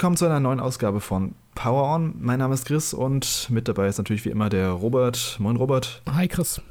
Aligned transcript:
Willkommen 0.00 0.16
zu 0.16 0.24
einer 0.24 0.40
neuen 0.40 0.60
Ausgabe 0.60 0.98
von 1.02 1.34
Power 1.54 1.94
On. 1.94 2.14
Mein 2.18 2.38
Name 2.38 2.54
ist 2.54 2.64
Chris 2.64 2.94
und 2.94 3.48
mit 3.50 3.68
dabei 3.68 3.86
ist 3.86 3.98
natürlich 3.98 4.24
wie 4.24 4.30
immer 4.30 4.48
der 4.48 4.70
Robert. 4.70 5.36
Moin 5.38 5.56
Robert. 5.56 6.00
Hi 6.10 6.26
Chris. 6.26 6.62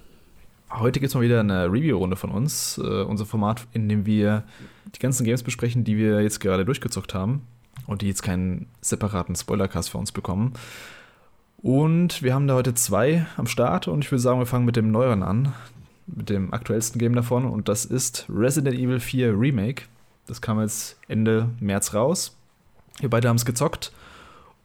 Heute 0.71 0.99
gibt 0.99 1.09
es 1.09 1.13
mal 1.13 1.21
wieder 1.21 1.41
eine 1.41 1.67
Review-Runde 1.67 2.15
von 2.15 2.31
uns. 2.31 2.79
Äh, 2.79 3.03
unser 3.03 3.27
Format, 3.27 3.67
in 3.71 3.87
dem 3.87 4.07
wir 4.07 4.45
die 4.95 4.99
ganzen 4.99 5.25
Games 5.25 5.43
besprechen, 5.43 5.83
die 5.83 5.95
wir 5.95 6.23
jetzt 6.23 6.39
gerade 6.39 6.65
durchgezockt 6.65 7.13
haben 7.13 7.43
und 7.85 8.01
die 8.01 8.07
jetzt 8.07 8.23
keinen 8.23 8.65
separaten 8.81 9.35
Spoilercast 9.35 9.91
für 9.91 9.99
uns 9.99 10.11
bekommen. 10.11 10.53
Und 11.57 12.23
wir 12.23 12.33
haben 12.33 12.47
da 12.47 12.55
heute 12.55 12.73
zwei 12.73 13.27
am 13.37 13.45
Start 13.45 13.87
und 13.87 14.03
ich 14.03 14.09
würde 14.09 14.23
sagen, 14.23 14.39
wir 14.39 14.47
fangen 14.47 14.65
mit 14.65 14.75
dem 14.75 14.89
neueren 14.89 15.21
an, 15.21 15.53
mit 16.07 16.31
dem 16.31 16.51
aktuellsten 16.51 16.97
Game 16.97 17.13
davon 17.13 17.45
und 17.45 17.69
das 17.69 17.85
ist 17.85 18.25
Resident 18.27 18.75
Evil 18.75 18.99
4 18.99 19.39
Remake. 19.39 19.83
Das 20.25 20.41
kam 20.41 20.59
jetzt 20.59 20.97
Ende 21.07 21.49
März 21.59 21.93
raus. 21.93 22.38
Wir 22.99 23.09
beide 23.09 23.29
haben 23.29 23.37
es 23.37 23.45
gezockt. 23.45 23.91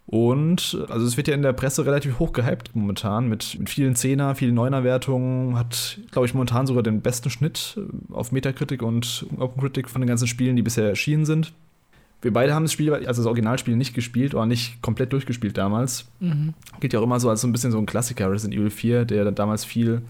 Und 0.06 0.78
also 0.90 1.06
es 1.06 1.16
wird 1.16 1.28
ja 1.28 1.34
in 1.34 1.42
der 1.42 1.54
Presse 1.54 1.86
relativ 1.86 2.18
hoch 2.18 2.32
gehypt 2.32 2.70
momentan 2.74 3.26
mit, 3.26 3.58
mit 3.58 3.70
vielen 3.70 3.96
Zehner, 3.96 4.34
vielen 4.34 4.54
Neuner-Wertungen. 4.54 5.58
Hat, 5.58 5.98
glaube 6.10 6.26
ich, 6.26 6.34
momentan 6.34 6.66
sogar 6.66 6.82
den 6.82 7.00
besten 7.00 7.30
Schnitt 7.30 7.78
äh, 7.78 8.12
auf 8.12 8.30
Metacritic 8.30 8.82
und 8.82 9.26
OpenCritic 9.38 9.88
von 9.88 10.02
den 10.02 10.08
ganzen 10.08 10.28
Spielen, 10.28 10.56
die 10.56 10.62
bisher 10.62 10.88
erschienen 10.88 11.24
sind. 11.24 11.52
Wir 12.20 12.32
beide 12.32 12.54
haben 12.54 12.64
das 12.64 12.72
Spiel, 12.72 12.92
also 12.92 13.22
das 13.22 13.26
Originalspiel 13.26 13.76
nicht 13.76 13.94
gespielt 13.94 14.34
oder 14.34 14.46
nicht 14.46 14.80
komplett 14.82 15.12
durchgespielt 15.12 15.58
damals. 15.58 16.06
Mhm. 16.20 16.54
Geht 16.80 16.92
ja 16.92 17.00
auch 17.00 17.04
immer 17.04 17.20
so 17.20 17.28
als 17.28 17.42
so 17.42 17.46
ein 17.46 17.52
bisschen 17.52 17.70
so 17.70 17.78
ein 17.78 17.86
Klassiker 17.86 18.30
Resident 18.30 18.58
Evil 18.58 18.70
4, 18.70 19.04
der 19.04 19.24
dann 19.24 19.34
damals 19.34 19.64
viel, 19.64 20.00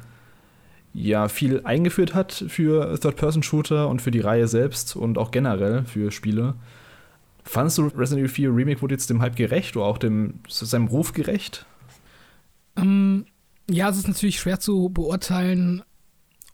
ja, 0.93 1.27
viel 1.29 1.63
eingeführt 1.65 2.15
hat 2.15 2.45
für 2.49 2.99
Third-Person-Shooter 3.01 3.89
und 3.89 4.01
für 4.01 4.13
die 4.13 4.21
Reihe 4.21 4.47
selbst 4.47 4.95
und 4.95 5.19
auch 5.19 5.33
generell 5.33 5.85
für 5.87 6.13
Spiele. 6.13 6.55
Fandest 7.45 7.79
du 7.79 7.87
Resident 7.89 8.21
Evil 8.21 8.29
4 8.29 8.55
Remake 8.55 8.83
wurde 8.83 8.95
jetzt 8.95 9.11
dem 9.11 9.21
Hype 9.21 9.37
gerecht 9.37 9.77
oder 9.77 9.87
auch 9.87 9.99
dem 9.99 10.41
seinem 10.49 10.89
Ruf 10.89 11.13
gerecht? 11.13 11.67
Ähm, 12.77 13.27
ja, 13.71 13.89
es 13.91 13.99
ist 13.99 14.09
natürlich 14.09 14.41
schwer 14.41 14.61
zu 14.61 14.89
beurteilen, 14.89 15.83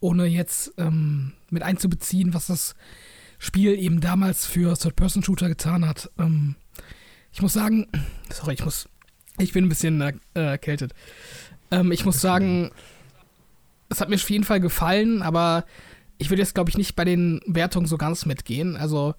ohne 0.00 0.26
jetzt 0.26 0.74
ähm, 0.78 1.32
mit 1.48 1.62
einzubeziehen, 1.62 2.34
was 2.34 2.48
das 2.48 2.74
Spiel 3.38 3.78
eben 3.78 4.00
damals 4.00 4.46
für 4.46 4.76
Third-Person-Shooter 4.76 5.48
getan 5.48 5.86
hat. 5.86 6.10
Ähm, 6.18 6.56
ich 7.32 7.40
muss 7.40 7.52
sagen, 7.52 7.86
sorry, 8.30 8.54
ich 8.54 8.64
muss, 8.64 8.88
ich 9.38 9.52
bin 9.52 9.64
ein 9.64 9.68
bisschen 9.68 10.00
äh, 10.00 10.12
erkältet. 10.34 10.92
Ähm, 11.70 11.92
ich 11.92 12.04
muss 12.04 12.20
sagen, 12.20 12.72
es 13.88 14.00
hat 14.00 14.08
mir 14.08 14.16
auf 14.16 14.30
jeden 14.30 14.44
Fall 14.44 14.60
gefallen, 14.60 15.22
aber 15.22 15.64
ich 16.18 16.30
würde 16.30 16.42
jetzt, 16.42 16.54
glaube 16.54 16.70
ich, 16.70 16.76
nicht 16.76 16.96
bei 16.96 17.04
den 17.04 17.40
Wertungen 17.46 17.86
so 17.86 17.96
ganz 17.96 18.26
mitgehen. 18.26 18.76
Also, 18.76 19.14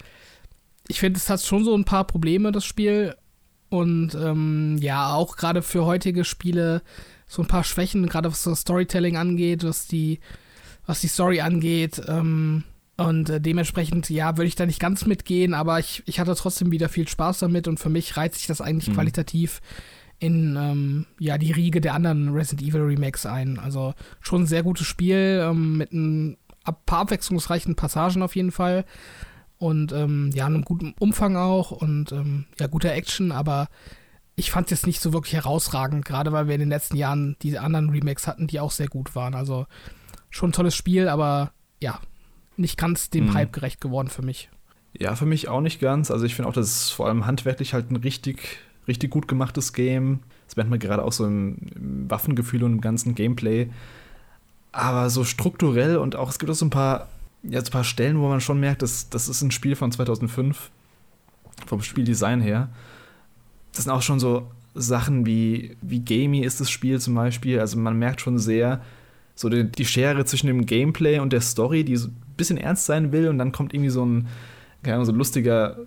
ich 0.87 0.99
finde, 0.99 1.17
es 1.17 1.29
hat 1.29 1.41
schon 1.41 1.63
so 1.63 1.75
ein 1.75 1.85
paar 1.85 2.05
Probleme, 2.05 2.51
das 2.51 2.65
Spiel. 2.65 3.15
Und 3.69 4.15
ähm, 4.15 4.77
ja, 4.81 5.13
auch 5.13 5.37
gerade 5.37 5.61
für 5.61 5.85
heutige 5.85 6.25
Spiele 6.25 6.81
so 7.27 7.41
ein 7.41 7.47
paar 7.47 7.63
Schwächen, 7.63 8.07
gerade 8.07 8.29
was 8.29 8.43
das 8.43 8.61
Storytelling 8.61 9.15
angeht, 9.15 9.63
was 9.63 9.87
die, 9.87 10.19
was 10.85 10.99
die 10.99 11.07
Story 11.07 11.39
angeht. 11.39 12.01
Ähm, 12.07 12.65
und 12.97 13.29
äh, 13.29 13.39
dementsprechend, 13.39 14.09
ja, 14.09 14.35
würde 14.37 14.47
ich 14.47 14.55
da 14.55 14.65
nicht 14.65 14.81
ganz 14.81 15.05
mitgehen, 15.05 15.53
aber 15.53 15.79
ich, 15.79 16.03
ich 16.05 16.19
hatte 16.19 16.35
trotzdem 16.35 16.71
wieder 16.71 16.89
viel 16.89 17.07
Spaß 17.07 17.39
damit 17.39 17.67
und 17.67 17.79
für 17.79 17.89
mich 17.89 18.17
reizt 18.17 18.35
sich 18.39 18.47
das 18.47 18.59
eigentlich 18.59 18.89
mhm. 18.89 18.95
qualitativ 18.95 19.61
in 20.19 20.55
ähm, 20.55 21.05
ja, 21.17 21.37
die 21.37 21.51
Riege 21.51 21.81
der 21.81 21.95
anderen 21.95 22.29
Resident 22.29 22.67
Evil 22.67 22.81
Remakes 22.81 23.25
ein. 23.25 23.57
Also 23.57 23.93
schon 24.19 24.43
ein 24.43 24.47
sehr 24.47 24.61
gutes 24.61 24.85
Spiel 24.85 25.41
ähm, 25.49 25.77
mit 25.77 25.93
ein 25.93 26.37
paar 26.85 26.99
abwechslungsreichen 26.99 27.75
Passagen 27.75 28.21
auf 28.21 28.35
jeden 28.35 28.51
Fall 28.51 28.85
und 29.61 29.91
ähm, 29.91 30.31
ja, 30.33 30.47
einem 30.47 30.63
guten 30.63 30.95
Umfang 30.97 31.35
auch 31.35 31.69
und 31.69 32.11
ähm, 32.11 32.45
ja, 32.59 32.65
guter 32.65 32.93
Action, 32.93 33.31
aber 33.31 33.67
ich 34.35 34.49
fand 34.49 34.65
es 34.65 34.71
jetzt 34.71 34.87
nicht 34.87 34.99
so 34.99 35.13
wirklich 35.13 35.33
herausragend, 35.33 36.03
gerade 36.03 36.31
weil 36.31 36.47
wir 36.47 36.55
in 36.55 36.61
den 36.61 36.69
letzten 36.69 36.97
Jahren 36.97 37.35
diese 37.43 37.61
anderen 37.61 37.91
Remakes 37.91 38.25
hatten, 38.25 38.47
die 38.47 38.59
auch 38.59 38.71
sehr 38.71 38.87
gut 38.87 39.15
waren. 39.15 39.35
Also 39.35 39.67
schon 40.31 40.49
ein 40.49 40.53
tolles 40.53 40.75
Spiel, 40.75 41.07
aber 41.07 41.51
ja, 41.79 41.99
nicht 42.57 42.75
ganz 42.75 43.11
dem 43.11 43.25
mhm. 43.25 43.33
Hype 43.35 43.53
gerecht 43.53 43.81
geworden 43.81 44.07
für 44.07 44.23
mich. 44.23 44.49
Ja, 44.97 45.15
für 45.15 45.27
mich 45.27 45.47
auch 45.47 45.61
nicht 45.61 45.79
ganz. 45.79 46.09
Also 46.09 46.25
ich 46.25 46.33
finde 46.33 46.49
auch, 46.49 46.53
das 46.53 46.67
ist 46.67 46.89
vor 46.89 47.07
allem 47.07 47.27
handwerklich 47.27 47.75
halt 47.75 47.91
ein 47.91 47.97
richtig, 47.97 48.57
richtig 48.87 49.11
gut 49.11 49.27
gemachtes 49.27 49.73
Game. 49.73 50.21
Das 50.47 50.55
merkt 50.55 50.71
man 50.71 50.79
gerade 50.79 51.03
auch 51.03 51.13
so 51.13 51.23
im, 51.27 51.57
im 51.75 52.09
Waffengefühl 52.09 52.63
und 52.63 52.73
im 52.73 52.81
ganzen 52.81 53.13
Gameplay. 53.13 53.69
Aber 54.71 55.11
so 55.11 55.23
strukturell 55.23 55.97
und 55.97 56.15
auch, 56.15 56.29
es 56.29 56.39
gibt 56.39 56.51
auch 56.51 56.55
so 56.55 56.65
ein 56.65 56.71
paar 56.71 57.09
jetzt 57.43 57.69
ein 57.69 57.73
paar 57.73 57.83
Stellen, 57.83 58.19
wo 58.19 58.27
man 58.27 58.41
schon 58.41 58.59
merkt, 58.59 58.81
dass 58.81 59.09
das 59.09 59.27
ist 59.27 59.41
ein 59.41 59.51
Spiel 59.51 59.75
von 59.75 59.91
2005, 59.91 60.69
vom 61.65 61.81
Spieldesign 61.81 62.41
her. 62.41 62.69
Das 63.73 63.85
sind 63.85 63.93
auch 63.93 64.01
schon 64.01 64.19
so 64.19 64.47
Sachen 64.73 65.25
wie, 65.25 65.75
wie 65.81 65.99
gamey 65.99 66.41
ist 66.41 66.61
das 66.61 66.69
Spiel 66.69 66.99
zum 66.99 67.15
Beispiel. 67.15 67.59
Also 67.59 67.77
man 67.77 67.97
merkt 67.97 68.21
schon 68.21 68.39
sehr 68.39 68.81
so 69.35 69.49
die, 69.49 69.63
die 69.63 69.85
Schere 69.85 70.25
zwischen 70.25 70.47
dem 70.47 70.65
Gameplay 70.65 71.19
und 71.19 71.33
der 71.33 71.41
Story, 71.41 71.83
die 71.83 71.97
so 71.97 72.07
ein 72.09 72.15
bisschen 72.37 72.57
ernst 72.57 72.85
sein 72.85 73.11
will 73.11 73.27
und 73.27 73.37
dann 73.37 73.51
kommt 73.51 73.73
irgendwie 73.73 73.89
so 73.89 74.05
ein, 74.05 74.27
keine 74.83 74.95
Ahnung, 74.95 75.05
so 75.05 75.11
ein 75.11 75.17
lustiger 75.17 75.77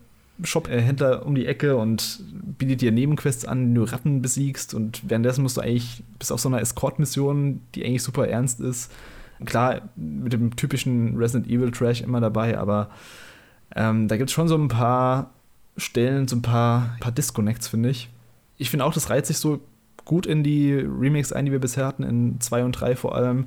Shop-Händler 0.42 1.24
um 1.24 1.34
die 1.34 1.46
Ecke 1.46 1.76
und 1.76 2.20
bietet 2.58 2.80
dir 2.80 2.90
Nebenquests 2.90 3.44
an, 3.44 3.68
die 3.68 3.74
du 3.74 3.84
Ratten 3.84 4.20
besiegst 4.20 4.74
und 4.74 5.02
währenddessen 5.08 5.42
musst 5.42 5.56
du 5.56 5.60
eigentlich 5.60 6.02
bis 6.18 6.32
auf 6.32 6.40
so 6.40 6.48
einer 6.48 6.60
Escort-Mission, 6.60 7.60
die 7.74 7.84
eigentlich 7.84 8.02
super 8.02 8.26
ernst 8.26 8.60
ist, 8.60 8.90
Klar, 9.44 9.82
mit 9.96 10.32
dem 10.32 10.56
typischen 10.56 11.16
Resident 11.16 11.50
Evil 11.50 11.70
Trash 11.70 12.00
immer 12.00 12.20
dabei, 12.20 12.58
aber 12.58 12.90
ähm, 13.74 14.08
da 14.08 14.16
gibt 14.16 14.30
es 14.30 14.34
schon 14.34 14.48
so 14.48 14.56
ein 14.56 14.68
paar 14.68 15.30
Stellen, 15.76 16.28
so 16.28 16.36
ein 16.36 16.42
paar, 16.42 16.96
paar 17.00 17.12
Disconnects, 17.12 17.68
finde 17.68 17.90
ich. 17.90 18.08
Ich 18.56 18.70
finde 18.70 18.84
auch, 18.84 18.94
das 18.94 19.10
reiht 19.10 19.26
sich 19.26 19.38
so 19.38 19.60
gut 20.04 20.26
in 20.26 20.44
die 20.44 20.74
Remakes 20.74 21.32
ein, 21.32 21.46
die 21.46 21.52
wir 21.52 21.60
bisher 21.60 21.86
hatten, 21.86 22.02
in 22.02 22.40
2 22.40 22.64
und 22.64 22.72
3 22.72 22.96
vor 22.96 23.14
allem. 23.14 23.46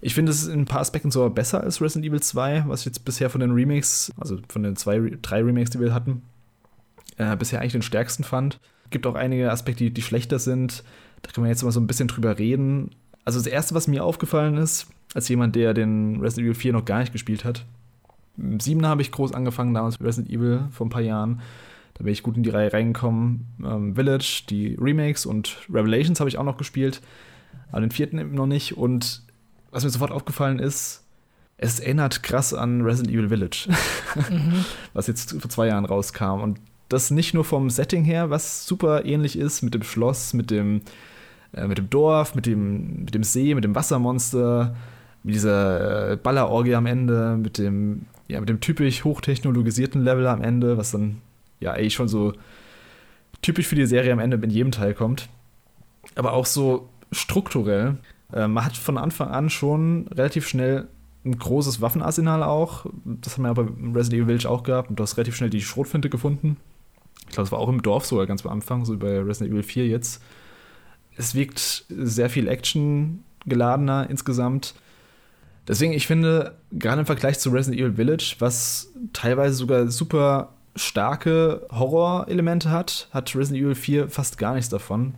Ich 0.00 0.14
finde 0.14 0.32
es 0.32 0.46
in 0.46 0.60
ein 0.60 0.66
paar 0.66 0.80
Aspekten 0.80 1.10
sogar 1.10 1.30
besser 1.30 1.62
als 1.62 1.80
Resident 1.80 2.06
Evil 2.06 2.20
2, 2.20 2.64
was 2.66 2.80
ich 2.80 2.86
jetzt 2.86 3.04
bisher 3.04 3.30
von 3.30 3.40
den 3.40 3.52
Remakes, 3.52 4.12
also 4.18 4.38
von 4.48 4.62
den 4.62 4.76
zwei, 4.76 5.00
drei 5.22 5.42
Remakes, 5.42 5.70
die 5.70 5.80
wir 5.80 5.94
hatten, 5.94 6.22
äh, 7.16 7.36
bisher 7.36 7.60
eigentlich 7.60 7.72
den 7.72 7.82
stärksten 7.82 8.22
fand. 8.22 8.60
Gibt 8.90 9.06
auch 9.06 9.14
einige 9.14 9.50
Aspekte, 9.50 9.84
die, 9.84 9.90
die 9.90 10.02
schlechter 10.02 10.38
sind. 10.38 10.84
Da 11.22 11.30
können 11.30 11.46
wir 11.46 11.50
jetzt 11.50 11.62
mal 11.62 11.72
so 11.72 11.80
ein 11.80 11.86
bisschen 11.86 12.08
drüber 12.08 12.38
reden. 12.38 12.90
Also 13.24 13.38
das 13.38 13.46
Erste, 13.46 13.74
was 13.74 13.88
mir 13.88 14.04
aufgefallen 14.04 14.58
ist, 14.58 14.88
als 15.14 15.28
jemand, 15.28 15.56
der 15.56 15.72
den 15.72 16.20
Resident 16.20 16.46
Evil 16.46 16.54
4 16.54 16.72
noch 16.72 16.84
gar 16.84 16.98
nicht 16.98 17.12
gespielt 17.12 17.44
hat. 17.44 17.64
Im 18.36 18.60
7 18.60 18.84
habe 18.86 19.00
ich 19.00 19.12
groß 19.12 19.32
angefangen, 19.32 19.72
damals 19.74 20.00
mit 20.00 20.08
Resident 20.08 20.32
Evil 20.32 20.66
vor 20.70 20.86
ein 20.86 20.90
paar 20.90 21.00
Jahren. 21.00 21.40
Da 21.94 22.02
bin 22.02 22.12
ich 22.12 22.24
gut 22.24 22.36
in 22.36 22.42
die 22.42 22.50
Reihe 22.50 22.72
reingekommen. 22.72 23.46
Ähm, 23.64 23.94
Village, 23.94 24.42
die 24.50 24.76
Remakes 24.80 25.24
und 25.24 25.58
Revelations 25.72 26.18
habe 26.18 26.28
ich 26.28 26.36
auch 26.36 26.44
noch 26.44 26.56
gespielt. 26.56 27.00
Aber 27.70 27.80
den 27.80 27.92
vierten 27.92 28.18
eben 28.18 28.34
noch 28.34 28.46
nicht. 28.46 28.76
Und 28.76 29.22
was 29.70 29.84
mir 29.84 29.90
sofort 29.90 30.10
aufgefallen 30.10 30.58
ist, 30.58 31.04
es 31.56 31.78
erinnert 31.78 32.24
krass 32.24 32.52
an 32.52 32.82
Resident 32.82 33.14
Evil 33.14 33.28
Village, 33.28 33.68
mhm. 34.28 34.64
was 34.92 35.06
jetzt 35.06 35.40
vor 35.40 35.48
zwei 35.48 35.68
Jahren 35.68 35.84
rauskam. 35.84 36.40
Und 36.40 36.58
das 36.88 37.12
nicht 37.12 37.32
nur 37.32 37.44
vom 37.44 37.70
Setting 37.70 38.04
her, 38.04 38.30
was 38.30 38.66
super 38.66 39.04
ähnlich 39.04 39.38
ist 39.38 39.62
mit 39.62 39.74
dem 39.74 39.84
Schloss, 39.84 40.34
mit 40.34 40.50
dem, 40.50 40.82
äh, 41.52 41.68
mit 41.68 41.78
dem 41.78 41.90
Dorf, 41.90 42.34
mit 42.34 42.46
dem, 42.46 43.04
mit 43.04 43.14
dem 43.14 43.22
See, 43.22 43.54
mit 43.54 43.64
dem 43.64 43.74
Wassermonster, 43.76 44.74
mit 45.24 45.34
dieser 45.34 46.12
äh, 46.12 46.16
Ballerorgie 46.16 46.74
am 46.74 46.86
Ende, 46.86 47.36
mit 47.36 47.58
dem, 47.58 48.06
ja, 48.28 48.38
mit 48.38 48.48
dem 48.48 48.60
typisch 48.60 49.04
hochtechnologisierten 49.04 50.02
Level 50.04 50.26
am 50.26 50.42
Ende, 50.42 50.76
was 50.76 50.92
dann 50.92 51.22
ja 51.60 51.72
eigentlich 51.72 51.94
schon 51.94 52.08
so 52.08 52.34
typisch 53.42 53.66
für 53.66 53.74
die 53.74 53.86
Serie 53.86 54.12
am 54.12 54.18
Ende 54.18 54.36
in 54.36 54.50
jedem 54.50 54.70
Teil 54.70 54.94
kommt. 54.94 55.28
Aber 56.14 56.34
auch 56.34 56.46
so 56.46 56.88
strukturell. 57.10 57.96
Äh, 58.32 58.48
man 58.48 58.66
hat 58.66 58.76
von 58.76 58.98
Anfang 58.98 59.28
an 59.28 59.48
schon 59.48 60.08
relativ 60.08 60.46
schnell 60.46 60.88
ein 61.24 61.38
großes 61.38 61.80
Waffenarsenal 61.80 62.42
auch. 62.42 62.84
Das 63.04 63.36
haben 63.36 63.44
wir 63.44 63.48
aber 63.48 63.62
im 63.62 63.94
Resident 63.94 64.22
Evil 64.22 64.26
Village 64.26 64.50
auch 64.50 64.62
gehabt 64.62 64.90
und 64.90 64.98
du 64.98 65.02
hast 65.02 65.16
relativ 65.16 65.36
schnell 65.36 65.48
die 65.48 65.62
Schrotflinte 65.62 66.10
gefunden. 66.10 66.58
Ich 67.20 67.32
glaube, 67.32 67.44
das 67.44 67.52
war 67.52 67.60
auch 67.60 67.70
im 67.70 67.80
Dorf 67.80 68.04
sogar 68.04 68.26
ganz 68.26 68.44
am 68.44 68.52
Anfang, 68.52 68.84
so 68.84 68.96
bei 68.98 69.20
Resident 69.20 69.52
Evil 69.52 69.62
4 69.62 69.86
jetzt. 69.86 70.22
Es 71.16 71.34
wirkt 71.34 71.86
sehr 71.88 72.28
viel 72.28 72.46
Action 72.46 73.24
geladener 73.46 74.10
insgesamt. 74.10 74.74
Deswegen, 75.66 75.92
ich 75.92 76.06
finde, 76.06 76.54
gerade 76.72 77.00
im 77.00 77.06
Vergleich 77.06 77.38
zu 77.38 77.50
Resident 77.50 77.80
Evil 77.80 77.94
Village, 77.94 78.36
was 78.38 78.92
teilweise 79.12 79.54
sogar 79.54 79.88
super 79.88 80.50
starke 80.76 81.66
Horror-Elemente 81.70 82.70
hat, 82.70 83.08
hat 83.12 83.34
Resident 83.34 83.64
Evil 83.64 83.74
4 83.74 84.08
fast 84.08 84.38
gar 84.38 84.54
nichts 84.54 84.68
davon. 84.68 85.14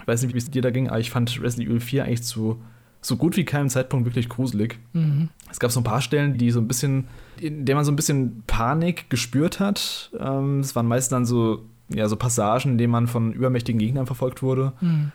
Ich 0.00 0.06
weiß 0.06 0.22
nicht, 0.22 0.34
wie 0.34 0.38
es 0.38 0.50
dir 0.50 0.62
da 0.62 0.70
ging, 0.70 0.88
aber 0.88 1.00
ich 1.00 1.10
fand 1.10 1.42
Resident 1.42 1.68
Evil 1.68 1.80
4 1.80 2.04
eigentlich 2.04 2.22
zu 2.22 2.60
so 3.04 3.16
gut 3.16 3.36
wie 3.36 3.44
keinem 3.44 3.68
Zeitpunkt 3.68 4.06
wirklich 4.06 4.28
gruselig. 4.28 4.78
Mhm. 4.92 5.28
Es 5.50 5.58
gab 5.58 5.72
so 5.72 5.80
ein 5.80 5.84
paar 5.84 6.00
Stellen, 6.00 6.38
die 6.38 6.52
so 6.52 6.60
ein 6.60 6.68
bisschen, 6.68 7.08
in 7.38 7.64
der 7.64 7.74
man 7.74 7.84
so 7.84 7.90
ein 7.90 7.96
bisschen 7.96 8.44
Panik 8.46 9.10
gespürt 9.10 9.58
hat. 9.58 10.10
Ähm, 10.18 10.60
es 10.60 10.76
waren 10.76 10.86
meist 10.86 11.10
dann 11.10 11.26
so, 11.26 11.64
ja, 11.88 12.08
so 12.08 12.16
Passagen, 12.16 12.72
in 12.72 12.78
denen 12.78 12.92
man 12.92 13.08
von 13.08 13.32
übermächtigen 13.32 13.80
Gegnern 13.80 14.06
verfolgt 14.06 14.42
wurde. 14.42 14.72
Mhm. 14.80 15.10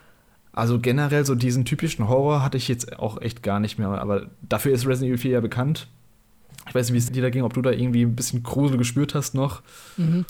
Also 0.58 0.80
generell 0.80 1.24
so 1.24 1.36
diesen 1.36 1.66
typischen 1.66 2.10
Horror 2.10 2.42
hatte 2.42 2.58
ich 2.58 2.68
jetzt 2.68 2.98
auch 2.98 3.22
echt 3.22 3.44
gar 3.44 3.60
nicht 3.60 3.78
mehr. 3.78 3.90
Aber 3.90 4.32
dafür 4.42 4.74
ist 4.74 4.88
Resident 4.88 5.10
Evil 5.10 5.20
4 5.20 5.32
ja 5.34 5.40
bekannt. 5.40 5.88
Ich 6.68 6.74
weiß 6.74 6.88
nicht, 6.88 6.96
wie 6.96 6.98
es 6.98 7.12
dir 7.12 7.22
da 7.22 7.30
ging, 7.30 7.44
ob 7.44 7.54
du 7.54 7.62
da 7.62 7.70
irgendwie 7.70 8.02
ein 8.02 8.16
bisschen 8.16 8.42
Grusel 8.42 8.78
gespürt 8.78 9.14
hast 9.14 9.36
noch. 9.36 9.62
Mhm. 9.98 10.26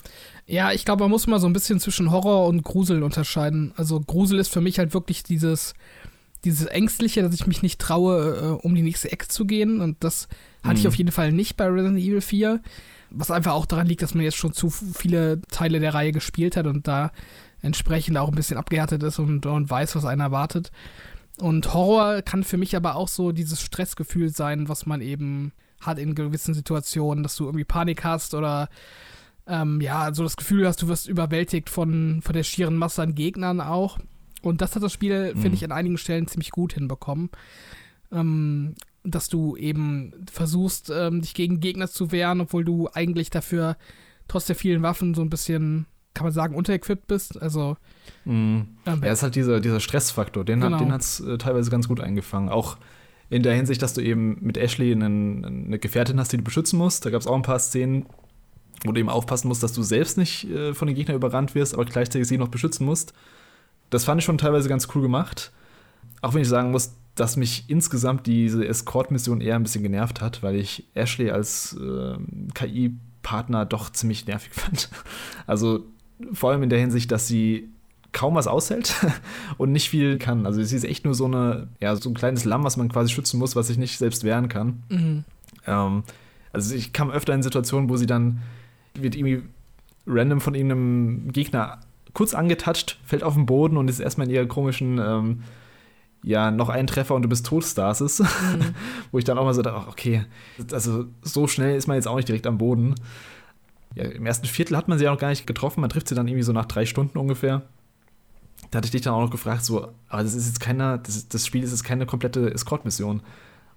Ja, 0.45 0.73
ich 0.73 0.83
glaube, 0.83 1.05
man 1.05 1.11
muss 1.11 1.27
mal 1.27 1.39
so 1.39 1.47
ein 1.47 1.53
bisschen 1.53 1.79
zwischen 1.79 2.11
Horror 2.11 2.45
und 2.45 2.63
Grusel 2.63 3.03
unterscheiden. 3.03 3.71
Also 3.77 4.01
Grusel 4.01 4.37
ist 4.39 4.49
für 4.49 4.59
mich 4.59 4.79
halt 4.79 4.93
wirklich 4.93 5.23
dieses, 5.23 5.75
dieses 6.43 6.67
Ängstliche, 6.67 7.21
dass 7.21 7.33
ich 7.33 7.47
mich 7.47 7.61
nicht 7.61 7.79
traue, 7.79 8.35
äh, 8.35 8.65
um 8.65 8.75
die 8.75 8.81
nächste 8.81 9.09
Ecke 9.09 9.29
zu 9.29 9.45
gehen. 9.45 9.79
Und 9.79 10.03
das 10.03 10.27
hatte 10.61 10.73
mhm. 10.73 10.79
ich 10.81 10.87
auf 10.89 10.95
jeden 10.95 11.11
Fall 11.13 11.31
nicht 11.31 11.55
bei 11.55 11.67
Resident 11.67 11.99
Evil 11.99 12.19
4. 12.19 12.59
Was 13.11 13.31
einfach 13.31 13.53
auch 13.53 13.65
daran 13.65 13.87
liegt, 13.87 14.01
dass 14.01 14.13
man 14.13 14.25
jetzt 14.25 14.35
schon 14.35 14.51
zu 14.51 14.69
viele 14.69 15.41
Teile 15.49 15.79
der 15.79 15.93
Reihe 15.93 16.11
gespielt 16.11 16.57
hat 16.57 16.67
und 16.67 16.85
da 16.85 17.13
entsprechend 17.61 18.17
auch 18.17 18.29
ein 18.29 18.35
bisschen 18.35 18.57
abgehärtet 18.57 19.03
ist 19.03 19.19
und, 19.19 19.45
und 19.45 19.69
weiß, 19.69 19.95
was 19.95 20.05
einen 20.05 20.21
erwartet. 20.21 20.71
Und 21.39 21.73
Horror 21.73 22.21
kann 22.21 22.43
für 22.43 22.57
mich 22.57 22.75
aber 22.75 22.95
auch 22.95 23.07
so 23.07 23.31
dieses 23.31 23.61
Stressgefühl 23.61 24.29
sein, 24.29 24.69
was 24.69 24.85
man 24.85 25.01
eben 25.01 25.51
hat 25.81 25.99
in 25.99 26.15
gewissen 26.15 26.53
Situationen, 26.53 27.23
dass 27.23 27.35
du 27.35 27.45
irgendwie 27.45 27.65
Panik 27.65 28.03
hast 28.03 28.33
oder 28.33 28.69
ähm, 29.47 29.79
ja, 29.81 30.13
so 30.13 30.23
das 30.23 30.35
Gefühl 30.37 30.67
hast, 30.67 30.81
du 30.81 30.87
wirst 30.87 31.07
überwältigt 31.07 31.69
von, 31.69 32.21
von 32.21 32.33
der 32.33 32.43
schieren 32.43 32.75
Masse 32.75 33.01
an 33.01 33.15
Gegnern 33.15 33.61
auch. 33.61 33.99
Und 34.41 34.61
das 34.61 34.75
hat 34.75 34.83
das 34.83 34.93
Spiel, 34.93 35.33
mhm. 35.33 35.39
finde 35.39 35.55
ich, 35.55 35.63
an 35.63 35.71
einigen 35.71 35.97
Stellen 35.97 36.27
ziemlich 36.27 36.51
gut 36.51 36.73
hinbekommen. 36.73 37.29
Ähm, 38.11 38.75
dass 39.03 39.29
du 39.29 39.55
eben 39.55 40.13
versuchst, 40.31 40.91
ähm, 40.93 41.21
dich 41.21 41.33
gegen 41.33 41.59
Gegner 41.59 41.87
zu 41.87 42.11
wehren, 42.11 42.41
obwohl 42.41 42.65
du 42.65 42.89
eigentlich 42.93 43.29
dafür 43.29 43.77
trotz 44.27 44.47
der 44.47 44.55
vielen 44.55 44.83
Waffen 44.83 45.13
so 45.13 45.21
ein 45.21 45.29
bisschen, 45.29 45.85
kann 46.17 46.25
man 46.25 46.33
sagen, 46.33 46.55
unterequipped 46.55 47.07
bist. 47.07 47.41
Also. 47.41 47.77
Mhm. 48.25 48.67
Ähm, 48.85 49.01
ja, 49.03 49.11
ist 49.11 49.23
halt 49.23 49.35
dieser, 49.35 49.59
dieser 49.59 49.79
Stressfaktor, 49.79 50.43
den 50.43 50.61
genau. 50.61 50.79
hat 50.89 51.01
es 51.01 51.19
äh, 51.19 51.37
teilweise 51.37 51.69
ganz 51.69 51.87
gut 51.87 51.99
eingefangen. 51.99 52.49
Auch 52.49 52.77
in 53.29 53.43
der 53.43 53.53
Hinsicht, 53.53 53.81
dass 53.81 53.93
du 53.93 54.01
eben 54.01 54.37
mit 54.41 54.57
Ashley 54.57 54.91
einen, 54.91 55.45
eine 55.45 55.79
Gefährtin 55.79 56.19
hast, 56.19 56.31
die 56.31 56.37
du 56.37 56.43
beschützen 56.43 56.77
musst. 56.79 57.05
Da 57.05 57.11
gab 57.11 57.21
es 57.21 57.27
auch 57.27 57.35
ein 57.35 57.43
paar 57.43 57.59
Szenen, 57.59 58.07
wo 58.83 58.91
du 58.91 58.99
eben 58.99 59.09
aufpassen 59.09 59.47
musst, 59.47 59.61
dass 59.61 59.73
du 59.73 59.83
selbst 59.83 60.17
nicht 60.17 60.49
äh, 60.49 60.73
von 60.73 60.87
den 60.87 60.95
Gegnern 60.95 61.17
überrannt 61.17 61.53
wirst, 61.53 61.73
aber 61.73 61.85
gleichzeitig 61.85 62.27
sie 62.27 62.37
noch 62.37 62.47
beschützen 62.47 62.85
musst. 62.85 63.13
Das 63.89 64.05
fand 64.05 64.19
ich 64.19 64.25
schon 64.25 64.37
teilweise 64.37 64.69
ganz 64.69 64.87
cool 64.95 65.03
gemacht. 65.03 65.51
Auch 66.21 66.33
wenn 66.33 66.41
ich 66.41 66.47
sagen 66.47 66.71
muss, 66.71 66.95
dass 67.15 67.37
mich 67.37 67.65
insgesamt 67.67 68.27
diese 68.27 68.65
Escort-Mission 68.65 69.41
eher 69.41 69.55
ein 69.55 69.63
bisschen 69.63 69.83
genervt 69.83 70.21
hat, 70.21 70.41
weil 70.41 70.55
ich 70.55 70.87
Ashley 70.93 71.29
als 71.29 71.77
äh, 71.79 72.17
KI-Partner 72.53 73.65
doch 73.65 73.91
ziemlich 73.91 74.25
nervig 74.25 74.53
fand. 74.55 74.89
Also 75.45 75.85
vor 76.33 76.51
allem 76.51 76.63
in 76.63 76.69
der 76.69 76.79
Hinsicht, 76.79 77.11
dass 77.11 77.27
sie 77.27 77.69
kaum 78.11 78.35
was 78.35 78.47
aushält 78.47 78.95
und 79.57 79.71
nicht 79.71 79.89
viel 79.89 80.17
kann. 80.17 80.45
Also 80.45 80.61
sie 80.63 80.75
ist 80.75 80.85
echt 80.85 81.05
nur 81.05 81.13
so 81.13 81.25
eine, 81.25 81.67
ja, 81.79 81.95
so 81.95 82.09
ein 82.09 82.15
kleines 82.15 82.45
Lamm, 82.45 82.63
was 82.63 82.77
man 82.77 82.89
quasi 82.89 83.13
schützen 83.13 83.39
muss, 83.39 83.55
was 83.55 83.67
sich 83.67 83.77
nicht 83.77 83.97
selbst 83.97 84.23
wehren 84.23 84.49
kann. 84.49 84.83
Mhm. 84.89 85.23
Ähm, 85.65 86.03
also 86.53 86.73
ich 86.73 86.93
kam 86.93 87.11
öfter 87.11 87.33
in 87.33 87.43
Situationen, 87.43 87.89
wo 87.89 87.97
sie 87.97 88.07
dann 88.07 88.41
wird 88.95 89.15
irgendwie 89.15 89.43
random 90.07 90.41
von 90.41 90.55
irgendeinem 90.55 91.31
Gegner 91.31 91.81
kurz 92.13 92.33
angetatscht, 92.33 92.97
fällt 93.03 93.23
auf 93.23 93.35
den 93.35 93.45
Boden 93.45 93.77
und 93.77 93.89
ist 93.89 93.99
erstmal 93.99 94.27
in 94.27 94.33
ihrer 94.33 94.47
komischen, 94.47 94.97
ähm, 94.97 95.43
ja, 96.23 96.49
noch 96.49 96.69
ein 96.69 96.87
Treffer 96.87 97.13
und 97.13 97.21
du 97.21 97.29
bist 97.29 97.45
tot 97.45 97.63
Stasis. 97.63 98.19
Mhm. 98.57 98.73
Wo 99.11 99.19
ich 99.19 99.25
dann 99.25 99.37
auch 99.37 99.43
mal 99.43 99.53
so 99.53 99.61
dachte, 99.61 99.87
okay, 99.87 100.25
also 100.71 101.05
so 101.21 101.47
schnell 101.47 101.75
ist 101.75 101.87
man 101.87 101.95
jetzt 101.95 102.07
auch 102.07 102.15
nicht 102.15 102.27
direkt 102.27 102.47
am 102.47 102.57
Boden. 102.57 102.95
Ja, 103.95 104.03
Im 104.05 104.25
ersten 104.25 104.45
Viertel 104.47 104.77
hat 104.77 104.87
man 104.87 104.97
sie 104.97 105.05
ja 105.05 105.11
noch 105.11 105.19
gar 105.19 105.29
nicht 105.29 105.47
getroffen, 105.47 105.81
man 105.81 105.89
trifft 105.89 106.07
sie 106.07 106.15
dann 106.15 106.27
irgendwie 106.27 106.43
so 106.43 106.53
nach 106.53 106.65
drei 106.65 106.85
Stunden 106.85 107.17
ungefähr. 107.17 107.63
Da 108.71 108.77
hatte 108.77 108.87
ich 108.87 108.91
dich 108.91 109.01
dann 109.01 109.13
auch 109.13 109.21
noch 109.21 109.31
gefragt, 109.31 109.63
so, 109.63 109.87
aber 110.09 110.23
das 110.23 110.33
ist 110.33 110.47
jetzt 110.47 110.59
keine, 110.59 110.99
das, 110.99 111.27
das 111.27 111.45
Spiel 111.45 111.63
ist 111.63 111.71
jetzt 111.71 111.83
keine 111.83 112.05
komplette 112.05 112.53
Escort-Mission. 112.53 113.21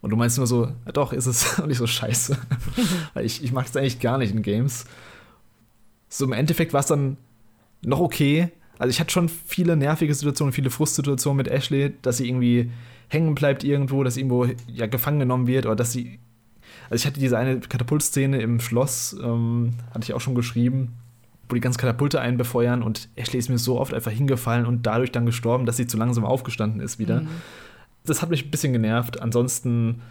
Und 0.01 0.11
du 0.11 0.17
meinst 0.17 0.39
nur 0.39 0.47
so, 0.47 0.67
ja, 0.87 0.93
doch, 0.93 1.13
ist 1.13 1.27
es. 1.27 1.59
Und 1.59 1.71
ich 1.71 1.79
so, 1.79 1.87
scheiße. 1.87 2.37
Weil 3.15 3.25
ich, 3.25 3.45
ich 3.45 3.53
mag 3.53 3.67
es 3.67 3.77
eigentlich 3.77 4.01
gar 4.01 4.19
nicht 4.19 4.33
in 4.35 4.43
Games. 4.43 4.87
So 6.09 6.25
im 6.25 6.33
Endeffekt 6.33 6.73
war 6.73 6.81
es 6.81 6.87
dann 6.87 7.17
noch 7.83 8.01
okay. 8.01 8.51
Also 8.79 8.91
ich 8.91 9.01
hatte 9.01 9.11
schon 9.11 9.29
viele 9.29 9.77
nervige 9.77 10.15
Situationen, 10.15 10.53
viele 10.53 10.71
Frustsituationen 10.71 11.37
mit 11.37 11.49
Ashley, 11.49 11.95
dass 12.03 12.17
sie 12.17 12.29
irgendwie 12.29 12.71
hängen 13.09 13.35
bleibt 13.35 13.63
irgendwo, 13.63 14.03
dass 14.03 14.15
sie 14.15 14.21
irgendwo 14.21 14.47
ja, 14.69 14.87
gefangen 14.87 15.21
genommen 15.21 15.47
wird 15.47 15.67
oder 15.67 15.77
dass 15.77 15.93
sie. 15.93 16.19
Also 16.91 17.03
ich 17.03 17.07
hatte 17.07 17.21
diese 17.21 17.39
eine 17.39 17.61
Katapultszene 17.61 18.41
im 18.43 18.61
Schloss, 18.61 19.17
ähm, 19.23 19.75
hatte 19.95 20.05
ich 20.05 20.13
auch 20.13 20.21
schon 20.21 20.35
geschrieben, 20.35 20.97
wo 21.49 21.55
die 21.55 21.61
ganzen 21.61 21.79
Katapulte 21.79 22.21
einen 22.21 22.37
befeuern 22.37 22.83
und 22.83 23.09
Ashley 23.15 23.39
ist 23.39 23.49
mir 23.49 23.59
so 23.59 23.81
oft 23.81 23.95
einfach 23.95 24.11
hingefallen 24.11 24.67
und 24.67 24.87
dadurch 24.87 25.13
dann 25.13 25.25
gestorben, 25.25 25.67
dass 25.67 25.77
sie 25.77 25.87
zu 25.87 25.97
langsam 25.97 26.25
aufgestanden 26.25 26.81
ist 26.81 26.99
wieder. 26.99 27.23
Mhm. 27.23 27.29
Das 28.05 28.23
hat 28.23 28.31
mich 28.31 28.45
ein 28.45 28.51
bisschen 28.51 28.73
genervt. 28.73 29.23
Ansonsten, 29.23 30.03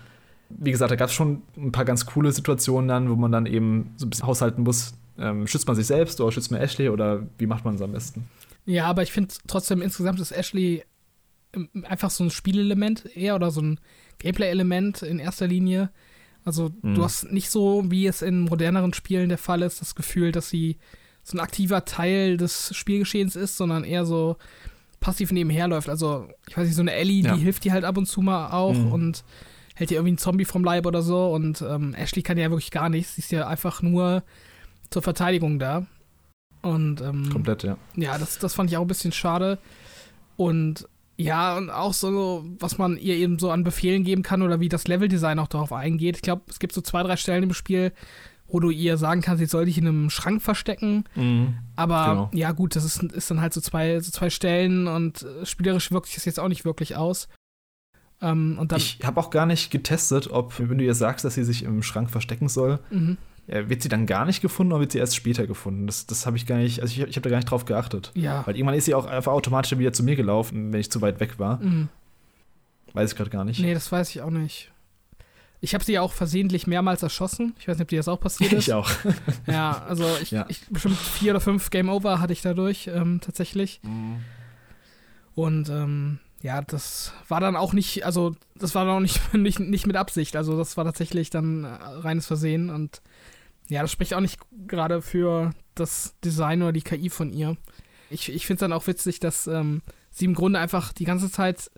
wie 0.50 0.72
gesagt, 0.72 0.92
da 0.92 0.96
gab 0.96 1.10
es 1.10 1.16
schon 1.16 1.42
ein 1.58 1.74
paar 1.74 1.86
ganz 1.86 2.06
coole 2.06 2.32
Situationen 2.32 2.88
dann, 2.88 3.10
wo 3.10 3.16
man 3.16 3.32
dann 3.32 3.46
eben 3.46 3.94
so 3.98 4.06
ein 4.06 4.10
bisschen 4.10 4.28
haushalten 4.28 4.64
muss, 4.64 4.94
ähm, 5.18 5.48
schützt 5.48 5.68
man 5.68 5.76
sich 5.76 5.88
selbst 5.88 6.22
oder 6.22 6.32
schützt 6.32 6.50
man 6.50 6.62
Ashley 6.62 6.88
oder 6.88 7.28
wie 7.38 7.46
macht 7.46 7.66
man 7.66 7.76
es 7.76 7.82
am 7.82 7.92
besten? 7.92 8.26
Ja, 8.66 8.86
aber 8.86 9.04
ich 9.04 9.12
finde 9.12 9.34
trotzdem 9.48 9.82
insgesamt 9.82 10.20
ist 10.22 10.32
Ashley 10.32 10.84
ähm, 11.54 11.68
einfach 11.84 12.10
so 12.10 12.24
ein 12.24 12.30
Spielelement 12.30 13.06
eher 13.18 13.36
oder 13.36 13.52
so 13.52 13.62
ein 13.62 13.80
Gameplay-Element 14.20 15.02
in 15.02 15.20
erster 15.20 15.48
Linie. 15.48 15.90
Also 16.50 16.72
mhm. 16.82 16.96
du 16.96 17.04
hast 17.04 17.32
nicht 17.32 17.50
so, 17.52 17.84
wie 17.90 18.08
es 18.08 18.22
in 18.22 18.42
moderneren 18.42 18.94
Spielen 18.94 19.30
der 19.30 19.38
Fall 19.38 19.62
ist, 19.62 19.82
das 19.82 19.94
Gefühl, 19.94 20.32
dass 20.32 20.50
sie 20.50 20.78
so 21.24 21.38
ein 21.38 21.42
aktiver 21.42 21.86
Teil 21.86 22.38
des 22.38 22.76
Spielgeschehens 22.76 23.36
ist, 23.36 23.56
sondern 23.56 23.84
eher 23.84 24.06
so 24.06 24.38
passiv 25.00 25.32
nebenher 25.32 25.68
läuft. 25.68 25.90
Also, 25.90 26.28
ich 26.48 26.58
weiß 26.58 26.66
nicht, 26.66 26.76
so 26.76 26.82
eine 26.82 26.94
Ellie, 26.94 27.24
ja. 27.24 27.36
die 27.36 27.42
hilft 27.42 27.64
dir 27.64 27.72
halt 27.72 27.86
ab 27.86 27.98
und 27.98 28.08
zu 28.08 28.22
mal 28.22 28.50
auch 28.50 28.74
mhm. 28.74 28.92
und 28.92 29.24
hält 29.76 29.92
dir 29.92 29.96
irgendwie 29.96 30.12
einen 30.12 30.18
Zombie 30.18 30.46
vom 30.46 30.64
Leib 30.64 30.88
oder 30.88 31.04
so. 31.04 31.28
Und 31.32 31.62
ähm, 31.62 31.94
Ashley 31.94 32.24
kann 32.24 32.38
ja 32.38 32.50
wirklich 32.50 32.72
gar 32.72 32.90
nichts. 32.90 33.16
Sie 33.16 33.22
ist 33.22 33.32
ja 33.32 33.48
einfach 33.48 33.82
nur 33.82 34.24
zur 34.90 35.04
Verteidigung 35.04 35.60
da. 35.60 35.86
Und 36.62 37.00
ähm, 37.00 37.30
komplett, 37.32 37.64
ja. 37.64 37.78
Ja, 37.96 38.18
das, 38.18 38.40
das 38.40 38.56
fand 38.56 38.72
ich 38.72 38.78
auch 38.78 38.82
ein 38.82 38.88
bisschen 38.88 39.12
schade. 39.12 39.60
Und 40.36 40.88
ja, 41.20 41.58
und 41.58 41.70
auch 41.70 41.94
so, 41.94 42.46
was 42.60 42.78
man 42.78 42.96
ihr 42.96 43.16
eben 43.16 43.40
so 43.40 43.52
an 43.52 43.66
Befehlen 43.66 44.06
geben 44.06 44.24
kann 44.24 44.42
oder 44.42 44.62
wie 44.62 44.70
das 44.70 44.88
Leveldesign 44.88 45.38
auch 45.40 45.48
darauf 45.48 45.74
eingeht. 45.74 46.16
Ich 46.16 46.22
glaube, 46.22 46.44
es 46.48 46.60
gibt 46.60 46.74
so 46.74 46.80
zwei, 46.80 47.04
drei 47.04 47.18
Stellen 47.18 47.44
im 47.44 47.54
Spiel, 47.54 47.92
wo 48.48 48.62
du 48.62 48.70
ihr 48.70 48.96
sagen 48.96 49.22
kannst, 49.22 49.42
jetzt 49.42 49.52
soll 49.52 49.66
dich 49.66 49.78
in 49.78 49.86
einem 49.86 50.10
Schrank 50.10 50.42
verstecken. 50.42 51.04
Mhm, 51.16 51.56
Aber 51.76 52.06
genau. 52.08 52.30
ja, 52.34 52.54
gut, 52.54 52.78
das 52.78 52.86
ist, 52.86 53.04
ist 53.04 53.30
dann 53.30 53.42
halt 53.42 53.54
so 53.54 53.60
zwei, 53.60 54.00
so 54.00 54.12
zwei 54.12 54.30
Stellen 54.30 54.88
und 54.88 55.24
äh, 55.24 55.46
spielerisch 55.46 55.92
wirkt 55.92 56.08
sich 56.08 56.16
das 56.16 56.26
jetzt 56.26 56.40
auch 56.40 56.48
nicht 56.48 56.64
wirklich 56.64 56.96
aus. 56.96 57.28
Ähm, 58.22 58.58
ich 58.78 59.00
habe 59.04 59.20
auch 59.20 59.30
gar 59.30 59.46
nicht 59.46 59.72
getestet, 59.72 60.30
ob, 60.32 60.58
wenn 60.58 60.78
du 60.78 60.86
ihr 60.86 60.96
sagst, 60.96 61.26
dass 61.26 61.36
sie 61.36 61.44
sich 61.44 61.64
im 61.64 61.84
Schrank 61.84 62.10
verstecken 62.10 62.48
soll, 62.48 62.80
mhm. 62.92 63.18
Äh, 63.50 63.68
wird 63.68 63.82
sie 63.82 63.90
dann 63.90 64.06
gar 64.06 64.26
nicht 64.26 64.42
gefunden 64.42 64.74
oder 64.74 64.82
wird 64.82 64.92
sie 64.92 65.00
erst 65.00 65.16
später 65.16 65.48
gefunden? 65.48 65.88
Das, 65.88 66.06
das 66.06 66.26
habe 66.26 66.38
ich 66.38 66.46
gar 66.46 66.58
nicht, 66.58 66.82
also 66.82 66.92
ich, 66.92 67.00
ich 67.00 67.16
habe 67.16 67.24
da 67.24 67.30
gar 67.32 67.38
nicht 67.38 67.50
drauf 67.50 67.66
geachtet. 67.66 68.12
Ja. 68.14 68.46
Weil 68.46 68.56
irgendwann 68.56 68.76
ist 68.76 68.86
sie 68.86 68.94
auch 68.94 69.08
einfach 69.08 69.32
automatisch 69.32 69.78
wieder 69.78 69.92
zu 69.92 70.04
mir 70.04 70.16
gelaufen, 70.16 70.72
wenn 70.72 70.80
ich 70.80 70.92
zu 70.92 71.02
weit 71.02 71.20
weg 71.20 71.40
war. 71.40 71.58
Mhm. 71.58 71.90
Weiß 72.94 73.12
ich 73.12 73.18
gerade 73.18 73.32
gar 73.32 73.46
nicht. 73.46 73.60
Nee, 73.60 73.74
das 73.74 73.92
weiß 73.92 74.10
ich 74.12 74.22
auch 74.22 74.30
nicht. 74.30 74.72
Ich 75.62 75.74
habe 75.74 75.84
sie 75.84 75.94
ja 75.94 76.02
auch 76.02 76.14
versehentlich 76.14 76.68
mehrmals 76.68 77.04
erschossen. 77.04 77.54
Ich 77.60 77.68
weiß 77.68 77.78
nicht, 77.78 77.84
ob 77.84 77.90
dir 77.90 78.00
das 78.00 78.08
auch 78.08 78.20
passiert 78.20 78.54
ist. 78.54 78.68
ich 78.68 78.74
auch. 78.74 78.90
ja, 79.48 79.84
also 79.88 80.06
ich, 80.22 80.32
ja. 80.32 80.46
ich, 80.48 80.68
bestimmt 80.70 80.98
vier 80.98 81.32
oder 81.32 81.42
fünf 81.42 81.72
Game 81.72 81.90
Over 81.90 82.22
hatte 82.22 82.34
ich 82.34 82.42
dadurch 82.42 82.88
ähm, 82.88 83.20
tatsächlich. 83.20 83.82
Mhm. 83.84 84.18
Und 85.34 85.70
ähm, 85.70 86.20
ja, 86.42 86.62
das 86.62 87.14
war 87.28 87.42
dann 87.42 87.56
auch 87.56 87.74
nicht, 87.74 88.06
also 88.06 88.36
das 88.56 88.76
war 88.76 88.86
dann 88.86 88.96
auch 88.96 89.02
nicht, 89.02 89.34
nicht, 89.34 89.60
nicht 89.60 89.88
mit 89.88 89.96
Absicht. 89.96 90.36
Also 90.36 90.56
das 90.56 90.78
war 90.78 90.86
tatsächlich 90.86 91.32
dann 91.32 91.64
äh, 91.64 91.68
reines 91.68 92.28
Versehen 92.28 92.70
und 92.70 93.02
ja, 93.70 93.82
das 93.82 93.92
spricht 93.92 94.14
auch 94.14 94.20
nicht 94.20 94.40
gerade 94.68 95.02
für 95.02 95.52
das 95.76 96.16
Design 96.24 96.62
oder 96.62 96.74
die 96.74 96.82
KI 96.82 97.10
von 97.10 97.32
ihr. 97.32 97.56
Ich, 98.10 98.30
ich 98.30 98.46
finde 98.48 98.56
es 98.56 98.60
dann 98.62 98.74
auch 98.74 98.88
witzig, 98.88 99.20
dass 99.20 99.48
ähm, 99.48 99.82
sie 100.10 100.26
im 100.26 100.34
Grunde 100.34 100.60
einfach 100.60 100.92
die 100.92 101.06
ganze 101.06 101.32
Zeit 101.32 101.70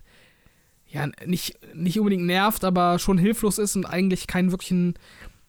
ja 0.88 1.08
nicht, 1.26 1.60
nicht 1.76 2.00
unbedingt 2.00 2.26
nervt, 2.26 2.64
aber 2.64 3.00
schon 3.00 3.18
hilflos 3.18 3.58
ist 3.58 3.76
und 3.76 3.86
eigentlich 3.86 4.28
keinen 4.28 4.52
wirklichen 4.52 4.96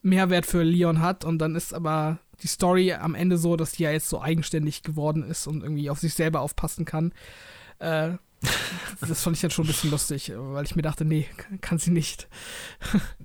Mehrwert 0.02 0.46
für 0.46 0.62
Leon 0.62 1.00
hat. 1.00 1.24
Und 1.24 1.38
dann 1.38 1.54
ist 1.54 1.74
aber 1.74 2.18
die 2.42 2.48
Story 2.48 2.92
am 2.92 3.14
Ende 3.14 3.38
so, 3.38 3.56
dass 3.56 3.72
die 3.72 3.84
ja 3.84 3.92
jetzt 3.92 4.08
so 4.08 4.20
eigenständig 4.20 4.82
geworden 4.82 5.22
ist 5.22 5.46
und 5.46 5.62
irgendwie 5.62 5.90
auf 5.90 6.00
sich 6.00 6.14
selber 6.14 6.40
aufpassen 6.40 6.84
kann. 6.84 7.12
Äh, 7.78 8.14
das 9.00 9.22
fand 9.22 9.36
ich 9.36 9.42
dann 9.42 9.52
schon 9.52 9.64
ein 9.64 9.68
bisschen 9.68 9.90
lustig, 9.90 10.32
weil 10.34 10.64
ich 10.64 10.74
mir 10.74 10.82
dachte, 10.82 11.04
nee, 11.04 11.26
kann 11.60 11.78
sie 11.78 11.92
nicht. 11.92 12.28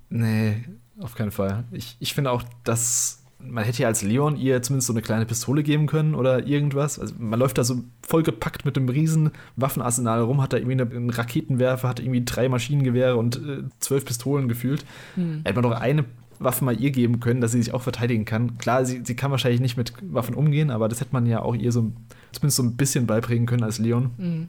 nee, 0.10 0.64
auf 1.00 1.16
keinen 1.16 1.32
Fall. 1.32 1.64
Ich, 1.72 1.98
ich 2.00 2.14
finde 2.14 2.32
auch, 2.32 2.44
dass 2.64 3.24
man 3.40 3.64
hätte 3.64 3.84
ja 3.84 3.88
als 3.88 4.02
Leon 4.02 4.36
ihr 4.36 4.62
zumindest 4.64 4.88
so 4.88 4.94
eine 4.94 5.02
kleine 5.02 5.26
Pistole 5.26 5.62
geben 5.64 5.86
können 5.86 6.16
oder 6.16 6.48
irgendwas. 6.48 6.98
Also 7.00 7.14
man 7.20 7.40
läuft 7.40 7.58
da 7.58 7.64
so 7.64 7.84
vollgepackt 8.02 8.66
mit 8.66 8.78
einem 8.78 8.90
riesen 8.90 9.32
Waffenarsenal 9.56 10.22
rum, 10.22 10.42
hat 10.42 10.54
da 10.54 10.58
irgendwie 10.58 10.82
einen 10.82 11.10
Raketenwerfer, 11.10 11.88
hat 11.88 12.00
irgendwie 12.00 12.26
drei 12.26 12.50
Maschinengewehre 12.50 13.16
und 13.16 13.38
äh, 13.38 13.64
zwölf 13.80 14.06
Pistolen 14.06 14.48
gefühlt. 14.48 14.86
Hm. 15.16 15.42
Hätte 15.44 15.62
man 15.62 15.72
doch 15.72 15.80
eine 15.80 16.06
Waffe 16.40 16.66
mal 16.66 16.80
ihr 16.80 16.92
geben 16.92 17.20
können, 17.20 17.42
dass 17.42 17.52
sie 17.52 17.62
sich 17.62 17.74
auch 17.74 17.82
verteidigen 17.82 18.26
kann. 18.26 18.58
Klar, 18.58 18.86
sie, 18.86 19.02
sie 19.04 19.16
kann 19.16 19.32
wahrscheinlich 19.32 19.62
nicht 19.62 19.78
mit 19.78 19.94
Waffen 20.02 20.36
umgehen, 20.36 20.72
aber 20.72 20.88
das 20.88 21.00
hätte 21.00 21.14
man 21.14 21.26
ja 21.26 21.42
auch 21.42 21.56
ihr 21.56 21.72
so 21.72 21.92
zumindest 22.32 22.58
so 22.58 22.64
ein 22.64 22.76
bisschen 22.76 23.08
beibringen 23.08 23.46
können 23.46 23.64
als 23.64 23.80
Leon. 23.80 24.12
Mhm. 24.18 24.48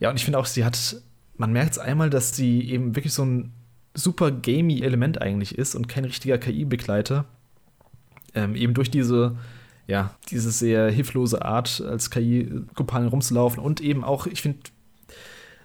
Ja, 0.00 0.10
und 0.10 0.16
ich 0.16 0.24
finde 0.24 0.38
auch, 0.38 0.46
sie 0.46 0.64
hat, 0.64 1.02
man 1.36 1.52
merkt 1.52 1.72
es 1.72 1.78
einmal, 1.78 2.08
dass 2.08 2.34
sie 2.34 2.62
eben 2.70 2.94
wirklich 2.94 3.12
so 3.12 3.24
ein 3.24 3.52
super 3.94 4.30
gamey 4.30 4.82
Element 4.82 5.20
eigentlich 5.20 5.56
ist 5.56 5.74
und 5.74 5.88
kein 5.88 6.04
richtiger 6.04 6.38
KI-Begleiter. 6.38 7.24
Ähm, 8.34 8.54
eben 8.54 8.74
durch 8.74 8.90
diese, 8.90 9.36
ja, 9.86 10.14
diese 10.30 10.50
sehr 10.50 10.90
hilflose 10.90 11.44
Art, 11.44 11.82
als 11.86 12.10
KI-Kumpanen 12.10 13.08
rumzulaufen 13.08 13.62
und 13.62 13.80
eben 13.80 14.04
auch, 14.04 14.26
ich 14.26 14.42
finde, 14.42 14.60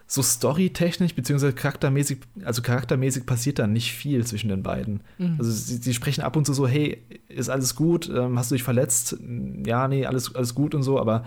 so 0.07 0.21
storytechnisch 0.21 1.15
beziehungsweise 1.15 1.53
charaktermäßig, 1.53 2.19
also 2.43 2.61
charaktermäßig 2.61 3.25
passiert 3.25 3.57
da 3.57 3.67
nicht 3.67 3.93
viel 3.93 4.25
zwischen 4.25 4.49
den 4.49 4.61
beiden. 4.61 5.01
Mhm. 5.17 5.35
Also 5.39 5.51
sie, 5.51 5.77
sie, 5.77 5.93
sprechen 5.93 6.21
ab 6.21 6.35
und 6.35 6.45
zu 6.45 6.53
so, 6.53 6.67
hey, 6.67 7.01
ist 7.29 7.49
alles 7.49 7.75
gut? 7.75 8.09
Ähm, 8.13 8.37
hast 8.37 8.51
du 8.51 8.55
dich 8.55 8.63
verletzt? 8.63 9.17
Ja, 9.65 9.87
nee, 9.87 10.05
alles, 10.05 10.35
alles 10.35 10.53
gut 10.53 10.75
und 10.75 10.83
so, 10.83 10.99
aber 10.99 11.25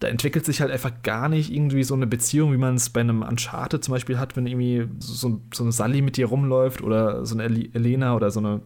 da 0.00 0.08
entwickelt 0.08 0.46
sich 0.46 0.62
halt 0.62 0.70
einfach 0.70 1.02
gar 1.02 1.28
nicht 1.28 1.52
irgendwie 1.52 1.84
so 1.84 1.94
eine 1.94 2.06
Beziehung, 2.06 2.52
wie 2.52 2.56
man 2.56 2.74
es 2.74 2.88
bei 2.88 3.00
einem 3.00 3.20
Uncharted 3.20 3.84
zum 3.84 3.92
Beispiel 3.92 4.18
hat, 4.18 4.34
wenn 4.34 4.46
irgendwie 4.46 4.88
so, 4.98 5.42
so 5.52 5.62
eine 5.62 5.72
Sally 5.72 6.00
mit 6.00 6.16
dir 6.16 6.26
rumläuft 6.26 6.82
oder 6.82 7.26
so 7.26 7.38
eine 7.38 7.44
Elena 7.44 8.16
oder 8.16 8.30
so 8.30 8.40
eine, 8.40 8.62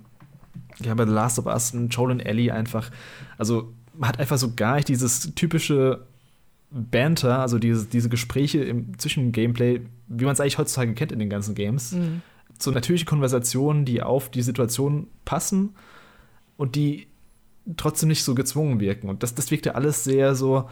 ja, 0.80 0.94
bei 0.94 1.04
The 1.04 1.12
Last 1.12 1.40
of 1.40 1.46
Us, 1.46 1.74
ein 1.74 1.88
Joel 1.88 2.12
und 2.12 2.20
Ellie 2.20 2.52
einfach. 2.52 2.88
Also 3.36 3.72
man 3.94 4.08
hat 4.08 4.20
einfach 4.20 4.38
so 4.38 4.54
gar 4.54 4.76
nicht 4.76 4.86
dieses 4.86 5.34
typische 5.34 6.06
Banter, 6.70 7.40
also 7.40 7.58
diese, 7.58 7.86
diese 7.86 8.08
Gespräche 8.08 8.62
im 8.62 8.96
Zwischengameplay, 8.96 9.80
wie 10.06 10.24
man 10.24 10.34
es 10.34 10.40
eigentlich 10.40 10.58
heutzutage 10.58 10.94
kennt 10.94 11.10
in 11.10 11.18
den 11.18 11.30
ganzen 11.30 11.56
Games. 11.56 11.92
Mhm. 11.92 12.22
So 12.60 12.70
natürliche 12.70 13.06
Konversationen, 13.06 13.84
die 13.84 14.02
auf 14.02 14.30
die 14.30 14.42
Situation 14.42 15.08
passen 15.24 15.70
und 16.56 16.76
die 16.76 17.08
trotzdem 17.76 18.08
nicht 18.08 18.22
so 18.22 18.36
gezwungen 18.36 18.78
wirken. 18.78 19.08
Und 19.08 19.24
das, 19.24 19.34
das 19.34 19.50
wirkt 19.50 19.66
ja 19.66 19.72
alles 19.72 20.04
sehr 20.04 20.36
so, 20.36 20.68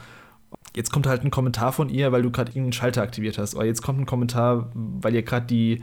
jetzt 0.75 0.93
kommt 0.93 1.07
halt 1.07 1.25
ein 1.25 1.31
Kommentar 1.31 1.73
von 1.73 1.89
ihr, 1.89 2.13
weil 2.13 2.23
du 2.23 2.31
gerade 2.31 2.51
irgendeinen 2.51 2.73
Schalter 2.73 3.03
aktiviert 3.03 3.39
hast. 3.39 3.55
Oder 3.55 3.67
jetzt 3.67 3.83
kommt 3.83 4.01
ein 4.01 4.07
Kommentar, 4.07 4.71
weil 4.75 5.15
ihr 5.15 5.23
gerade 5.23 5.47
die 5.47 5.83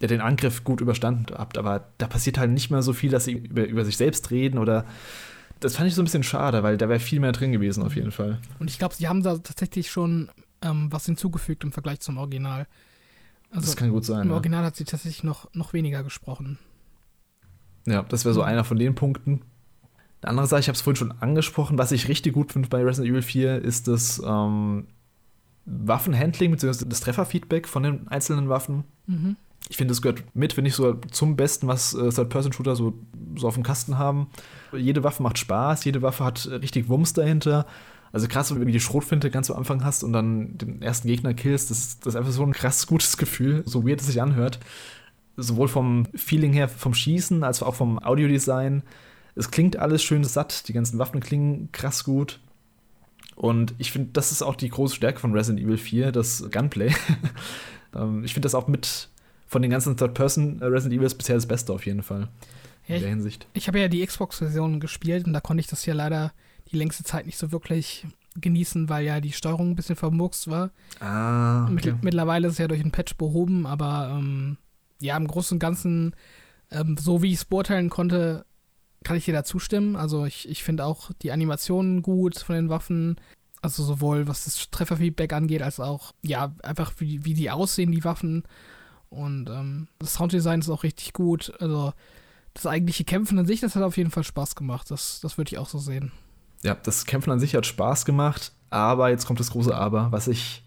ja, 0.00 0.06
den 0.06 0.20
Angriff 0.20 0.64
gut 0.64 0.80
überstanden 0.80 1.26
habt. 1.36 1.58
Aber 1.58 1.88
da 1.98 2.06
passiert 2.06 2.38
halt 2.38 2.50
nicht 2.50 2.70
mehr 2.70 2.82
so 2.82 2.92
viel, 2.92 3.10
dass 3.10 3.24
sie 3.24 3.32
über, 3.32 3.66
über 3.66 3.84
sich 3.84 3.96
selbst 3.96 4.30
reden 4.30 4.58
oder 4.58 4.84
das 5.60 5.74
fand 5.74 5.88
ich 5.88 5.94
so 5.96 6.02
ein 6.02 6.04
bisschen 6.04 6.22
schade, 6.22 6.62
weil 6.62 6.76
da 6.76 6.88
wäre 6.88 7.00
viel 7.00 7.18
mehr 7.18 7.32
drin 7.32 7.50
gewesen 7.50 7.82
auf 7.82 7.96
jeden 7.96 8.12
Fall. 8.12 8.38
Und 8.60 8.70
ich 8.70 8.78
glaube, 8.78 8.94
sie 8.94 9.08
haben 9.08 9.24
da 9.24 9.38
tatsächlich 9.38 9.90
schon 9.90 10.30
ähm, 10.62 10.86
was 10.92 11.06
hinzugefügt 11.06 11.64
im 11.64 11.72
Vergleich 11.72 11.98
zum 11.98 12.16
Original. 12.16 12.68
Also 13.50 13.66
das 13.66 13.76
kann 13.76 13.90
gut 13.90 14.04
sein. 14.04 14.22
Im 14.22 14.28
ja. 14.28 14.34
Original 14.34 14.64
hat 14.64 14.76
sie 14.76 14.84
tatsächlich 14.84 15.24
noch, 15.24 15.52
noch 15.54 15.72
weniger 15.72 16.04
gesprochen. 16.04 16.58
Ja, 17.86 18.02
das 18.02 18.24
wäre 18.24 18.34
so 18.34 18.42
einer 18.42 18.64
von 18.64 18.78
den 18.78 18.94
Punkten. 18.94 19.42
Eine 20.22 20.30
andere 20.30 20.46
Sache, 20.46 20.60
ich 20.60 20.68
habe 20.68 20.74
es 20.74 20.80
vorhin 20.80 20.96
schon 20.96 21.12
angesprochen, 21.20 21.78
was 21.78 21.92
ich 21.92 22.08
richtig 22.08 22.32
gut 22.32 22.52
finde 22.52 22.68
bei 22.68 22.82
Resident 22.82 23.10
Evil 23.12 23.22
4, 23.22 23.62
ist 23.62 23.86
das 23.86 24.20
ähm, 24.24 24.88
Waffenhandling 25.64 26.50
bzw. 26.50 26.84
das 26.86 27.00
Trefferfeedback 27.00 27.68
von 27.68 27.82
den 27.84 28.08
einzelnen 28.08 28.48
Waffen. 28.48 28.84
Mhm. 29.06 29.36
Ich 29.68 29.76
finde, 29.76 29.92
es 29.92 30.02
gehört 30.02 30.24
mit, 30.34 30.56
wenn 30.56 30.64
nicht 30.64 30.74
sogar 30.74 31.00
zum 31.10 31.36
Besten, 31.36 31.68
was 31.68 31.94
äh, 31.94 32.10
Third-Person-Shooter 32.10 32.74
so, 32.74 32.94
so 33.36 33.46
auf 33.46 33.54
dem 33.54 33.62
Kasten 33.62 33.98
haben. 33.98 34.28
Jede 34.72 35.04
Waffe 35.04 35.22
macht 35.22 35.38
Spaß, 35.38 35.84
jede 35.84 36.02
Waffe 36.02 36.24
hat 36.24 36.48
richtig 36.50 36.88
Wumms 36.88 37.12
dahinter. 37.12 37.66
Also 38.10 38.26
krass, 38.26 38.52
wenn 38.54 38.64
du 38.64 38.72
die 38.72 38.80
Schrotfinte 38.80 39.30
ganz 39.30 39.50
am 39.50 39.58
Anfang 39.58 39.84
hast 39.84 40.02
und 40.02 40.12
dann 40.14 40.56
den 40.56 40.80
ersten 40.80 41.08
Gegner 41.08 41.34
killst, 41.34 41.70
das, 41.70 42.00
das 42.00 42.14
ist 42.14 42.16
einfach 42.16 42.32
so 42.32 42.42
ein 42.42 42.52
krass 42.52 42.86
gutes 42.86 43.18
Gefühl, 43.18 43.62
so 43.66 43.86
weird 43.86 44.00
es 44.00 44.06
sich 44.06 44.22
anhört. 44.22 44.58
Sowohl 45.36 45.68
vom 45.68 46.06
Feeling 46.14 46.52
her, 46.52 46.68
vom 46.68 46.94
Schießen, 46.94 47.44
als 47.44 47.62
auch 47.62 47.74
vom 47.74 48.02
Audiodesign 48.02 48.82
es 49.38 49.50
klingt 49.50 49.76
alles 49.76 50.02
schön 50.02 50.24
satt, 50.24 50.68
die 50.68 50.72
ganzen 50.72 50.98
Waffen 50.98 51.20
klingen 51.20 51.70
krass 51.72 52.04
gut. 52.04 52.40
Und 53.36 53.74
ich 53.78 53.92
finde, 53.92 54.10
das 54.12 54.32
ist 54.32 54.42
auch 54.42 54.56
die 54.56 54.68
große 54.68 54.96
Stärke 54.96 55.20
von 55.20 55.32
Resident 55.32 55.64
Evil 55.64 55.78
4, 55.78 56.12
das 56.12 56.44
Gunplay. 56.50 56.92
Ähm, 57.94 58.22
ich 58.22 58.34
finde 58.34 58.44
das 58.44 58.54
auch 58.54 58.68
mit 58.68 59.08
von 59.46 59.62
den 59.62 59.70
ganzen 59.70 59.96
Third-Person 59.96 60.62
Resident 60.62 61.00
Evils 61.00 61.14
bisher 61.14 61.36
das 61.36 61.46
Beste 61.46 61.72
auf 61.72 61.86
jeden 61.86 62.02
Fall. 62.02 62.28
Ja, 62.86 62.96
in 62.96 63.00
der 63.00 63.08
Hinsicht. 63.08 63.46
Ich, 63.54 63.62
ich 63.62 63.68
habe 63.68 63.80
ja 63.80 63.88
die 63.88 64.04
Xbox-Version 64.04 64.78
gespielt 64.78 65.26
und 65.26 65.32
da 65.32 65.40
konnte 65.40 65.62
ich 65.62 65.68
das 65.68 65.86
ja 65.86 65.94
leider 65.94 66.34
die 66.70 66.76
längste 66.76 67.02
Zeit 67.02 67.24
nicht 67.24 67.38
so 67.38 67.50
wirklich 67.50 68.06
genießen, 68.38 68.90
weil 68.90 69.06
ja 69.06 69.22
die 69.22 69.32
Steuerung 69.32 69.70
ein 69.70 69.74
bisschen 69.74 69.96
vermurkst 69.96 70.50
war. 70.50 70.70
Ah. 71.00 71.64
Okay. 71.64 71.92
Mit, 71.92 72.04
mittlerweile 72.04 72.48
ist 72.48 72.52
es 72.52 72.58
ja 72.58 72.68
durch 72.68 72.82
einen 72.82 72.92
Patch 72.92 73.14
behoben, 73.16 73.64
aber 73.64 74.14
ähm, 74.18 74.58
ja, 75.00 75.16
im 75.16 75.26
Großen 75.26 75.56
und 75.56 75.60
Ganzen, 75.60 76.14
ähm, 76.70 76.98
so 76.98 77.22
wie 77.22 77.28
ich 77.28 77.36
es 77.36 77.44
beurteilen 77.46 77.88
konnte, 77.88 78.44
kann 79.04 79.16
ich 79.16 79.24
dir 79.24 79.34
da 79.34 79.44
zustimmen. 79.44 79.96
Also 79.96 80.24
ich, 80.24 80.48
ich 80.48 80.62
finde 80.62 80.84
auch 80.84 81.10
die 81.22 81.32
Animationen 81.32 82.02
gut 82.02 82.38
von 82.38 82.56
den 82.56 82.68
Waffen. 82.68 83.16
Also 83.60 83.82
sowohl 83.82 84.28
was 84.28 84.44
das 84.44 84.70
Trefferfeedback 84.70 85.32
angeht, 85.32 85.62
als 85.62 85.80
auch, 85.80 86.12
ja, 86.22 86.54
einfach 86.62 86.92
wie, 86.98 87.24
wie 87.24 87.34
die 87.34 87.50
aussehen, 87.50 87.92
die 87.92 88.04
Waffen. 88.04 88.44
Und 89.10 89.48
ähm, 89.48 89.88
das 89.98 90.14
Sounddesign 90.14 90.60
ist 90.60 90.70
auch 90.70 90.82
richtig 90.82 91.12
gut. 91.12 91.52
Also 91.60 91.92
das 92.54 92.66
eigentliche 92.66 93.04
Kämpfen 93.04 93.38
an 93.38 93.46
sich, 93.46 93.60
das 93.60 93.74
hat 93.76 93.82
auf 93.82 93.96
jeden 93.96 94.10
Fall 94.10 94.24
Spaß 94.24 94.54
gemacht. 94.54 94.90
Das, 94.90 95.20
das 95.20 95.38
würde 95.38 95.50
ich 95.50 95.58
auch 95.58 95.68
so 95.68 95.78
sehen. 95.78 96.12
Ja, 96.62 96.74
das 96.74 97.06
Kämpfen 97.06 97.30
an 97.30 97.40
sich 97.40 97.54
hat 97.54 97.66
Spaß 97.66 98.04
gemacht, 98.04 98.52
aber 98.70 99.10
jetzt 99.10 99.26
kommt 99.26 99.40
das 99.40 99.50
große 99.50 99.74
Aber, 99.74 100.10
was 100.10 100.26
ich 100.26 100.64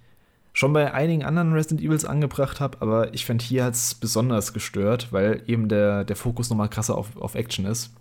schon 0.54 0.74
bei 0.74 0.94
einigen 0.94 1.24
anderen 1.24 1.54
Resident 1.54 1.82
Evils 1.82 2.06
angebracht 2.06 2.60
habe, 2.60 2.82
aber 2.82 3.14
ich 3.14 3.26
fand 3.26 3.42
hier 3.42 3.66
hat 3.66 3.74
es 3.74 3.96
besonders 3.96 4.54
gestört, 4.54 5.12
weil 5.12 5.44
eben 5.48 5.70
der, 5.70 6.04
der 6.04 6.16
Fokus 6.16 6.50
nochmal 6.50 6.70
krasser 6.70 6.98
auf, 6.98 7.16
auf 7.18 7.36
Action 7.36 7.66
ist. 7.66 7.92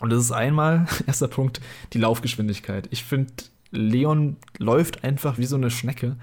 Und 0.00 0.10
das 0.10 0.20
ist 0.20 0.32
einmal, 0.32 0.86
erster 1.06 1.28
Punkt, 1.28 1.60
die 1.92 1.98
Laufgeschwindigkeit. 1.98 2.88
Ich 2.90 3.04
finde, 3.04 3.32
Leon 3.70 4.36
läuft 4.58 5.04
einfach 5.04 5.38
wie 5.38 5.46
so 5.46 5.56
eine 5.56 5.70
Schnecke. 5.70 6.16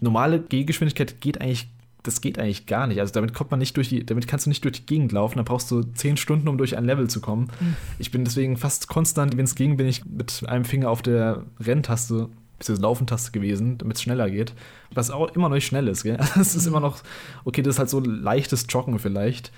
Normale 0.00 0.40
Gehgeschwindigkeit 0.40 1.20
geht 1.20 1.40
eigentlich, 1.40 1.68
das 2.02 2.20
geht 2.20 2.38
eigentlich 2.38 2.66
gar 2.66 2.86
nicht. 2.86 3.00
Also 3.00 3.12
damit 3.12 3.32
kommt 3.34 3.50
man 3.50 3.60
nicht 3.60 3.76
durch 3.76 3.88
die, 3.88 4.04
damit 4.04 4.28
kannst 4.28 4.46
du 4.46 4.50
nicht 4.50 4.64
durch 4.64 4.74
die 4.74 4.86
Gegend 4.86 5.12
laufen. 5.12 5.38
Da 5.38 5.42
brauchst 5.42 5.70
du 5.70 5.82
zehn 5.82 6.16
Stunden, 6.16 6.48
um 6.48 6.58
durch 6.58 6.76
ein 6.76 6.84
Level 6.84 7.08
zu 7.08 7.20
kommen. 7.20 7.50
Mhm. 7.60 7.76
Ich 7.98 8.10
bin 8.10 8.24
deswegen 8.24 8.56
fast 8.56 8.88
konstant, 8.88 9.36
wenn 9.36 9.44
es 9.44 9.54
ging, 9.54 9.76
bin 9.76 9.86
ich 9.86 10.04
mit 10.04 10.44
einem 10.46 10.64
Finger 10.64 10.90
auf 10.90 11.02
der 11.02 11.44
Renntaste 11.60 12.28
bzw. 12.58 12.80
Laufentaste 12.80 13.32
gewesen, 13.32 13.78
damit 13.78 13.96
es 13.96 14.02
schneller 14.02 14.28
geht. 14.30 14.52
Was 14.92 15.10
auch 15.10 15.34
immer 15.34 15.48
noch 15.48 15.56
nicht 15.56 15.66
schnell 15.66 15.88
ist, 15.88 16.02
gell? 16.02 16.18
Es 16.38 16.54
ist 16.54 16.64
mhm. 16.66 16.72
immer 16.72 16.80
noch, 16.80 16.98
okay, 17.44 17.62
das 17.62 17.76
ist 17.76 17.78
halt 17.78 17.90
so 17.90 18.00
leichtes 18.00 18.66
Joggen 18.68 18.98
vielleicht 18.98 19.50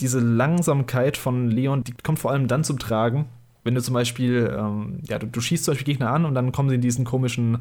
diese 0.00 0.20
Langsamkeit 0.20 1.16
von 1.16 1.50
Leon, 1.50 1.84
die 1.84 1.94
kommt 2.02 2.18
vor 2.18 2.30
allem 2.30 2.48
dann 2.48 2.64
zum 2.64 2.78
Tragen, 2.78 3.26
wenn 3.64 3.74
du 3.74 3.82
zum 3.82 3.94
Beispiel, 3.94 4.54
ähm, 4.56 5.00
ja, 5.08 5.18
du, 5.18 5.26
du, 5.26 5.40
schießt 5.40 5.64
zum 5.64 5.72
Beispiel 5.72 5.92
Gegner 5.92 6.10
an 6.10 6.24
und 6.24 6.34
dann 6.34 6.52
kommen 6.52 6.68
sie 6.68 6.76
in 6.76 6.80
diesen 6.80 7.04
komischen 7.04 7.58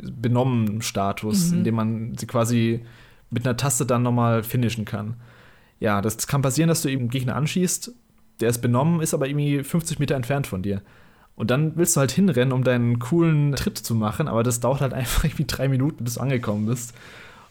benommen 0.00 0.82
Status, 0.82 1.50
mhm. 1.50 1.58
in 1.58 1.64
dem 1.64 1.74
man 1.74 2.18
sie 2.18 2.26
quasi 2.26 2.84
mit 3.30 3.46
einer 3.46 3.56
Taste 3.56 3.86
dann 3.86 4.02
nochmal 4.02 4.42
finishen 4.42 4.84
kann. 4.84 5.14
Ja, 5.80 6.00
das 6.00 6.26
kann 6.26 6.42
passieren, 6.42 6.68
dass 6.68 6.82
du 6.82 6.88
eben 6.88 7.08
Gegner 7.08 7.36
anschießt, 7.36 7.92
der 8.40 8.48
ist 8.48 8.60
benommen, 8.60 9.00
ist 9.00 9.14
aber 9.14 9.28
irgendwie 9.28 9.62
50 9.62 9.98
Meter 9.98 10.14
entfernt 10.14 10.46
von 10.46 10.62
dir. 10.62 10.82
Und 11.34 11.50
dann 11.50 11.76
willst 11.76 11.96
du 11.96 12.00
halt 12.00 12.12
hinrennen, 12.12 12.52
um 12.52 12.64
deinen 12.64 12.98
coolen 12.98 13.54
Tritt 13.54 13.78
zu 13.78 13.94
machen, 13.94 14.26
aber 14.28 14.42
das 14.42 14.60
dauert 14.60 14.80
halt 14.80 14.94
einfach 14.94 15.24
irgendwie 15.24 15.44
drei 15.46 15.68
Minuten, 15.68 16.04
bis 16.04 16.14
du 16.14 16.20
angekommen 16.20 16.66
bist. 16.66 16.94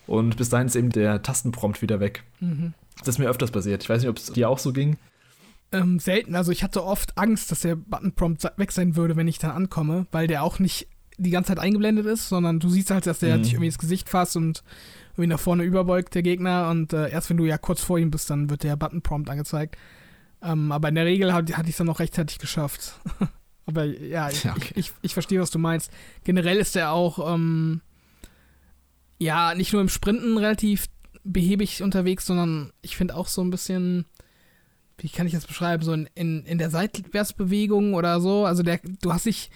Und 0.08 0.38
bis 0.38 0.50
dahin 0.50 0.68
ist 0.68 0.76
eben 0.76 0.90
der 0.90 1.22
Tastenprompt 1.22 1.82
wieder 1.82 2.00
weg. 2.00 2.24
Mhm. 2.40 2.74
Das 3.00 3.10
ist 3.10 3.20
mir 3.20 3.30
öfters 3.30 3.52
passiert. 3.52 3.84
Ich 3.84 3.90
weiß 3.90 4.02
nicht, 4.02 4.10
ob 4.10 4.18
es 4.18 4.32
dir 4.32 4.50
auch 4.50 4.60
so 4.60 4.72
ging. 4.72 4.98
Ähm, 5.72 6.00
selten. 6.00 6.36
Also 6.36 6.52
ich 6.52 6.64
hatte 6.64 6.84
oft 6.84 7.18
Angst, 7.18 7.52
dass 7.52 7.62
der 7.62 7.76
Button-Prompt 7.76 8.44
weg 8.58 8.72
sein 8.72 8.96
würde, 8.96 9.16
wenn 9.16 9.28
ich 9.28 9.40
dann 9.40 9.52
ankomme, 9.52 10.08
weil 10.12 10.28
der 10.28 10.44
auch 10.44 10.60
nicht 10.60 10.88
die 11.18 11.32
ganze 11.32 11.50
Zeit 11.50 11.60
eingeblendet 11.60 12.06
ist, 12.06 12.30
sondern 12.30 12.60
du 12.60 12.70
siehst 12.70 12.92
halt, 12.92 13.08
dass 13.08 13.20
der 13.20 13.38
mhm. 13.38 13.44
dich 13.44 13.54
irgendwie 13.54 13.68
ins 13.68 13.78
Gesicht 13.78 14.10
fasst 14.10 14.36
und 14.36 14.64
irgendwie 15.14 15.28
nach 15.28 15.40
vorne 15.40 15.64
überbeugt, 15.64 16.14
der 16.14 16.24
Gegner. 16.24 16.70
Und 16.70 16.94
äh, 16.94 17.10
erst 17.10 17.30
wenn 17.30 17.38
du 17.38 17.46
ja 17.46 17.58
kurz 17.58 17.82
vor 17.82 17.98
ihm 17.98 18.12
bist, 18.12 18.30
dann 18.30 18.50
wird 18.50 18.64
der 18.64 18.76
Button-Prompt 18.76 19.30
angezeigt. 19.30 19.78
Ähm, 20.42 20.72
aber 20.72 20.90
in 20.90 20.96
der 20.96 21.06
Regel 21.06 21.34
hatte 21.34 21.52
ich 21.52 21.70
es 21.70 21.78
dann 21.78 21.88
noch 21.88 22.00
rechtzeitig 22.00 22.40
geschafft. 22.40 23.00
aber 23.66 23.86
ja, 23.86 24.30
ich, 24.30 24.44
ja 24.44 24.52
okay. 24.52 24.74
ich, 24.76 24.88
ich, 24.88 24.94
ich, 25.02 25.14
verstehe, 25.14 25.40
was 25.40 25.52
du 25.52 25.60
meinst. 25.60 25.92
Generell 26.24 26.58
ist 26.58 26.76
der 26.76 26.92
auch, 26.92 27.34
ähm, 27.34 27.82
ja, 29.18 29.54
nicht 29.56 29.74
nur 29.74 29.82
im 29.82 29.90
Sprinten 29.90 30.38
relativ 30.38 30.88
behäbig 31.24 31.82
unterwegs, 31.82 32.26
sondern 32.26 32.72
ich 32.82 32.96
finde 32.96 33.16
auch 33.16 33.28
so 33.28 33.42
ein 33.42 33.50
bisschen, 33.50 34.06
wie 34.98 35.10
kann 35.10 35.28
ich 35.28 35.34
das 35.34 35.48
beschreiben, 35.48 35.84
so 35.84 35.94
in, 35.94 36.10
in, 36.16 36.46
in 36.46 36.58
der 36.58 36.70
Seitwärtsbewegung 36.70 37.94
oder 37.94 38.22
so. 38.22 38.46
Also 38.46 38.64
der, 38.64 38.80
du 39.02 39.14
hast 39.14 39.26
dich, 39.26 39.50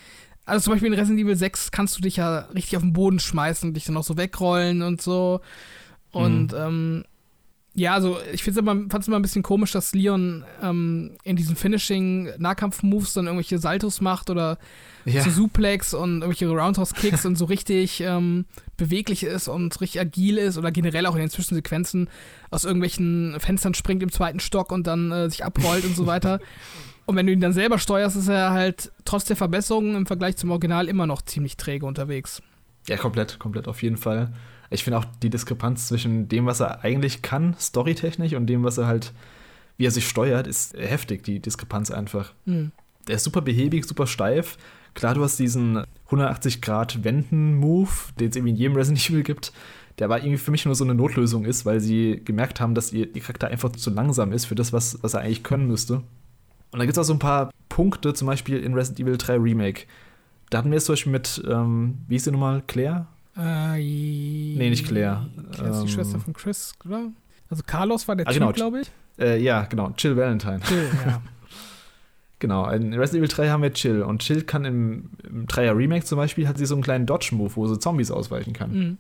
also 0.45 0.63
zum 0.63 0.73
Beispiel 0.73 0.91
in 0.91 0.99
Resident 0.99 1.21
Evil 1.21 1.35
6 1.35 1.71
kannst 1.71 1.97
du 1.97 2.01
dich 2.01 2.17
ja 2.17 2.39
richtig 2.55 2.75
auf 2.77 2.83
den 2.83 2.93
Boden 2.93 3.19
schmeißen 3.19 3.69
und 3.69 3.75
dich 3.75 3.85
dann 3.85 3.97
auch 3.97 4.03
so 4.03 4.17
wegrollen 4.17 4.81
und 4.81 5.01
so. 5.01 5.41
Und 6.11 6.53
mhm. 6.53 6.57
ähm, 6.57 7.05
ja, 7.75 7.93
also 7.93 8.17
ich 8.33 8.43
fand 8.43 8.57
es 8.57 9.07
immer 9.07 9.17
ein 9.17 9.21
bisschen 9.21 9.43
komisch, 9.43 9.71
dass 9.71 9.93
Leon 9.93 10.43
ähm, 10.61 11.11
in 11.23 11.35
diesen 11.35 11.55
Finishing-Nahkampf-Moves 11.55 13.13
dann 13.13 13.27
irgendwelche 13.27 13.59
Saltos 13.59 14.01
macht 14.01 14.29
oder 14.29 14.57
ja. 15.05 15.21
so 15.21 15.29
Suplex 15.29 15.93
und 15.93 16.21
irgendwelche 16.21 16.49
Roundhouse-Kicks 16.49 17.25
und 17.25 17.38
so 17.38 17.45
richtig 17.45 18.01
ähm, 18.01 18.45
beweglich 18.75 19.23
ist 19.23 19.47
und 19.47 19.79
richtig 19.81 20.01
agil 20.01 20.38
ist 20.38 20.57
oder 20.57 20.71
generell 20.71 21.05
auch 21.05 21.15
in 21.15 21.21
den 21.21 21.29
Zwischensequenzen 21.29 22.09
aus 22.49 22.65
irgendwelchen 22.65 23.39
Fenstern 23.39 23.73
springt 23.73 24.03
im 24.03 24.11
zweiten 24.11 24.39
Stock 24.39 24.71
und 24.71 24.88
dann 24.88 25.11
äh, 25.11 25.29
sich 25.29 25.45
abrollt 25.45 25.85
und 25.85 25.95
so 25.95 26.05
weiter. 26.05 26.39
Und 27.05 27.15
wenn 27.15 27.25
du 27.25 27.33
ihn 27.33 27.41
dann 27.41 27.53
selber 27.53 27.79
steuerst, 27.79 28.15
ist 28.15 28.27
er 28.27 28.51
halt 28.51 28.91
trotz 29.03 29.25
der 29.25 29.35
Verbesserungen 29.35 29.95
im 29.95 30.05
Vergleich 30.05 30.38
zum 30.38 30.51
Original 30.51 30.88
immer 30.88 31.07
noch 31.07 31.23
ziemlich 31.23 31.57
träge 31.57 31.88
unterwegs. 31.88 32.39
Ja, 32.88 32.97
komplett, 32.97 33.39
komplett, 33.39 33.67
auf 33.67 33.81
jeden 33.81 33.97
Fall. 33.97 34.31
Ich 34.69 34.83
finde 34.83 34.99
auch 34.99 35.05
die 35.21 35.29
Diskrepanz 35.29 35.88
zwischen 35.88 36.27
dem, 36.27 36.45
was 36.45 36.59
er 36.59 36.83
eigentlich 36.83 37.21
kann, 37.21 37.55
storytechnisch, 37.59 38.33
und 38.33 38.47
dem, 38.47 38.63
was 38.63 38.77
er 38.77 38.88
halt, 38.88 39.13
wie 39.77 39.85
er 39.85 39.91
sich 39.91 40.07
steuert, 40.07 40.47
ist 40.47 40.77
heftig, 40.77 41.23
die 41.23 41.39
Diskrepanz 41.39 41.91
einfach. 41.91 42.33
Mhm. 42.45 42.71
Der 43.07 43.15
ist 43.15 43.23
super 43.23 43.41
behäbig, 43.41 43.85
super 43.85 44.05
steif. 44.05 44.57
Klar, 44.93 45.15
du 45.15 45.23
hast 45.23 45.39
diesen 45.39 45.83
180-Grad-Wenden-Move, 46.09 47.89
den 48.19 48.29
es 48.29 48.35
irgendwie 48.35 48.51
in 48.51 48.57
jedem 48.57 48.75
Resident 48.75 49.09
Evil 49.09 49.23
gibt, 49.23 49.53
der 49.97 50.05
aber 50.05 50.19
irgendwie 50.19 50.38
für 50.38 50.51
mich 50.51 50.65
nur 50.65 50.75
so 50.75 50.83
eine 50.83 50.93
Notlösung 50.95 51.45
ist, 51.45 51.65
weil 51.65 51.79
sie 51.79 52.21
gemerkt 52.23 52.59
haben, 52.61 52.75
dass 52.75 52.93
ihr, 52.93 53.15
ihr 53.15 53.21
Charakter 53.21 53.47
einfach 53.47 53.71
zu 53.71 53.89
langsam 53.89 54.31
ist 54.31 54.45
für 54.45 54.55
das, 54.55 54.73
was, 54.73 54.99
was 55.01 55.13
er 55.13 55.21
eigentlich 55.21 55.43
können 55.43 55.67
müsste. 55.67 56.03
Und 56.71 56.79
da 56.79 56.85
gibt 56.85 56.93
es 56.93 56.97
auch 56.99 57.03
so 57.03 57.13
ein 57.13 57.19
paar 57.19 57.51
Punkte, 57.67 58.13
zum 58.13 58.27
Beispiel 58.27 58.59
in 58.59 58.73
Resident 58.73 58.99
Evil 59.07 59.17
3 59.17 59.38
Remake. 59.38 59.85
Da 60.49 60.59
hatten 60.59 60.71
wir 60.71 60.77
es 60.77 60.85
zum 60.85 60.93
Beispiel 60.93 61.11
mit, 61.11 61.43
ähm, 61.47 61.99
wie 62.07 62.15
hieß 62.15 62.25
sie 62.25 62.31
nochmal, 62.31 62.63
Claire? 62.67 63.07
Äh, 63.39 63.77
nee, 63.77 64.69
nicht 64.69 64.86
Claire. 64.86 65.25
Claire 65.51 65.72
ist 65.72 65.79
die 65.79 65.81
Ähm, 65.84 65.88
Schwester 65.88 66.19
von 66.19 66.34
Chris, 66.34 66.74
oder? 66.86 67.12
Also 67.50 67.63
Carlos 67.65 68.08
war 68.08 68.15
der 68.15 68.27
Ah, 68.27 68.31
Typ, 68.31 68.39
genau. 68.41 68.51
glaube 68.51 68.81
ich. 68.81 68.91
Äh, 69.17 69.41
ja, 69.41 69.63
genau, 69.63 69.91
Chill 69.91 70.15
Valentine. 70.17 70.60
Chill, 70.62 70.89
ja. 71.05 71.22
Genau, 72.41 72.69
in 72.69 72.93
Resident 72.93 73.25
Evil 73.25 73.36
3 73.36 73.50
haben 73.50 73.63
wir 73.63 73.74
Chill. 73.74 74.01
Und 74.01 74.22
Chill 74.22 74.43
kann 74.43 74.63
im, 74.63 75.10
im 75.29 75.46
3er 75.46 75.75
Remake 75.75 76.05
zum 76.05 76.17
Beispiel, 76.17 76.48
hat 76.48 76.58
sie 76.58 76.65
so 76.65 76.74
einen 76.74 76.84
kleinen 76.84 77.05
Dodge-Move, 77.05 77.53
wo 77.58 77.67
sie 77.67 77.77
Zombies 77.79 78.12
ausweichen 78.12 78.53
kann. 78.53 78.72
Mhm. 78.72 78.98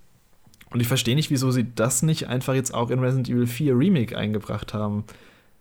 Und 0.71 0.81
ich 0.81 0.89
verstehe 0.89 1.15
nicht, 1.15 1.31
wieso 1.31 1.49
sie 1.49 1.65
das 1.73 2.01
nicht 2.03 2.27
einfach 2.27 2.53
jetzt 2.53 2.73
auch 2.73 2.89
in 2.89 2.99
Resident 2.99 3.29
Evil 3.29 3.47
4 3.47 3.77
Remake 3.77 4.17
eingebracht 4.17 4.73
haben. 4.73 5.05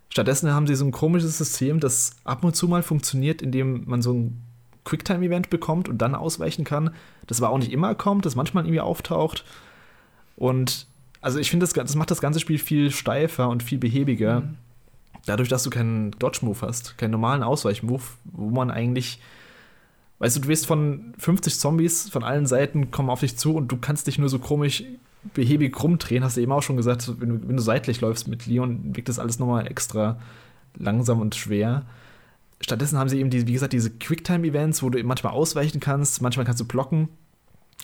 Stattdessen 0.09 0.51
haben 0.53 0.67
sie 0.67 0.75
so 0.75 0.85
ein 0.87 0.91
komisches 0.91 1.39
System, 1.39 1.79
das 1.79 2.17
ab 2.25 2.43
und 2.43 2.57
zu 2.57 2.67
mal 2.67 2.83
funktioniert, 2.83 3.43
indem 3.43 3.85
man 3.87 4.03
so 4.03 4.13
ein 4.13 4.43
Quicktime-Event 4.88 5.50
bekommt 5.50 5.88
und 5.88 5.99
dann 5.99 6.14
ausweichen 6.14 6.64
kann. 6.64 6.90
Das 7.26 7.42
aber 7.42 7.52
auch 7.52 7.59
nicht 7.59 7.73
immer 7.73 7.95
kommt, 7.95 8.25
das 8.25 8.35
manchmal 8.35 8.64
irgendwie 8.64 8.80
auftaucht. 8.80 9.45
Und 10.37 10.87
also 11.21 11.38
ich 11.38 11.50
finde, 11.50 11.64
das, 11.64 11.73
das 11.73 11.95
macht 11.95 12.11
das 12.11 12.21
ganze 12.21 12.40
Spiel 12.40 12.59
viel 12.59 12.90
steifer 12.90 13.49
und 13.49 13.62
viel 13.62 13.78
behäbiger. 13.78 14.40
Mhm. 14.40 14.57
Dadurch, 15.26 15.49
dass 15.49 15.62
du 15.62 15.71
keinen 15.71 16.12
Dodge-Move 16.12 16.62
hast, 16.62 16.97
keinen 16.97 17.11
normalen 17.11 17.42
Ausweich-Move, 17.42 18.02
wo 18.25 18.50
man 18.50 18.71
eigentlich, 18.71 19.21
weißt 20.21 20.37
du, 20.37 20.40
du 20.40 20.49
wirst 20.49 20.66
von 20.66 21.12
50 21.18 21.59
Zombies 21.59 22.09
von 22.09 22.25
allen 22.25 22.47
Seiten 22.47 22.90
kommen 22.90 23.11
auf 23.11 23.21
dich 23.21 23.37
zu 23.37 23.54
und 23.54 23.68
du 23.68 23.76
kannst 23.76 24.07
dich 24.07 24.18
nur 24.18 24.28
so 24.28 24.38
komisch 24.38 24.85
behäbig 25.35 25.83
rumdrehen, 25.83 26.25
hast 26.25 26.37
du 26.37 26.40
eben 26.40 26.52
auch 26.52 26.62
schon 26.62 26.76
gesagt, 26.76 27.12
wenn 27.21 27.28
du, 27.28 27.49
wenn 27.49 27.57
du 27.57 27.62
seitlich 27.62 28.00
läufst 28.00 28.28
mit 28.28 28.47
Leon, 28.47 28.97
wirkt 28.97 29.09
das 29.09 29.18
alles 29.18 29.38
nochmal 29.38 29.66
extra 29.66 30.18
langsam 30.78 31.21
und 31.21 31.35
schwer. 31.35 31.85
Stattdessen 32.61 32.99
haben 32.99 33.09
sie 33.09 33.21
eben, 33.21 33.31
die, 33.31 33.47
wie 33.47 33.53
gesagt, 33.53 33.73
diese 33.73 33.91
Quicktime-Events, 33.91 34.83
wo 34.83 34.91
du 34.91 34.99
eben 34.99 35.09
manchmal 35.09 35.33
ausweichen 35.33 35.81
kannst, 35.81 36.21
manchmal 36.23 36.45
kannst 36.45 36.61
du 36.61 36.65
blocken. 36.65 37.09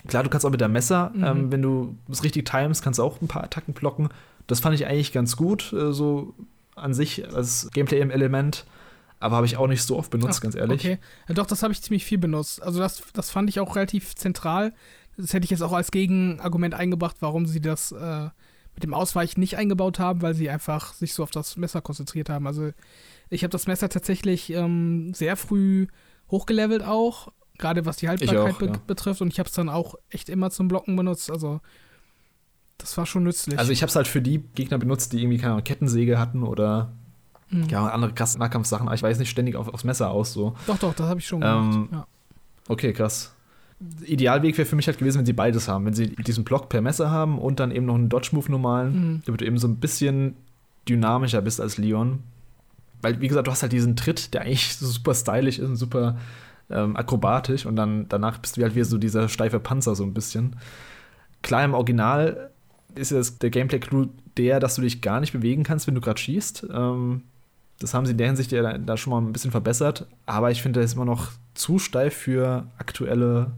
Klar, 0.07 0.23
du 0.23 0.29
kannst 0.29 0.45
auch 0.45 0.51
mit 0.51 0.61
der 0.61 0.67
Messer, 0.67 1.11
Mhm. 1.15 1.23
ähm, 1.23 1.51
wenn 1.51 1.61
du 1.61 1.95
es 2.11 2.23
richtig 2.23 2.45
timest, 2.45 2.83
kannst 2.83 2.99
du 2.99 3.03
auch 3.03 3.21
ein 3.21 3.27
paar 3.27 3.43
Attacken 3.43 3.73
blocken. 3.73 4.09
Das 4.47 4.59
fand 4.59 4.75
ich 4.75 4.85
eigentlich 4.85 5.11
ganz 5.13 5.37
gut, 5.37 5.71
äh, 5.73 5.91
so 5.93 6.33
an 6.75 6.93
sich 6.93 7.25
als 7.33 7.69
Gameplay-Element. 7.73 8.65
Aber 9.21 9.37
habe 9.37 9.45
ich 9.45 9.55
auch 9.57 9.67
nicht 9.67 9.81
so 9.81 9.97
oft 9.97 10.11
benutzt, 10.11 10.39
Ach, 10.39 10.41
ganz 10.41 10.55
ehrlich. 10.55 10.81
Okay. 10.81 10.99
Ja, 11.29 11.33
doch, 11.35 11.47
das 11.47 11.63
habe 11.63 11.71
ich 11.71 11.81
ziemlich 11.81 12.03
viel 12.05 12.17
benutzt. 12.17 12.61
Also 12.61 12.79
das, 12.79 13.01
das 13.13 13.31
fand 13.31 13.49
ich 13.49 13.59
auch 13.61 13.75
relativ 13.77 14.13
zentral. 14.15 14.73
Das 15.17 15.33
hätte 15.33 15.45
ich 15.45 15.51
jetzt 15.51 15.61
auch 15.61 15.71
als 15.71 15.89
Gegenargument 15.91 16.73
eingebracht, 16.73 17.15
warum 17.21 17.45
sie 17.45 17.61
das 17.61 17.93
äh, 17.93 18.25
mit 18.75 18.83
dem 18.83 18.93
Ausweichen 18.93 19.39
nicht 19.39 19.55
eingebaut 19.57 19.99
haben, 19.99 20.21
weil 20.21 20.33
sie 20.35 20.49
einfach 20.49 20.93
sich 20.93 21.13
so 21.13 21.23
auf 21.23 21.31
das 21.31 21.55
Messer 21.55 21.79
konzentriert 21.81 22.29
haben. 22.29 22.45
Also 22.45 22.71
ich 23.29 23.43
habe 23.43 23.51
das 23.51 23.67
Messer 23.67 23.89
tatsächlich 23.89 24.51
ähm, 24.51 25.13
sehr 25.13 25.35
früh 25.35 25.87
hochgelevelt 26.31 26.83
auch, 26.83 27.31
gerade 27.57 27.85
was 27.85 27.97
die 27.97 28.07
Haltbarkeit 28.09 28.53
auch, 28.53 28.57
be 28.59 28.65
ja. 28.67 28.73
betrifft. 28.87 29.21
Und 29.21 29.27
ich 29.31 29.39
habe 29.39 29.47
es 29.47 29.55
dann 29.55 29.69
auch 29.69 29.95
echt 30.09 30.29
immer 30.29 30.49
zum 30.51 30.67
Blocken 30.67 30.95
benutzt. 30.95 31.29
Also 31.31 31.61
das 32.77 32.97
war 32.97 33.05
schon 33.05 33.23
nützlich. 33.23 33.57
Also 33.57 33.71
ich 33.71 33.81
habe 33.81 33.89
es 33.89 33.95
halt 33.95 34.07
für 34.07 34.21
die 34.21 34.39
Gegner 34.39 34.77
benutzt, 34.77 35.13
die 35.13 35.21
irgendwie 35.21 35.37
keine 35.37 35.53
Ahnung, 35.53 35.63
Kettensäge 35.63 36.19
hatten 36.19 36.43
oder 36.43 36.91
Mhm. 37.51 37.65
ja, 37.69 37.85
andere 37.87 38.11
krasse 38.11 38.39
Nahkampfsachen. 38.39 38.87
Aber 38.87 38.95
ich 38.95 39.03
weiß 39.03 39.19
nicht 39.19 39.29
ständig 39.29 39.55
auf, 39.55 39.67
aufs 39.71 39.83
Messer 39.83 40.09
aus 40.09 40.33
so. 40.33 40.55
Doch, 40.65 40.79
doch, 40.79 40.95
das 40.95 41.07
habe 41.07 41.19
ich 41.19 41.27
schon 41.27 41.41
gemacht. 41.41 41.75
Ähm, 41.75 41.89
ja. 41.91 42.07
Okay, 42.67 42.91
krass. 42.91 43.35
Idealweg 44.03 44.57
wäre 44.57 44.65
für 44.65 44.75
mich 44.75 44.87
halt 44.87 44.97
gewesen, 44.97 45.19
wenn 45.19 45.25
sie 45.27 45.33
beides 45.33 45.67
haben. 45.67 45.85
Wenn 45.85 45.93
sie 45.93 46.07
diesen 46.07 46.43
Block 46.43 46.69
per 46.69 46.81
Messer 46.81 47.11
haben 47.11 47.37
und 47.37 47.59
dann 47.59 47.69
eben 47.69 47.85
noch 47.85 47.93
einen 47.95 48.09
Dodge-Move 48.09 48.49
normalen, 48.49 48.93
Mhm. 49.13 49.21
damit 49.25 49.41
du 49.41 49.45
eben 49.45 49.59
so 49.59 49.67
ein 49.67 49.75
bisschen 49.75 50.35
dynamischer 50.89 51.41
bist 51.43 51.61
als 51.61 51.77
Leon. 51.77 52.23
Weil, 53.05 53.21
wie 53.21 53.27
gesagt, 53.27 53.45
du 53.45 53.51
hast 53.51 53.61
halt 53.61 53.71
diesen 53.71 53.95
Tritt, 53.95 54.33
der 54.33 54.41
eigentlich 54.41 54.75
so 54.75 54.87
super 54.97 55.13
stylisch 55.13 55.59
ist 55.59 55.69
und 55.69 55.75
super 55.75 56.17
ähm, 56.71 56.97
akrobatisch 56.97 57.67
und 57.67 57.75
dann 57.75 58.07
danach 58.09 58.39
bist 58.39 58.57
du 58.57 58.63
halt 58.63 58.73
wieder 58.73 58.85
so 58.85 58.97
dieser 58.97 59.29
steife 59.29 59.59
Panzer 59.59 59.95
so 59.95 60.03
ein 60.03 60.15
bisschen. 60.15 60.55
Klar, 61.43 61.63
im 61.63 61.75
Original 61.75 62.49
ist 62.95 63.11
ja 63.11 63.21
der 63.41 63.51
Gameplay-Clou 63.51 64.07
der, 64.37 64.59
dass 64.59 64.75
du 64.75 64.81
dich 64.81 65.01
gar 65.01 65.19
nicht 65.19 65.31
bewegen 65.33 65.61
kannst, 65.63 65.85
wenn 65.85 65.93
du 65.93 66.01
gerade 66.01 66.19
schießt. 66.19 66.67
Ähm, 66.73 67.21
das 67.79 67.93
haben 67.93 68.05
sie 68.07 68.13
in 68.13 68.17
der 68.17 68.27
Hinsicht 68.27 68.51
ja 68.51 68.63
da, 68.63 68.77
da 68.79 68.97
schon 68.97 69.11
mal 69.11 69.21
ein 69.21 69.31
bisschen 69.33 69.51
verbessert, 69.51 70.07
aber 70.25 70.49
ich 70.49 70.63
finde, 70.63 70.79
das 70.79 70.89
ist 70.91 70.95
immer 70.95 71.05
noch 71.05 71.31
zu 71.53 71.77
steif 71.77 72.15
für 72.15 72.65
aktuelle, 72.79 73.51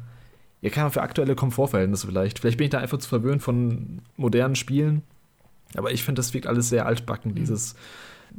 ja, 0.62 0.70
kann 0.70 0.84
man 0.84 0.92
für 0.92 1.02
aktuelle 1.04 1.36
Komfortverhältnisse 1.36 2.08
vielleicht. 2.08 2.40
Vielleicht 2.40 2.58
bin 2.58 2.66
ich 2.66 2.72
da 2.72 2.80
einfach 2.80 2.98
zu 2.98 3.08
verwöhnt 3.08 3.42
von 3.42 4.02
modernen 4.18 4.56
Spielen, 4.56 5.04
aber 5.76 5.92
ich 5.92 6.04
finde, 6.04 6.20
das 6.20 6.34
wirkt 6.34 6.48
alles 6.48 6.68
sehr 6.68 6.86
altbacken, 6.88 7.32
Mhm. 7.32 7.36
dieses. 7.36 7.76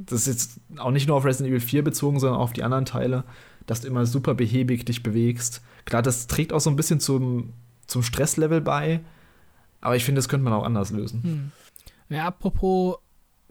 Das 0.01 0.21
ist 0.21 0.27
jetzt 0.27 0.61
auch 0.79 0.91
nicht 0.93 1.09
nur 1.09 1.17
auf 1.17 1.25
Resident 1.25 1.51
Evil 1.51 1.61
4 1.61 1.83
bezogen, 1.83 2.21
sondern 2.21 2.39
auch 2.39 2.45
auf 2.45 2.53
die 2.53 2.63
anderen 2.63 2.85
Teile, 2.85 3.25
dass 3.67 3.81
du 3.81 3.89
immer 3.89 4.07
super 4.07 4.35
behäbig 4.35 4.85
dich 4.87 5.03
bewegst. 5.03 5.61
Klar, 5.85 6.03
das 6.03 6.27
trägt 6.29 6.53
auch 6.53 6.61
so 6.61 6.71
ein 6.71 6.77
bisschen 6.77 7.01
zum, 7.01 7.53
zum 7.87 8.03
Stresslevel 8.03 8.61
bei, 8.61 9.01
aber 9.81 9.97
ich 9.97 10.05
finde, 10.05 10.21
das 10.21 10.29
könnte 10.29 10.45
man 10.45 10.53
auch 10.53 10.63
anders 10.65 10.91
lösen. 10.93 11.23
Hm. 11.23 12.17
Ja, 12.17 12.27
apropos 12.27 12.97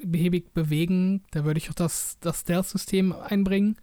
behäbig 0.01 0.53
bewegen, 0.53 1.23
da 1.31 1.43
würde 1.43 1.57
ich 1.57 1.69
auch 1.69 1.75
das, 1.75 2.17
das 2.21 2.41
Stealth-System 2.41 3.11
einbringen, 3.11 3.77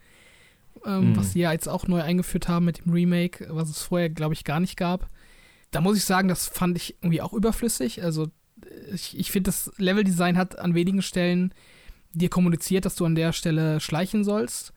ähm, 0.87 1.11
Mhm. 1.11 1.17
was 1.17 1.33
sie 1.33 1.41
ja 1.41 1.53
jetzt 1.53 1.69
auch 1.69 1.87
neu 1.87 2.03
eingeführt 2.03 2.49
haben 2.49 2.65
mit 2.65 2.85
dem 2.85 2.93
Remake, 2.93 3.47
was 3.51 3.69
es 3.69 3.83
vorher, 3.83 4.09
glaube 4.11 4.35
ich, 4.35 4.45
gar 4.45 4.61
nicht 4.61 4.77
gab. 4.77 5.09
Da 5.71 5.81
muss 5.81 5.97
ich 5.97 6.05
sagen, 6.05 6.29
das 6.29 6.47
fand 6.47 6.77
ich 6.77 6.97
irgendwie 7.03 7.21
auch 7.21 7.33
überflüssig. 7.33 8.03
Also 8.03 8.29
ich, 8.93 9.19
ich 9.19 9.31
finde, 9.33 9.49
das 9.49 9.71
Leveldesign 9.77 10.39
hat 10.39 10.59
an 10.59 10.75
wenigen 10.75 11.03
Stellen 11.03 11.53
dir 12.15 12.29
kommuniziert, 12.29 12.85
dass 12.85 12.95
du 12.97 13.05
an 13.05 13.15
der 13.15 13.33
Stelle 13.33 13.81
schleichen 13.81 14.25
sollst. 14.25 14.73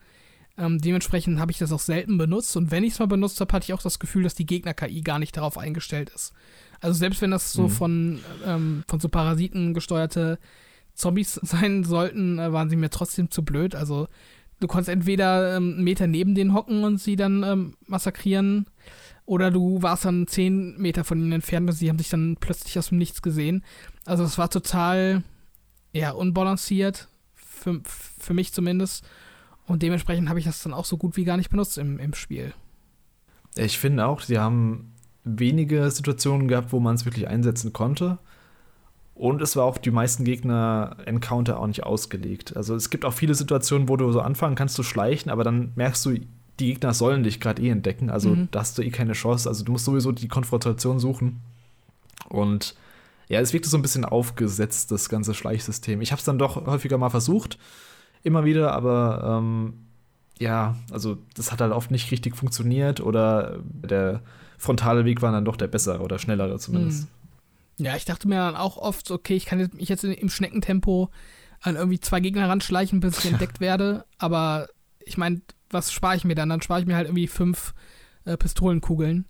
Ähm, 0.56 0.80
dementsprechend 0.80 1.38
habe 1.38 1.52
ich 1.52 1.58
das 1.58 1.72
auch 1.72 1.78
selten 1.80 2.18
benutzt 2.18 2.56
und 2.56 2.70
wenn 2.72 2.82
ich 2.82 2.94
es 2.94 2.98
mal 2.98 3.06
benutzt 3.06 3.40
habe, 3.40 3.52
hatte 3.52 3.64
ich 3.64 3.72
auch 3.74 3.82
das 3.82 3.98
Gefühl, 4.00 4.24
dass 4.24 4.34
die 4.34 4.46
Gegner-KI 4.46 5.02
gar 5.02 5.20
nicht 5.20 5.36
darauf 5.36 5.56
eingestellt 5.56 6.10
ist. 6.14 6.32
Also 6.80 6.98
selbst 6.98 7.22
wenn 7.22 7.30
das 7.30 7.52
so 7.52 7.64
Mhm. 7.64 7.70
von, 7.70 8.20
ähm, 8.44 8.84
von 8.88 8.98
so 9.00 9.08
Parasiten 9.08 9.72
gesteuerte 9.72 10.38
Zombies 10.94 11.34
sein 11.42 11.84
sollten, 11.84 12.38
äh, 12.40 12.52
waren 12.52 12.70
sie 12.70 12.76
mir 12.76 12.90
trotzdem 12.90 13.30
zu 13.30 13.44
blöd. 13.44 13.76
Also 13.76 14.08
du 14.58 14.66
konntest 14.66 14.88
entweder 14.88 15.56
ähm, 15.56 15.74
einen 15.74 15.84
Meter 15.84 16.08
neben 16.08 16.34
denen 16.34 16.54
hocken 16.54 16.82
und 16.82 17.00
sie 17.00 17.14
dann 17.14 17.44
ähm, 17.44 17.74
massakrieren, 17.86 18.66
oder 19.26 19.50
du 19.50 19.82
warst 19.82 20.06
dann 20.06 20.26
zehn 20.26 20.76
Meter 20.78 21.04
von 21.04 21.18
ihnen 21.18 21.32
entfernt 21.32 21.68
und 21.68 21.76
sie 21.76 21.90
haben 21.90 21.98
sich 21.98 22.08
dann 22.08 22.36
plötzlich 22.40 22.78
aus 22.78 22.88
dem 22.88 22.96
Nichts 22.98 23.20
gesehen. 23.20 23.62
Also 24.06 24.24
es 24.24 24.38
war 24.38 24.48
total 24.48 25.22
ja, 25.92 26.12
unbalanciert, 26.12 27.08
für, 27.58 27.80
für 27.84 28.34
mich 28.34 28.52
zumindest. 28.52 29.04
Und 29.66 29.82
dementsprechend 29.82 30.28
habe 30.28 30.38
ich 30.38 30.44
das 30.46 30.62
dann 30.62 30.72
auch 30.72 30.84
so 30.86 30.96
gut 30.96 31.16
wie 31.16 31.24
gar 31.24 31.36
nicht 31.36 31.50
benutzt 31.50 31.76
im, 31.78 31.98
im 31.98 32.14
Spiel. 32.14 32.54
Ich 33.56 33.78
finde 33.78 34.06
auch, 34.06 34.20
sie 34.22 34.38
haben 34.38 34.92
wenige 35.24 35.90
Situationen 35.90 36.48
gehabt, 36.48 36.72
wo 36.72 36.80
man 36.80 36.94
es 36.94 37.04
wirklich 37.04 37.28
einsetzen 37.28 37.72
konnte. 37.72 38.18
Und 39.14 39.42
es 39.42 39.56
war 39.56 39.64
auch 39.64 39.78
die 39.78 39.90
meisten 39.90 40.24
Gegner-Encounter 40.24 41.58
auch 41.58 41.66
nicht 41.66 41.82
ausgelegt. 41.82 42.56
Also 42.56 42.76
es 42.76 42.88
gibt 42.88 43.04
auch 43.04 43.12
viele 43.12 43.34
Situationen, 43.34 43.88
wo 43.88 43.96
du 43.96 44.10
so 44.12 44.20
anfangen 44.20 44.54
kannst 44.54 44.76
zu 44.76 44.82
schleichen, 44.84 45.30
aber 45.30 45.42
dann 45.44 45.72
merkst 45.74 46.06
du, 46.06 46.10
die 46.60 46.66
Gegner 46.66 46.94
sollen 46.94 47.24
dich 47.24 47.40
gerade 47.40 47.60
eh 47.62 47.68
entdecken. 47.70 48.10
Also 48.10 48.30
Mhm. 48.30 48.48
da 48.52 48.60
hast 48.60 48.78
du 48.78 48.82
eh 48.82 48.90
keine 48.90 49.12
Chance. 49.12 49.48
Also 49.48 49.64
du 49.64 49.72
musst 49.72 49.84
sowieso 49.84 50.12
die 50.12 50.28
Konfrontation 50.28 50.98
suchen. 51.00 51.40
Und 52.28 52.74
ja, 53.28 53.40
es 53.40 53.52
wirkte 53.52 53.68
so 53.68 53.76
ein 53.76 53.82
bisschen 53.82 54.04
aufgesetzt, 54.04 54.90
das 54.90 55.08
ganze 55.08 55.34
Schleichsystem. 55.34 56.00
Ich 56.00 56.10
habe 56.12 56.18
es 56.18 56.24
dann 56.24 56.38
doch 56.38 56.66
häufiger 56.66 56.98
mal 56.98 57.10
versucht, 57.10 57.58
immer 58.22 58.44
wieder, 58.44 58.72
aber 58.72 59.38
ähm, 59.40 59.86
ja, 60.38 60.76
also 60.90 61.18
das 61.34 61.52
hat 61.52 61.60
halt 61.60 61.72
oft 61.72 61.90
nicht 61.90 62.10
richtig 62.10 62.36
funktioniert 62.36 63.00
oder 63.00 63.58
der 63.64 64.22
frontale 64.56 65.04
Weg 65.04 65.20
war 65.22 65.32
dann 65.32 65.44
doch 65.44 65.56
der 65.56 65.66
bessere 65.68 66.00
oder 66.00 66.18
schnellere 66.18 66.58
zumindest. 66.58 67.02
Hm. 67.78 67.86
Ja, 67.86 67.94
ich 67.96 68.04
dachte 68.04 68.26
mir 68.28 68.36
dann 68.36 68.56
auch 68.56 68.76
oft, 68.76 69.10
okay, 69.10 69.36
ich 69.36 69.46
kann 69.46 69.60
jetzt- 69.60 69.74
mich 69.74 69.88
jetzt 69.88 70.02
im 70.04 70.28
Schneckentempo 70.30 71.10
an 71.60 71.76
irgendwie 71.76 72.00
zwei 72.00 72.18
Gegner 72.20 72.48
ranschleichen, 72.48 72.98
bis 73.00 73.18
ich 73.24 73.26
entdeckt 73.32 73.60
werde. 73.60 74.04
Aber 74.18 74.68
ich 75.04 75.16
meine, 75.16 75.40
was 75.70 75.92
spare 75.92 76.16
ich 76.16 76.24
mir 76.24 76.34
dann? 76.34 76.48
Dann 76.48 76.62
spare 76.62 76.80
ich 76.80 76.86
mir 76.86 76.96
halt 76.96 77.06
irgendwie 77.06 77.28
fünf 77.28 77.74
äh, 78.24 78.36
Pistolenkugeln. 78.36 79.26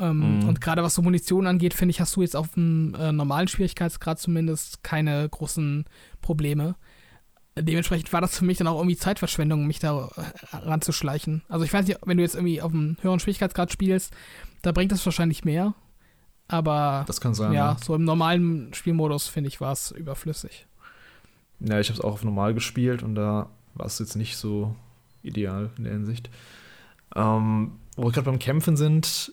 Ähm, 0.00 0.40
Mhm. 0.40 0.48
Und 0.48 0.60
gerade 0.60 0.82
was 0.82 0.94
so 0.94 1.02
Munition 1.02 1.46
angeht, 1.46 1.74
finde 1.74 1.90
ich, 1.90 2.00
hast 2.00 2.16
du 2.16 2.22
jetzt 2.22 2.34
auf 2.36 2.48
dem 2.54 2.94
äh, 2.94 3.12
normalen 3.12 3.48
Schwierigkeitsgrad 3.48 4.18
zumindest 4.18 4.82
keine 4.82 5.28
großen 5.28 5.84
Probleme. 6.22 6.74
Dementsprechend 7.58 8.12
war 8.12 8.20
das 8.20 8.38
für 8.38 8.44
mich 8.44 8.58
dann 8.58 8.68
auch 8.68 8.78
irgendwie 8.78 8.96
Zeitverschwendung, 8.96 9.66
mich 9.66 9.80
da 9.80 10.08
äh, 10.16 10.56
ranzuschleichen. 10.56 11.42
Also 11.48 11.64
ich 11.64 11.72
weiß 11.72 11.86
nicht, 11.86 11.98
wenn 12.06 12.16
du 12.16 12.22
jetzt 12.22 12.34
irgendwie 12.36 12.62
auf 12.62 12.72
einem 12.72 12.96
höheren 13.02 13.20
Schwierigkeitsgrad 13.20 13.70
spielst, 13.72 14.14
da 14.62 14.72
bringt 14.72 14.92
das 14.92 15.04
wahrscheinlich 15.04 15.44
mehr. 15.44 15.74
Aber 16.48 17.04
das 17.06 17.20
kann 17.20 17.34
sein. 17.34 17.52
ja, 17.52 17.72
Ja, 17.72 17.76
so 17.84 17.94
im 17.94 18.04
normalen 18.04 18.72
Spielmodus, 18.74 19.28
finde 19.28 19.48
ich, 19.48 19.60
war 19.60 19.72
es 19.72 19.90
überflüssig. 19.90 20.66
ja 21.60 21.78
ich 21.78 21.88
habe 21.88 21.98
es 21.98 22.04
auch 22.04 22.12
auf 22.14 22.24
normal 22.24 22.54
gespielt 22.54 23.02
und 23.02 23.14
da 23.14 23.50
war 23.74 23.86
es 23.86 23.98
jetzt 23.98 24.16
nicht 24.16 24.36
so 24.36 24.74
ideal 25.22 25.70
in 25.76 25.84
der 25.84 25.92
Hinsicht. 25.92 26.30
Ähm, 27.14 27.72
wo 27.96 28.04
wir 28.04 28.12
gerade 28.12 28.24
beim 28.26 28.38
Kämpfen 28.38 28.76
sind, 28.76 29.32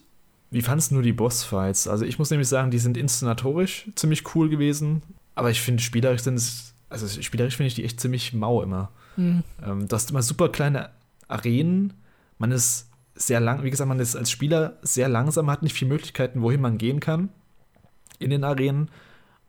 wie 0.49 0.61
fandest 0.61 0.91
du 0.91 1.01
die 1.01 1.13
Bossfights? 1.13 1.87
Also 1.87 2.05
ich 2.05 2.19
muss 2.19 2.29
nämlich 2.29 2.47
sagen, 2.47 2.71
die 2.71 2.79
sind 2.79 2.97
inszenatorisch 2.97 3.89
ziemlich 3.95 4.35
cool 4.35 4.49
gewesen, 4.49 5.01
aber 5.35 5.49
ich 5.51 5.61
finde 5.61 5.83
spielerisch 5.83 6.21
sind 6.21 6.35
es, 6.35 6.73
also 6.89 7.07
spielerisch 7.21 7.57
finde 7.57 7.67
ich 7.67 7.75
die 7.75 7.83
echt 7.83 7.99
ziemlich 7.99 8.33
mau 8.33 8.61
immer. 8.61 8.91
Mhm. 9.17 9.43
Ähm, 9.65 9.87
du 9.87 9.95
hast 9.95 10.09
immer 10.09 10.21
super 10.21 10.49
kleine 10.49 10.89
Arenen, 11.27 11.93
man 12.37 12.51
ist 12.51 12.89
sehr 13.15 13.39
lang, 13.39 13.63
wie 13.63 13.71
gesagt, 13.71 13.87
man 13.87 13.99
ist 13.99 14.15
als 14.15 14.31
Spieler 14.31 14.77
sehr 14.81 15.09
langsam, 15.09 15.49
hat 15.49 15.63
nicht 15.63 15.73
viele 15.75 15.89
Möglichkeiten, 15.89 16.41
wohin 16.41 16.61
man 16.61 16.77
gehen 16.77 16.99
kann 16.99 17.29
in 18.19 18.29
den 18.29 18.43
Arenen. 18.43 18.89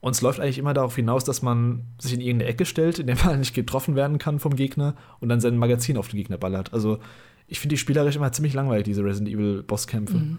Und 0.01 0.13
es 0.13 0.23
läuft 0.23 0.41
eigentlich 0.41 0.59
immer 0.59 0.75
darauf 0.75 0.95
hinaus, 0.95 1.25
dass 1.25 1.43
man 1.43 1.83
sich 1.99 2.15
in 2.15 2.21
irgendeine 2.21 2.51
Ecke 2.51 2.67
stellt, 2.67 2.99
in 2.99 3.07
der 3.07 3.17
man 3.25 3.39
nicht 3.41 3.55
getroffen 3.55 3.95
werden 3.95 4.19
kann 4.19 4.39
vom 4.39 4.57
Gegner 4.57 4.95
und 5.21 5.29
dann 5.29 5.41
sein 5.41 5.57
Magazin 5.57 5.97
auf 5.97 6.09
den 6.09 6.17
Gegner 6.17 6.39
ballert. 6.39 6.73
Also 6.73 6.99
ich 7.47 7.61
finde 7.61 7.75
die 7.75 7.79
spielerisch 7.79 8.17
immer 8.17 8.33
ziemlich 8.33 8.55
langweilig, 8.55 8.85
diese 8.85 9.05
Resident 9.05 9.35
Evil 9.35 9.63
Bosskämpfe. 9.63 10.17
Mhm. 10.17 10.39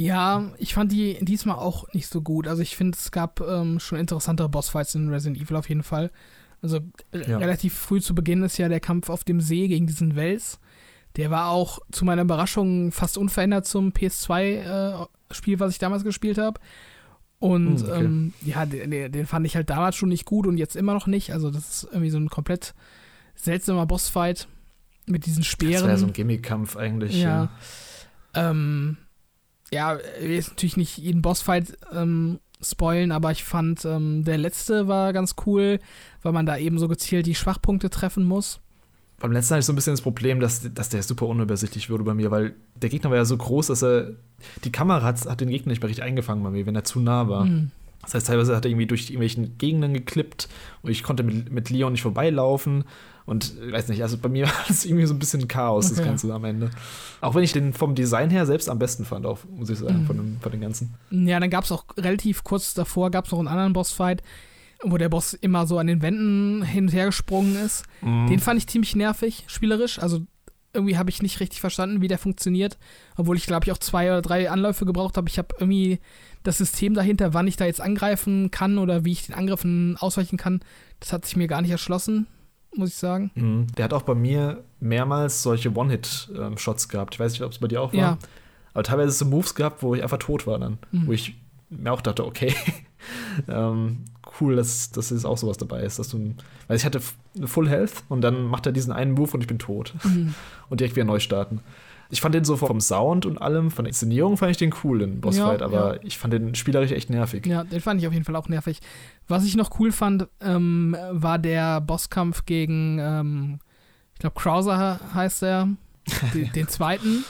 Ja, 0.00 0.52
ich 0.58 0.74
fand 0.74 0.92
die 0.92 1.18
diesmal 1.22 1.56
auch 1.56 1.92
nicht 1.92 2.06
so 2.06 2.20
gut. 2.22 2.46
Also 2.46 2.62
ich 2.62 2.76
finde, 2.76 2.96
es 2.96 3.10
gab 3.10 3.40
ähm, 3.40 3.80
schon 3.80 3.98
interessantere 3.98 4.48
Bossfights 4.48 4.94
in 4.94 5.08
Resident 5.08 5.42
Evil 5.42 5.56
auf 5.56 5.68
jeden 5.68 5.82
Fall. 5.82 6.12
Also 6.62 6.78
Ja. 7.12 7.38
relativ 7.38 7.74
früh 7.74 8.00
zu 8.00 8.14
Beginn 8.14 8.44
ist 8.44 8.58
ja 8.58 8.68
der 8.68 8.78
Kampf 8.78 9.10
auf 9.10 9.24
dem 9.24 9.40
See 9.40 9.66
gegen 9.66 9.88
diesen 9.88 10.14
Wels. 10.14 10.60
Der 11.16 11.32
war 11.32 11.48
auch 11.50 11.80
zu 11.90 12.04
meiner 12.04 12.22
Überraschung 12.22 12.92
fast 12.92 13.18
unverändert 13.18 13.66
zum 13.66 13.90
PS2-Spiel, 13.92 15.58
was 15.58 15.72
ich 15.72 15.78
damals 15.80 16.04
gespielt 16.04 16.38
habe. 16.38 16.60
Und 17.40 17.80
Hm, 17.80 17.88
okay. 17.88 18.04
ähm, 18.04 18.32
ja, 18.42 18.66
den, 18.66 18.90
den 19.12 19.26
fand 19.26 19.46
ich 19.46 19.56
halt 19.56 19.68
damals 19.70 19.96
schon 19.96 20.10
nicht 20.10 20.26
gut 20.26 20.46
und 20.46 20.58
jetzt 20.58 20.76
immer 20.76 20.94
noch 20.94 21.08
nicht. 21.08 21.32
Also 21.32 21.50
das 21.50 21.68
ist 21.82 21.88
irgendwie 21.90 22.10
so 22.10 22.18
ein 22.18 22.28
komplett 22.28 22.72
seltsamer 23.34 23.86
Bossfight 23.86 24.46
mit 25.06 25.26
diesen 25.26 25.40
Das 25.40 25.46
Speeren. 25.48 25.86
wäre 25.88 25.98
so 25.98 26.06
ein 26.06 26.12
Gimmick-Kampf 26.12 26.76
eigentlich. 26.76 27.20
Ja. 27.20 27.50
Ähm, 28.34 28.96
ja, 29.72 29.96
ich 30.18 30.24
will 30.24 30.34
jetzt 30.34 30.50
natürlich 30.50 30.76
nicht 30.76 30.98
jeden 30.98 31.22
Bossfight 31.22 31.76
ähm, 31.92 32.40
spoilen, 32.60 33.12
aber 33.12 33.30
ich 33.30 33.44
fand, 33.44 33.84
ähm, 33.84 34.24
der 34.24 34.38
letzte 34.38 34.88
war 34.88 35.12
ganz 35.12 35.34
cool, 35.46 35.78
weil 36.22 36.32
man 36.32 36.46
da 36.46 36.56
eben 36.56 36.78
so 36.78 36.88
gezielt 36.88 37.26
die 37.26 37.34
Schwachpunkte 37.34 37.90
treffen 37.90 38.24
muss. 38.24 38.60
Beim 39.20 39.32
letzten 39.32 39.54
hatte 39.54 39.60
ich 39.60 39.66
so 39.66 39.72
ein 39.72 39.76
bisschen 39.76 39.94
das 39.94 40.00
Problem, 40.00 40.38
dass, 40.38 40.72
dass 40.72 40.90
der 40.90 41.02
super 41.02 41.26
unübersichtlich 41.26 41.90
wurde 41.90 42.04
bei 42.04 42.14
mir, 42.14 42.30
weil 42.30 42.54
der 42.76 42.88
Gegner 42.88 43.10
war 43.10 43.16
ja 43.16 43.24
so 43.24 43.36
groß, 43.36 43.66
dass 43.66 43.82
er. 43.82 44.12
Die 44.62 44.70
Kamera 44.70 45.02
hat, 45.02 45.26
hat 45.26 45.40
den 45.40 45.48
Gegner 45.48 45.70
nicht 45.70 45.82
mehr 45.82 45.88
richtig 45.88 46.04
eingefangen 46.04 46.44
bei 46.44 46.50
mir, 46.50 46.64
wenn 46.66 46.76
er 46.76 46.84
zu 46.84 47.00
nah 47.00 47.28
war. 47.28 47.44
Mhm. 47.44 47.72
Das 48.02 48.14
heißt, 48.14 48.26
teilweise 48.28 48.54
hat 48.56 48.64
er 48.64 48.70
irgendwie 48.70 48.86
durch 48.86 49.02
irgendwelchen 49.10 49.58
Gegenden 49.58 49.92
geklippt 49.92 50.48
und 50.82 50.90
ich 50.90 51.02
konnte 51.02 51.22
mit, 51.22 51.50
mit 51.52 51.70
Leon 51.70 51.92
nicht 51.92 52.02
vorbeilaufen. 52.02 52.84
Und 53.26 53.58
äh, 53.60 53.72
weiß 53.72 53.88
nicht, 53.88 54.02
also 54.02 54.16
bei 54.16 54.28
mir 54.30 54.46
war 54.46 54.52
das 54.68 54.84
irgendwie 54.86 55.04
so 55.06 55.12
ein 55.14 55.18
bisschen 55.18 55.46
Chaos, 55.48 55.88
das 55.90 55.98
Okay. 55.98 56.08
Ganze 56.08 56.32
am 56.32 56.44
Ende. 56.44 56.70
Auch 57.20 57.34
wenn 57.34 57.42
ich 57.42 57.52
den 57.52 57.72
vom 57.74 57.94
Design 57.94 58.30
her 58.30 58.46
selbst 58.46 58.70
am 58.70 58.78
besten 58.78 59.04
fand, 59.04 59.26
auch, 59.26 59.40
muss 59.50 59.68
ich 59.68 59.78
sagen, 59.78 60.02
Mhm. 60.02 60.06
von, 60.06 60.16
dem, 60.16 60.40
von 60.40 60.52
den 60.52 60.60
ganzen. 60.62 60.94
Ja, 61.10 61.38
dann 61.38 61.50
gab 61.50 61.64
es 61.64 61.72
auch 61.72 61.84
relativ 61.98 62.44
kurz 62.44 62.72
davor, 62.72 63.10
gab 63.10 63.26
es 63.26 63.32
noch 63.32 63.38
einen 63.40 63.48
anderen 63.48 63.72
Bossfight, 63.74 64.22
wo 64.82 64.96
der 64.96 65.08
Boss 65.10 65.34
immer 65.34 65.66
so 65.66 65.76
an 65.78 65.88
den 65.88 66.00
Wänden 66.00 66.62
hin 66.62 66.84
und 66.84 66.92
her 66.92 67.06
gesprungen 67.06 67.56
ist. 67.56 67.84
Mhm. 68.00 68.28
Den 68.28 68.38
fand 68.38 68.58
ich 68.58 68.66
ziemlich 68.68 68.96
nervig, 68.96 69.44
spielerisch. 69.48 69.98
Also 69.98 70.20
irgendwie 70.72 70.96
habe 70.96 71.10
ich 71.10 71.20
nicht 71.20 71.40
richtig 71.40 71.60
verstanden, 71.60 72.00
wie 72.00 72.08
der 72.08 72.18
funktioniert. 72.18 72.78
Obwohl 73.16 73.36
ich, 73.36 73.46
glaube 73.46 73.64
ich, 73.64 73.72
auch 73.72 73.78
zwei 73.78 74.06
oder 74.10 74.22
drei 74.22 74.50
Anläufe 74.50 74.86
gebraucht 74.86 75.16
habe. 75.16 75.28
Ich 75.28 75.36
habe 75.38 75.48
irgendwie 75.58 75.98
das 76.48 76.58
System 76.58 76.94
dahinter, 76.94 77.34
wann 77.34 77.46
ich 77.46 77.56
da 77.56 77.66
jetzt 77.66 77.80
angreifen 77.80 78.50
kann 78.50 78.78
oder 78.78 79.04
wie 79.04 79.12
ich 79.12 79.26
den 79.26 79.34
Angriffen 79.34 79.96
ausweichen 79.98 80.38
kann, 80.38 80.60
das 80.98 81.12
hat 81.12 81.26
sich 81.26 81.36
mir 81.36 81.46
gar 81.46 81.60
nicht 81.60 81.70
erschlossen, 81.70 82.26
muss 82.74 82.88
ich 82.88 82.94
sagen. 82.94 83.30
Mhm. 83.34 83.66
Der 83.76 83.84
hat 83.84 83.92
auch 83.92 84.02
bei 84.02 84.14
mir 84.14 84.64
mehrmals 84.80 85.42
solche 85.42 85.74
One-Hit-Shots 85.76 86.88
gehabt. 86.88 87.14
Ich 87.14 87.20
weiß 87.20 87.32
nicht, 87.32 87.42
ob 87.42 87.52
es 87.52 87.58
bei 87.58 87.68
dir 87.68 87.82
auch 87.82 87.92
war. 87.92 88.00
Ja. 88.00 88.18
Aber 88.72 88.82
teilweise 88.82 89.12
so 89.12 89.26
Moves 89.26 89.54
gehabt, 89.54 89.82
wo 89.82 89.94
ich 89.94 90.02
einfach 90.02 90.18
tot 90.18 90.46
war 90.46 90.58
dann. 90.58 90.78
Mhm. 90.90 91.06
Wo 91.06 91.12
ich 91.12 91.34
mir 91.68 91.92
auch 91.92 92.00
dachte, 92.00 92.24
okay, 92.24 92.54
ähm, 93.48 94.04
cool, 94.40 94.56
dass, 94.56 94.90
dass 94.90 95.10
jetzt 95.10 95.26
auch 95.26 95.36
sowas 95.36 95.58
dabei 95.58 95.82
ist. 95.82 95.98
Dass 95.98 96.08
du, 96.08 96.34
weil 96.66 96.76
ich 96.78 96.86
hatte 96.86 97.02
eine 97.36 97.46
Full 97.46 97.68
Health 97.68 98.04
und 98.08 98.22
dann 98.22 98.44
macht 98.44 98.64
er 98.64 98.72
diesen 98.72 98.92
einen 98.92 99.12
Move 99.12 99.32
und 99.32 99.42
ich 99.42 99.46
bin 99.46 99.58
tot. 99.58 99.94
Mhm. 100.02 100.34
Und 100.70 100.80
direkt 100.80 100.96
wieder 100.96 101.06
neu 101.06 101.18
starten. 101.18 101.60
Ich 102.10 102.20
fand 102.22 102.34
den 102.34 102.44
so 102.44 102.56
vom 102.56 102.80
Sound 102.80 103.26
und 103.26 103.36
allem, 103.42 103.70
von 103.70 103.84
der 103.84 103.90
Inszenierung 103.90 104.36
fand 104.38 104.50
ich 104.50 104.56
den 104.56 104.74
cool, 104.82 105.00
den 105.00 105.20
Bossfight, 105.20 105.60
Ja, 105.60 105.66
aber 105.66 105.96
ja. 105.96 106.00
ich 106.04 106.16
fand 106.16 106.32
den 106.32 106.54
spielerisch 106.54 106.92
echt 106.92 107.10
nervig. 107.10 107.44
Ja, 107.46 107.64
den 107.64 107.80
fand 107.80 108.00
ich 108.00 108.06
auf 108.06 108.12
jeden 108.14 108.24
Fall 108.24 108.36
auch 108.36 108.48
nervig. 108.48 108.80
Was 109.26 109.44
ich 109.44 109.56
noch 109.56 109.78
cool 109.78 109.92
fand, 109.92 110.26
ähm, 110.40 110.96
war 111.10 111.38
der 111.38 111.80
Bosskampf 111.82 112.46
gegen, 112.46 112.98
ähm, 112.98 113.58
ich 114.14 114.20
glaube, 114.20 114.40
Krauser 114.40 114.98
he- 114.98 115.14
heißt 115.14 115.42
er, 115.42 115.68
den, 116.32 116.50
den 116.54 116.68
zweiten. 116.68 117.24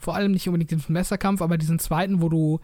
Vor 0.00 0.16
allem 0.16 0.32
nicht 0.32 0.48
unbedingt 0.48 0.70
den 0.72 0.82
Messerkampf, 0.92 1.40
aber 1.40 1.56
diesen 1.56 1.78
zweiten, 1.78 2.20
wo 2.20 2.28
du, 2.28 2.60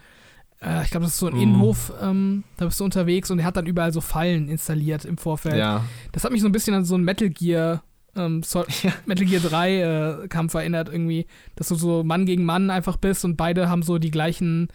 äh, 0.61 0.83
ich 0.83 0.91
glaube, 0.91 1.05
das 1.05 1.15
ist 1.15 1.21
so 1.21 1.29
ein 1.29 1.35
Mhm. 1.37 1.41
Innenhof, 1.41 1.93
ähm, 2.03 2.45
da 2.57 2.65
bist 2.67 2.81
du 2.81 2.85
unterwegs 2.85 3.31
und 3.31 3.39
er 3.39 3.45
hat 3.47 3.57
dann 3.57 3.67
überall 3.67 3.93
so 3.93 4.01
Fallen 4.01 4.49
installiert 4.49 5.05
im 5.05 5.17
Vorfeld. 5.19 5.57
Ja. 5.57 5.85
Das 6.13 6.25
hat 6.25 6.33
mich 6.33 6.43
so 6.43 6.49
ein 6.49 6.53
bisschen 6.53 6.75
an 6.75 6.85
so 6.85 6.97
ein 6.97 7.05
Metal 7.05 7.31
Gear, 7.31 7.83
ähm, 8.17 8.43
so, 8.43 8.65
Ja. 8.83 8.93
Metal 9.07 9.27
Gear 9.27 9.41
3 9.43 10.23
äh, 10.25 10.29
Kampf 10.29 10.55
erinnert 10.55 10.89
irgendwie, 10.89 11.27
dass 11.57 11.69
du 11.69 11.75
so 11.75 12.03
Mann 12.05 12.27
gegen 12.27 12.45
Mann 12.45 12.71
einfach 12.71 12.97
bist 12.97 13.25
und 13.25 13.37
beide 13.37 13.69
haben 13.69 13.83
so 13.83 13.99
die 13.99 14.11
gleichen 14.11 14.69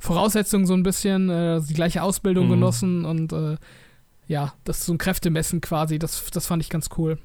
Voraussetzungen 0.00 0.66
so 0.66 0.74
ein 0.74 0.82
bisschen, 0.82 1.28
äh, 1.30 1.60
die 1.60 1.74
gleiche 1.74 2.02
Ausbildung 2.02 2.46
Mhm. 2.46 2.50
genossen 2.50 3.04
und 3.04 3.32
äh, 3.32 3.56
ja, 4.28 4.52
das 4.64 4.78
ist 4.80 4.86
so 4.86 4.92
ein 4.92 4.98
Kräftemessen 4.98 5.60
quasi, 5.60 5.98
das, 5.98 6.24
das 6.32 6.46
fand 6.46 6.62
ich 6.62 6.68
ganz 6.70 6.88
cool. 6.98 7.18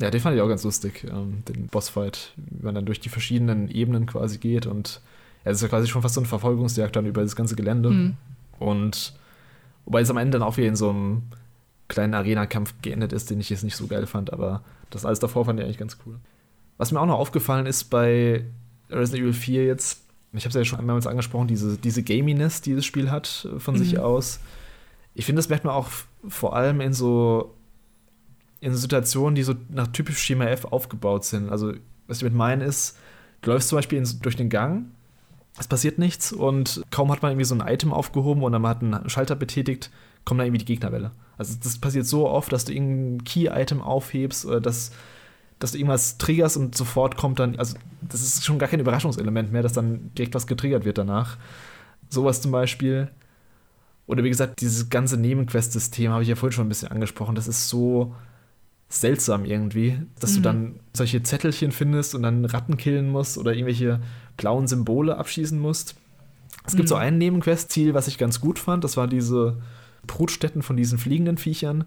Ja, 0.00 0.10
den 0.10 0.20
fand 0.20 0.34
ich 0.34 0.40
auch 0.42 0.48
ganz 0.48 0.64
lustig, 0.64 1.04
ähm, 1.10 1.42
den 1.46 1.66
Bossfight, 1.66 2.32
wie 2.36 2.64
man 2.64 2.74
dann 2.74 2.86
durch 2.86 3.00
die 3.00 3.10
verschiedenen 3.10 3.68
Ebenen 3.68 4.06
quasi 4.06 4.38
geht 4.38 4.66
und 4.66 5.00
ja, 5.44 5.50
es 5.52 5.58
ist 5.58 5.62
ja 5.62 5.68
quasi 5.68 5.86
schon 5.88 6.02
fast 6.02 6.14
so 6.14 6.20
eine 6.20 6.28
Verfolgungsjagd 6.28 6.96
dann 6.96 7.06
über 7.06 7.22
das 7.22 7.36
ganze 7.36 7.56
Gelände. 7.56 7.90
Mhm. 7.90 8.16
Und 8.58 9.14
wobei 9.86 10.00
es 10.02 10.10
am 10.10 10.18
Ende 10.18 10.38
dann 10.38 10.46
auch 10.46 10.56
wieder 10.58 10.68
in 10.68 10.76
so 10.76 10.90
einem 10.90 11.22
kleinen 11.90 12.14
Arena-Kampf 12.14 12.74
geendet 12.82 13.12
ist, 13.12 13.28
den 13.30 13.40
ich 13.40 13.50
jetzt 13.50 13.64
nicht 13.64 13.76
so 13.76 13.86
geil 13.86 14.06
fand, 14.06 14.32
aber 14.32 14.62
das 14.88 15.04
alles 15.04 15.18
davor 15.18 15.44
fand 15.44 15.58
ich 15.60 15.64
eigentlich 15.66 15.78
ganz 15.78 15.98
cool. 16.06 16.16
Was 16.78 16.92
mir 16.92 17.00
auch 17.00 17.06
noch 17.06 17.18
aufgefallen 17.18 17.66
ist 17.66 17.84
bei 17.84 18.46
Resident 18.88 19.22
Evil 19.24 19.32
4 19.34 19.66
jetzt, 19.66 20.00
ich 20.32 20.44
habe 20.44 20.48
es 20.50 20.54
ja 20.54 20.64
schon 20.64 20.78
einmal 20.78 21.06
angesprochen, 21.06 21.48
diese, 21.48 21.76
diese 21.76 22.02
Gaminess, 22.02 22.62
die 22.62 22.74
das 22.74 22.84
Spiel 22.86 23.10
hat 23.10 23.46
äh, 23.54 23.60
von 23.60 23.76
sich 23.76 23.94
Mhm. 23.94 24.00
aus. 24.00 24.40
Ich 25.14 25.26
finde, 25.26 25.40
das 25.40 25.48
merkt 25.48 25.64
man 25.64 25.74
auch 25.74 25.88
vor 26.28 26.56
allem 26.56 26.80
in 26.80 26.92
so 26.92 27.54
in 28.60 28.74
Situationen, 28.74 29.34
die 29.34 29.42
so 29.42 29.54
nach 29.70 29.86
typisch 29.88 30.18
Schema 30.18 30.44
F 30.46 30.66
aufgebaut 30.66 31.24
sind. 31.24 31.50
Also, 31.50 31.72
was 32.06 32.18
ich 32.18 32.24
mit 32.24 32.34
meinen 32.34 32.60
ist, 32.60 32.96
du 33.42 33.50
läufst 33.50 33.68
zum 33.70 33.76
Beispiel 33.76 33.98
in, 33.98 34.06
durch 34.20 34.36
den 34.36 34.50
Gang, 34.50 34.86
es 35.58 35.66
passiert 35.66 35.98
nichts 35.98 36.32
und 36.32 36.82
kaum 36.90 37.10
hat 37.10 37.22
man 37.22 37.32
irgendwie 37.32 37.44
so 37.46 37.54
ein 37.54 37.66
Item 37.66 37.92
aufgehoben 37.92 38.42
oder 38.42 38.58
man 38.58 38.70
hat 38.70 38.82
einen 38.82 39.08
Schalter 39.08 39.34
betätigt, 39.34 39.90
kommt 40.24 40.38
dann 40.40 40.46
irgendwie 40.46 40.58
die 40.64 40.72
Gegnerwelle. 40.72 41.10
Also 41.40 41.56
das 41.62 41.78
passiert 41.78 42.04
so 42.04 42.28
oft, 42.28 42.52
dass 42.52 42.66
du 42.66 42.72
irgendein 42.74 43.24
Key-Item 43.24 43.80
aufhebst 43.80 44.44
oder 44.44 44.60
dass, 44.60 44.92
dass 45.58 45.72
du 45.72 45.78
irgendwas 45.78 46.18
triggerst 46.18 46.58
und 46.58 46.76
sofort 46.76 47.16
kommt 47.16 47.38
dann, 47.38 47.56
also 47.56 47.76
das 48.02 48.20
ist 48.20 48.44
schon 48.44 48.58
gar 48.58 48.68
kein 48.68 48.80
Überraschungselement 48.80 49.50
mehr, 49.50 49.62
dass 49.62 49.72
dann 49.72 50.10
direkt 50.18 50.34
was 50.34 50.46
getriggert 50.46 50.84
wird 50.84 50.98
danach. 50.98 51.38
Sowas 52.10 52.42
zum 52.42 52.50
Beispiel. 52.52 53.08
Oder 54.06 54.22
wie 54.22 54.28
gesagt, 54.28 54.60
dieses 54.60 54.90
ganze 54.90 55.16
Nebenquest-System 55.16 56.10
habe 56.12 56.22
ich 56.24 56.28
ja 56.28 56.34
vorhin 56.36 56.52
schon 56.52 56.66
ein 56.66 56.68
bisschen 56.68 56.88
angesprochen. 56.90 57.34
Das 57.36 57.48
ist 57.48 57.68
so 57.70 58.14
seltsam 58.90 59.46
irgendwie, 59.46 59.98
dass 60.18 60.32
du 60.34 60.40
Mhm. 60.40 60.42
dann 60.42 60.74
solche 60.92 61.22
Zettelchen 61.22 61.72
findest 61.72 62.14
und 62.14 62.22
dann 62.22 62.44
Ratten 62.44 62.76
killen 62.76 63.08
musst 63.08 63.38
oder 63.38 63.52
irgendwelche 63.54 64.00
blauen 64.36 64.66
Symbole 64.66 65.16
abschießen 65.16 65.58
musst. 65.58 65.94
Es 66.66 66.74
gibt 66.74 66.88
Mhm. 66.88 66.88
so 66.90 66.94
ein 66.96 67.16
Nebenquest-Ziel, 67.16 67.94
was 67.94 68.08
ich 68.08 68.18
ganz 68.18 68.40
gut 68.40 68.58
fand. 68.58 68.84
Das 68.84 68.98
war 68.98 69.06
diese 69.08 69.56
Brutstätten 70.10 70.62
von 70.62 70.76
diesen 70.76 70.98
fliegenden 70.98 71.38
Viechern, 71.38 71.84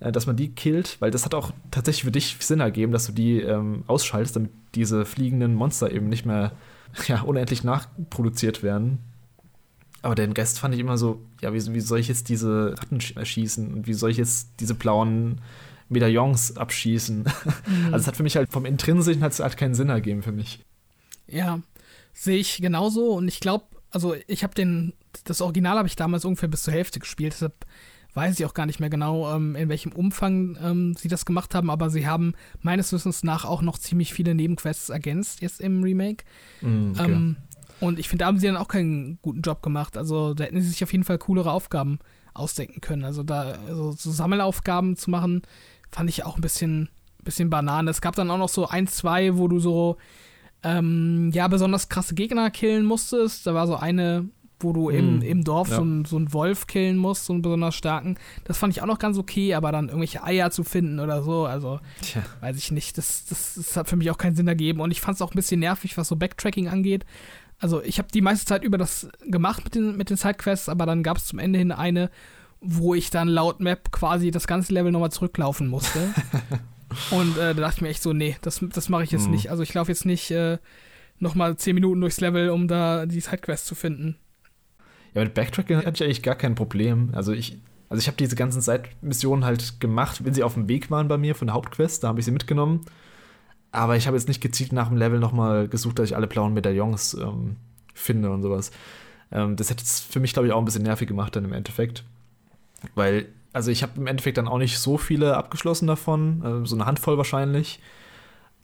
äh, 0.00 0.12
dass 0.12 0.26
man 0.26 0.36
die 0.36 0.50
killt, 0.50 0.96
weil 1.00 1.10
das 1.10 1.24
hat 1.24 1.34
auch 1.34 1.52
tatsächlich 1.70 2.04
für 2.04 2.10
dich 2.12 2.36
Sinn 2.40 2.60
ergeben, 2.60 2.92
dass 2.92 3.06
du 3.06 3.12
die 3.12 3.40
ähm, 3.40 3.84
ausschaltest, 3.86 4.36
damit 4.36 4.50
diese 4.74 5.04
fliegenden 5.06 5.54
Monster 5.54 5.90
eben 5.90 6.08
nicht 6.08 6.26
mehr 6.26 6.52
ja, 7.08 7.22
unendlich 7.22 7.64
nachproduziert 7.64 8.62
werden. 8.62 8.98
Aber 10.02 10.14
den 10.14 10.32
Rest 10.32 10.58
fand 10.58 10.74
ich 10.74 10.80
immer 10.80 10.98
so, 10.98 11.22
ja, 11.40 11.54
wie, 11.54 11.74
wie 11.74 11.80
soll 11.80 11.98
ich 11.98 12.08
jetzt 12.08 12.28
diese 12.28 12.74
Ratten 12.78 12.98
sch- 12.98 13.16
erschießen 13.18 13.72
und 13.72 13.86
wie 13.86 13.94
soll 13.94 14.10
ich 14.10 14.18
jetzt 14.18 14.50
diese 14.60 14.74
blauen 14.74 15.40
Medaillons 15.88 16.56
abschießen? 16.56 17.24
Mhm. 17.66 17.86
Also 17.86 17.96
es 18.02 18.06
hat 18.06 18.16
für 18.16 18.22
mich 18.22 18.36
halt 18.36 18.52
vom 18.52 18.66
Intrinsischen 18.66 19.22
hat 19.22 19.32
es 19.32 19.40
halt 19.40 19.56
keinen 19.56 19.74
Sinn 19.74 19.88
ergeben 19.88 20.22
für 20.22 20.32
mich. 20.32 20.62
Ja, 21.26 21.60
sehe 22.12 22.36
ich 22.36 22.58
genauso 22.60 23.14
und 23.14 23.26
ich 23.26 23.40
glaube, 23.40 23.64
also 23.94 24.14
ich 24.26 24.42
habe 24.42 24.54
den, 24.54 24.92
das 25.24 25.40
Original 25.40 25.78
habe 25.78 25.88
ich 25.88 25.96
damals 25.96 26.24
ungefähr 26.24 26.48
bis 26.48 26.64
zur 26.64 26.74
Hälfte 26.74 26.98
gespielt, 26.98 27.32
deshalb 27.32 27.64
weiß 28.14 28.38
ich 28.38 28.46
auch 28.46 28.54
gar 28.54 28.66
nicht 28.66 28.80
mehr 28.80 28.90
genau, 28.90 29.34
ähm, 29.34 29.56
in 29.56 29.68
welchem 29.68 29.92
Umfang 29.92 30.56
ähm, 30.62 30.94
sie 30.96 31.08
das 31.08 31.24
gemacht 31.24 31.54
haben, 31.54 31.70
aber 31.70 31.90
sie 31.90 32.06
haben 32.06 32.34
meines 32.60 32.92
Wissens 32.92 33.22
nach 33.24 33.44
auch 33.44 33.62
noch 33.62 33.78
ziemlich 33.78 34.12
viele 34.14 34.34
Nebenquests 34.34 34.88
ergänzt 34.88 35.40
jetzt 35.42 35.60
im 35.60 35.82
Remake. 35.82 36.24
Mm, 36.60 36.90
okay. 36.92 37.12
Ähm, 37.12 37.36
Und 37.80 37.98
ich 37.98 38.08
finde, 38.08 38.22
da 38.22 38.26
haben 38.26 38.38
sie 38.38 38.46
dann 38.46 38.56
auch 38.56 38.68
keinen 38.68 39.18
guten 39.20 39.42
Job 39.42 39.62
gemacht. 39.62 39.96
Also 39.96 40.32
da 40.34 40.44
hätten 40.44 40.60
sie 40.60 40.68
sich 40.68 40.82
auf 40.84 40.92
jeden 40.92 41.04
Fall 41.04 41.18
coolere 41.18 41.50
Aufgaben 41.50 41.98
ausdenken 42.34 42.80
können. 42.80 43.04
Also 43.04 43.22
da 43.22 43.56
also 43.66 43.92
so 43.92 44.10
Sammelaufgaben 44.10 44.96
zu 44.96 45.10
machen, 45.10 45.42
fand 45.90 46.08
ich 46.08 46.24
auch 46.24 46.36
ein 46.36 46.40
bisschen, 46.40 46.88
bisschen 47.22 47.50
Banane. 47.50 47.90
Es 47.90 48.00
gab 48.00 48.14
dann 48.14 48.30
auch 48.30 48.38
noch 48.38 48.48
so 48.48 48.68
ein, 48.68 48.86
zwei, 48.86 49.36
wo 49.36 49.48
du 49.48 49.58
so 49.58 49.96
ähm, 50.64 51.30
ja 51.32 51.46
besonders 51.48 51.88
krasse 51.88 52.14
Gegner 52.14 52.50
killen 52.50 52.84
musstest. 52.84 53.46
Da 53.46 53.54
war 53.54 53.66
so 53.66 53.76
eine, 53.76 54.28
wo 54.58 54.72
du 54.72 54.88
im, 54.88 55.20
hm, 55.20 55.22
im 55.22 55.44
Dorf 55.44 55.68
ja. 55.68 55.76
so, 55.76 55.84
ein, 55.84 56.04
so 56.04 56.16
einen 56.16 56.32
Wolf 56.32 56.66
killen 56.66 56.96
musst, 56.96 57.26
so 57.26 57.32
einen 57.32 57.42
besonders 57.42 57.74
starken. 57.74 58.16
Das 58.44 58.58
fand 58.58 58.72
ich 58.72 58.82
auch 58.82 58.86
noch 58.86 58.98
ganz 58.98 59.18
okay, 59.18 59.54
aber 59.54 59.70
dann 59.70 59.88
irgendwelche 59.88 60.24
Eier 60.24 60.50
zu 60.50 60.64
finden 60.64 60.98
oder 60.98 61.22
so, 61.22 61.44
also 61.44 61.80
Tja. 62.00 62.22
weiß 62.40 62.56
ich 62.56 62.70
nicht. 62.72 62.98
Das, 62.98 63.26
das, 63.26 63.54
das 63.54 63.76
hat 63.76 63.88
für 63.88 63.96
mich 63.96 64.10
auch 64.10 64.18
keinen 64.18 64.36
Sinn 64.36 64.48
ergeben. 64.48 64.80
Und 64.80 64.90
ich 64.90 65.00
fand 65.00 65.16
es 65.16 65.22
auch 65.22 65.32
ein 65.32 65.36
bisschen 65.36 65.60
nervig, 65.60 65.96
was 65.96 66.08
so 66.08 66.16
Backtracking 66.16 66.68
angeht. 66.68 67.04
Also 67.58 67.82
ich 67.82 67.98
habe 67.98 68.08
die 68.12 68.20
meiste 68.20 68.46
Zeit 68.46 68.64
über 68.64 68.78
das 68.78 69.08
gemacht 69.28 69.64
mit 69.64 69.74
den, 69.74 69.96
mit 69.96 70.10
den 70.10 70.16
Sidequests, 70.16 70.68
aber 70.68 70.86
dann 70.86 71.02
gab 71.02 71.18
es 71.18 71.26
zum 71.26 71.38
Ende 71.38 71.58
hin 71.58 71.72
eine, 71.72 72.10
wo 72.60 72.94
ich 72.94 73.10
dann 73.10 73.28
laut 73.28 73.60
Map 73.60 73.92
quasi 73.92 74.30
das 74.30 74.46
ganze 74.46 74.72
Level 74.72 74.90
nochmal 74.90 75.12
zurücklaufen 75.12 75.68
musste. 75.68 76.12
Und 77.10 77.36
äh, 77.36 77.54
da 77.54 77.60
dachte 77.60 77.76
ich 77.76 77.82
mir 77.82 77.88
echt 77.88 78.02
so, 78.02 78.12
nee, 78.12 78.36
das, 78.42 78.64
das 78.72 78.88
mache 78.88 79.04
ich 79.04 79.10
jetzt 79.10 79.26
mhm. 79.26 79.32
nicht. 79.32 79.50
Also 79.50 79.62
ich 79.62 79.74
laufe 79.74 79.90
jetzt 79.90 80.06
nicht 80.06 80.30
äh, 80.30 80.58
nochmal 81.18 81.56
10 81.56 81.74
Minuten 81.74 82.00
durchs 82.00 82.20
Level, 82.20 82.50
um 82.50 82.68
da 82.68 83.06
die 83.06 83.20
Sidequests 83.20 83.66
zu 83.66 83.74
finden. 83.74 84.16
Ja, 85.14 85.22
mit 85.22 85.34
Backtracking 85.34 85.78
hatte 85.78 85.90
ich 85.90 86.02
eigentlich 86.02 86.22
gar 86.22 86.34
kein 86.34 86.54
Problem. 86.54 87.10
Also 87.12 87.32
ich, 87.32 87.58
also 87.88 88.00
ich 88.00 88.06
habe 88.08 88.16
diese 88.16 88.36
ganzen 88.36 88.60
Side-Missionen 88.60 89.44
halt 89.44 89.80
gemacht, 89.80 90.24
wenn 90.24 90.34
sie 90.34 90.42
auf 90.42 90.54
dem 90.54 90.68
Weg 90.68 90.90
waren 90.90 91.08
bei 91.08 91.18
mir 91.18 91.34
von 91.34 91.46
der 91.46 91.54
Hauptquest, 91.54 92.02
da 92.02 92.08
habe 92.08 92.18
ich 92.18 92.24
sie 92.24 92.32
mitgenommen. 92.32 92.84
Aber 93.70 93.96
ich 93.96 94.06
habe 94.06 94.16
jetzt 94.16 94.28
nicht 94.28 94.40
gezielt 94.40 94.72
nach 94.72 94.88
dem 94.88 94.96
Level 94.96 95.18
nochmal 95.18 95.68
gesucht, 95.68 95.98
dass 95.98 96.08
ich 96.08 96.16
alle 96.16 96.26
blauen 96.26 96.54
Medaillons 96.54 97.14
ähm, 97.14 97.56
finde 97.92 98.30
und 98.30 98.42
sowas. 98.42 98.70
Ähm, 99.32 99.56
das 99.56 99.70
hätte 99.70 99.82
es 99.82 100.00
für 100.00 100.20
mich, 100.20 100.32
glaube 100.32 100.46
ich, 100.46 100.52
auch 100.52 100.58
ein 100.58 100.64
bisschen 100.64 100.84
nervig 100.84 101.08
gemacht 101.08 101.34
dann 101.34 101.44
im 101.44 101.52
Endeffekt. 101.52 102.04
Weil, 102.94 103.26
also 103.54 103.70
ich 103.70 103.82
habe 103.82 103.92
im 103.96 104.06
Endeffekt 104.06 104.36
dann 104.36 104.48
auch 104.48 104.58
nicht 104.58 104.78
so 104.78 104.98
viele 104.98 105.36
abgeschlossen 105.36 105.86
davon, 105.86 106.42
äh, 106.64 106.66
so 106.66 106.76
eine 106.76 106.86
Handvoll 106.86 107.16
wahrscheinlich. 107.16 107.80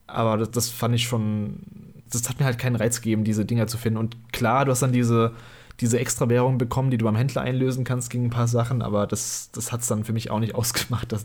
Aber 0.07 0.37
das, 0.37 0.51
das 0.51 0.69
fand 0.69 0.95
ich 0.95 1.05
schon, 1.05 1.61
das 2.11 2.29
hat 2.29 2.39
mir 2.39 2.45
halt 2.45 2.59
keinen 2.59 2.77
Reiz 2.77 3.01
gegeben, 3.01 3.25
diese 3.25 3.47
Dinger 3.47 3.67
zu 3.67 3.79
finden. 3.79 3.99
Und 3.99 4.33
klar, 4.33 4.65
du 4.65 4.73
hast 4.73 4.83
dann 4.83 4.93
diese 4.93 5.33
diese 5.81 5.99
extra 5.99 6.29
Währung 6.29 6.59
bekommen, 6.59 6.91
die 6.91 6.99
du 6.99 7.07
beim 7.07 7.17
Händler 7.17 7.41
einlösen 7.41 7.85
kannst 7.85 8.11
gegen 8.11 8.27
ein 8.27 8.31
paar 8.31 8.49
Sachen, 8.49 8.83
aber 8.83 9.07
das, 9.07 9.51
das 9.53 9.73
hat 9.73 9.81
es 9.81 9.87
dann 9.87 10.05
für 10.05 10.13
mich 10.13 10.31
auch 10.31 10.39
nicht 10.39 10.55
ausgemacht, 10.55 11.11
dass, 11.11 11.25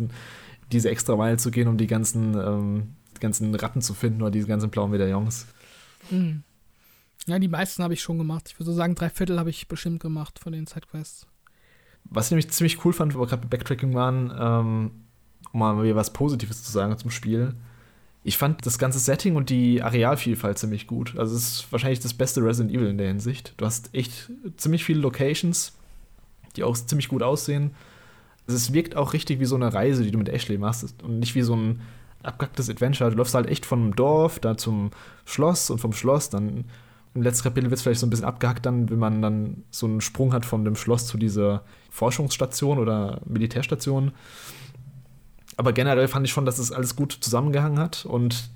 diese 0.71 0.89
extra 0.89 1.15
Meile 1.15 1.37
zu 1.37 1.51
gehen, 1.51 1.67
um 1.67 1.77
die 1.77 1.87
ganzen, 1.87 2.35
ähm, 2.35 2.95
ganzen 3.19 3.53
Ratten 3.55 3.81
zu 3.81 3.93
finden 3.93 4.21
oder 4.21 4.31
diese 4.31 4.47
ganzen 4.47 4.69
blauen 4.69 4.91
Medaillons. 4.91 5.47
Mhm. 6.09 6.43
Ja, 7.27 7.39
die 7.39 7.47
meisten 7.47 7.83
habe 7.83 7.93
ich 7.93 8.01
schon 8.01 8.17
gemacht. 8.17 8.49
Ich 8.49 8.59
würde 8.59 8.71
so 8.71 8.73
sagen, 8.73 8.95
drei 8.95 9.09
Viertel 9.09 9.39
habe 9.39 9.49
ich 9.49 9.67
bestimmt 9.67 9.99
gemacht 9.99 10.39
von 10.39 10.53
den 10.53 10.67
Sidequests. 10.67 11.27
Was 12.05 12.27
ich 12.27 12.31
nämlich 12.31 12.49
ziemlich 12.51 12.83
cool 12.85 12.93
fand, 12.93 13.15
wo 13.15 13.19
wir 13.19 13.27
gerade 13.27 13.41
bei 13.41 13.57
Backtracking 13.57 13.93
waren, 13.93 14.33
ähm, 14.37 14.91
um 15.51 15.59
mal 15.59 15.83
wieder 15.83 15.95
was 15.95 16.13
Positives 16.13 16.63
zu 16.63 16.71
sagen 16.71 16.97
zum 16.97 17.11
Spiel, 17.11 17.55
ich 18.23 18.37
fand 18.39 18.65
das 18.65 18.79
ganze 18.79 18.97
Setting 18.97 19.35
und 19.35 19.51
die 19.51 19.83
Arealvielfalt 19.83 20.57
ziemlich 20.57 20.87
gut. 20.87 21.15
Also 21.17 21.35
es 21.35 21.43
ist 21.43 21.71
wahrscheinlich 21.71 21.99
das 21.99 22.15
beste 22.15 22.43
Resident 22.43 22.75
Evil 22.75 22.87
in 22.87 22.97
der 22.97 23.07
Hinsicht. 23.07 23.53
Du 23.57 23.65
hast 23.65 23.93
echt 23.93 24.31
ziemlich 24.57 24.83
viele 24.83 24.99
Locations, 25.01 25.73
die 26.55 26.63
auch 26.63 26.75
ziemlich 26.75 27.07
gut 27.07 27.21
aussehen. 27.21 27.75
Also 28.47 28.57
es 28.57 28.73
wirkt 28.73 28.95
auch 28.95 29.13
richtig 29.13 29.39
wie 29.39 29.45
so 29.45 29.55
eine 29.55 29.71
Reise, 29.71 30.03
die 30.03 30.09
du 30.09 30.17
mit 30.17 30.29
Ashley 30.29 30.57
machst 30.57 31.03
und 31.03 31.19
nicht 31.19 31.35
wie 31.35 31.43
so 31.43 31.55
ein 31.55 31.81
abgehacktes 32.23 32.67
Adventure. 32.67 33.11
Du 33.11 33.17
läufst 33.17 33.35
halt 33.35 33.47
echt 33.47 33.65
vom 33.65 33.95
Dorf 33.95 34.39
da 34.39 34.57
zum 34.57 34.89
Schloss 35.25 35.69
und 35.69 35.79
vom 35.79 35.93
Schloss 35.93 36.31
dann 36.31 36.65
im 37.15 37.23
letzten 37.23 37.43
Kapitel 37.43 37.69
wird 37.69 37.77
es 37.77 37.81
vielleicht 37.81 38.01
so 38.01 38.05
ein 38.05 38.11
bisschen 38.11 38.25
abgehackt 38.25 38.65
dann, 38.65 38.89
wenn 38.89 38.99
man 38.99 39.21
dann 39.21 39.63
so 39.71 39.87
einen 39.87 40.01
Sprung 40.01 40.33
hat 40.33 40.45
von 40.45 40.65
dem 40.65 40.75
Schloss 40.75 41.07
zu 41.07 41.17
dieser 41.17 41.63
Forschungsstation 41.89 42.77
oder 42.77 43.21
Militärstation 43.25 44.11
aber 45.57 45.73
generell 45.73 46.07
fand 46.07 46.25
ich 46.25 46.33
schon, 46.33 46.45
dass 46.45 46.59
es 46.59 46.71
alles 46.71 46.95
gut 46.95 47.13
zusammengehangen 47.13 47.79
hat 47.79 48.05
und 48.05 48.49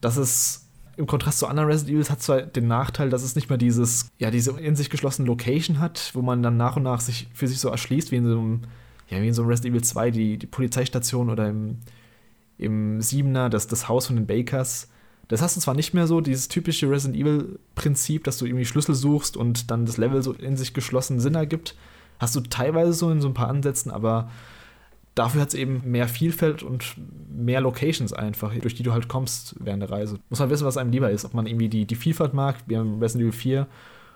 dass 0.00 0.16
es 0.16 0.68
im 0.96 1.06
Kontrast 1.06 1.38
zu 1.38 1.46
anderen 1.46 1.68
Resident 1.68 1.94
Evils 1.94 2.10
hat 2.10 2.22
zwar 2.22 2.42
den 2.42 2.66
Nachteil, 2.66 3.10
dass 3.10 3.22
es 3.22 3.36
nicht 3.36 3.50
mehr 3.50 3.58
dieses, 3.58 4.08
ja, 4.18 4.30
diese 4.30 4.58
in 4.58 4.76
sich 4.76 4.88
geschlossene 4.88 5.26
Location 5.26 5.78
hat, 5.78 6.10
wo 6.14 6.22
man 6.22 6.42
dann 6.42 6.56
nach 6.56 6.76
und 6.76 6.84
nach 6.84 7.00
sich 7.00 7.28
für 7.34 7.46
sich 7.46 7.60
so 7.60 7.68
erschließt, 7.68 8.10
wie 8.12 8.16
in 8.16 8.26
so 8.26 8.38
einem, 8.38 8.62
ja, 9.08 9.20
wie 9.20 9.28
in 9.28 9.34
so 9.34 9.42
einem 9.42 9.50
Resident 9.50 9.74
Evil 9.74 9.84
2, 9.84 10.10
die, 10.10 10.38
die 10.38 10.46
Polizeistation 10.46 11.28
oder 11.28 11.48
im, 11.48 11.78
im 12.56 13.02
Siebener, 13.02 13.50
das, 13.50 13.66
das 13.66 13.88
Haus 13.88 14.06
von 14.06 14.16
den 14.16 14.26
Bakers. 14.26 14.88
Das 15.28 15.42
hast 15.42 15.56
du 15.56 15.60
zwar 15.60 15.74
nicht 15.74 15.92
mehr 15.92 16.06
so, 16.06 16.20
dieses 16.20 16.48
typische 16.48 16.88
Resident 16.88 17.20
Evil-Prinzip, 17.20 18.24
dass 18.24 18.38
du 18.38 18.46
irgendwie 18.46 18.64
Schlüssel 18.64 18.94
suchst 18.94 19.36
und 19.36 19.70
dann 19.70 19.86
das 19.86 19.96
Level 19.96 20.22
so 20.22 20.32
in 20.32 20.56
sich 20.56 20.72
geschlossen 20.72 21.18
Sinn 21.18 21.34
ergibt. 21.34 21.74
Hast 22.18 22.36
du 22.36 22.40
teilweise 22.40 22.92
so 22.92 23.10
in 23.10 23.20
so 23.20 23.28
ein 23.28 23.34
paar 23.34 23.48
Ansätzen, 23.48 23.90
aber 23.90 24.30
dafür 25.16 25.40
hat 25.40 25.48
es 25.48 25.54
eben 25.54 25.82
mehr 25.84 26.06
Vielfalt 26.06 26.62
und 26.62 26.94
mehr 27.28 27.60
Locations 27.60 28.12
einfach, 28.12 28.54
durch 28.54 28.74
die 28.74 28.84
du 28.84 28.92
halt 28.92 29.08
kommst 29.08 29.56
während 29.58 29.82
der 29.82 29.90
Reise. 29.90 30.18
Muss 30.30 30.38
man 30.38 30.50
wissen, 30.50 30.66
was 30.66 30.76
einem 30.76 30.92
lieber 30.92 31.10
ist. 31.10 31.24
Ob 31.24 31.34
man 31.34 31.46
irgendwie 31.46 31.68
die, 31.68 31.86
die 31.86 31.96
Vielfalt 31.96 32.32
mag, 32.32 32.56
wie 32.66 32.74
im 32.74 33.00
Resident 33.00 33.28
Evil 33.28 33.38
4, 33.38 33.66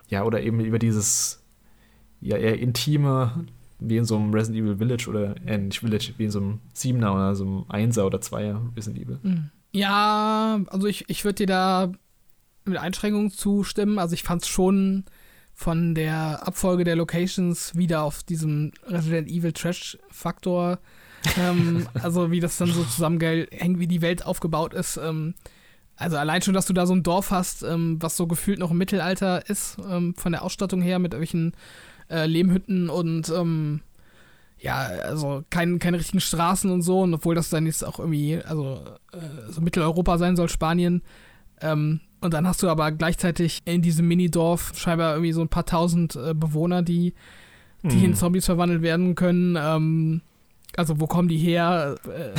ja, 0.09 0.23
oder 0.23 0.41
eben 0.41 0.59
über 0.61 0.79
dieses 0.79 1.43
ja, 2.21 2.37
eher 2.37 2.57
intime, 2.59 3.45
wie 3.79 3.97
in 3.97 4.05
so 4.05 4.15
einem 4.15 4.33
Resident 4.33 4.63
Evil 4.63 4.77
Village 4.77 5.09
oder 5.09 5.35
äh, 5.45 5.57
nicht 5.57 5.79
Village, 5.79 6.13
wie 6.17 6.25
in 6.25 6.31
so 6.31 6.39
einem 6.39 6.59
Siebener 6.73 7.13
oder 7.13 7.35
so 7.35 7.43
einem 7.43 7.65
Einser 7.67 8.05
oder 8.05 8.21
Zweier 8.21 8.61
Resident 8.75 9.03
Evil. 9.03 9.19
Hm. 9.23 9.49
Ja, 9.71 10.59
also 10.67 10.87
ich, 10.87 11.05
ich 11.09 11.23
würde 11.23 11.35
dir 11.35 11.47
da 11.47 11.91
mit 12.65 12.77
Einschränkungen 12.77 13.31
zustimmen. 13.31 13.99
Also 13.99 14.13
ich 14.13 14.23
fand 14.23 14.43
es 14.43 14.47
schon 14.47 15.05
von 15.53 15.95
der 15.95 16.47
Abfolge 16.47 16.83
der 16.83 16.95
Locations 16.95 17.75
wieder 17.75 18.03
auf 18.03 18.23
diesem 18.23 18.71
Resident 18.85 19.29
Evil 19.29 19.53
Trash-Faktor. 19.53 20.79
ähm, 21.37 21.87
also 22.01 22.31
wie 22.31 22.39
das 22.39 22.57
dann 22.57 22.71
so 22.71 22.83
zusammenhängt, 22.83 23.79
wie 23.79 23.87
die 23.87 24.01
Welt 24.01 24.25
aufgebaut 24.25 24.73
ist. 24.73 24.97
Ähm, 24.97 25.35
also 25.95 26.17
allein 26.17 26.41
schon, 26.41 26.55
dass 26.55 26.65
du 26.65 26.73
da 26.73 26.85
so 26.87 26.93
ein 26.93 27.03
Dorf 27.03 27.31
hast, 27.31 27.63
ähm, 27.63 27.97
was 28.01 28.17
so 28.17 28.25
gefühlt 28.25 28.59
noch 28.59 28.71
im 28.71 28.77
Mittelalter 28.77 29.47
ist, 29.49 29.77
ähm, 29.87 30.15
von 30.15 30.31
der 30.31 30.41
Ausstattung 30.41 30.81
her 30.81 30.97
mit 30.97 31.13
irgendwelchen 31.13 31.53
äh, 32.09 32.25
Lehmhütten 32.25 32.89
und 32.89 33.29
ähm, 33.29 33.81
ja, 34.61 34.77
also 34.77 35.43
kein, 35.49 35.79
keine 35.79 35.97
richtigen 35.97 36.21
Straßen 36.21 36.69
und 36.71 36.83
so. 36.83 37.01
Und 37.01 37.13
obwohl 37.13 37.35
das 37.35 37.49
dann 37.49 37.65
jetzt 37.65 37.83
auch 37.83 37.99
irgendwie, 37.99 38.37
also 38.37 38.81
äh, 39.11 39.51
so 39.51 39.61
Mitteleuropa 39.61 40.17
sein 40.17 40.35
soll, 40.35 40.49
Spanien, 40.49 41.01
ähm, 41.61 42.01
und 42.21 42.35
dann 42.35 42.47
hast 42.47 42.61
du 42.61 42.69
aber 42.69 42.91
gleichzeitig 42.91 43.61
in 43.65 43.81
diesem 43.81 44.07
Minidorf 44.07 44.73
scheinbar 44.75 45.13
irgendwie 45.13 45.33
so 45.33 45.41
ein 45.41 45.49
paar 45.49 45.65
tausend 45.65 46.15
äh, 46.15 46.35
Bewohner, 46.35 46.83
die, 46.83 47.15
die 47.81 47.97
hm. 47.97 48.05
in 48.05 48.15
Zombies 48.15 48.45
verwandelt 48.45 48.83
werden 48.83 49.15
können. 49.15 49.57
Ähm, 49.59 50.21
also 50.77 50.99
wo 50.99 51.07
kommen 51.07 51.27
die 51.27 51.37
her? 51.37 51.95
Äh, 52.05 52.37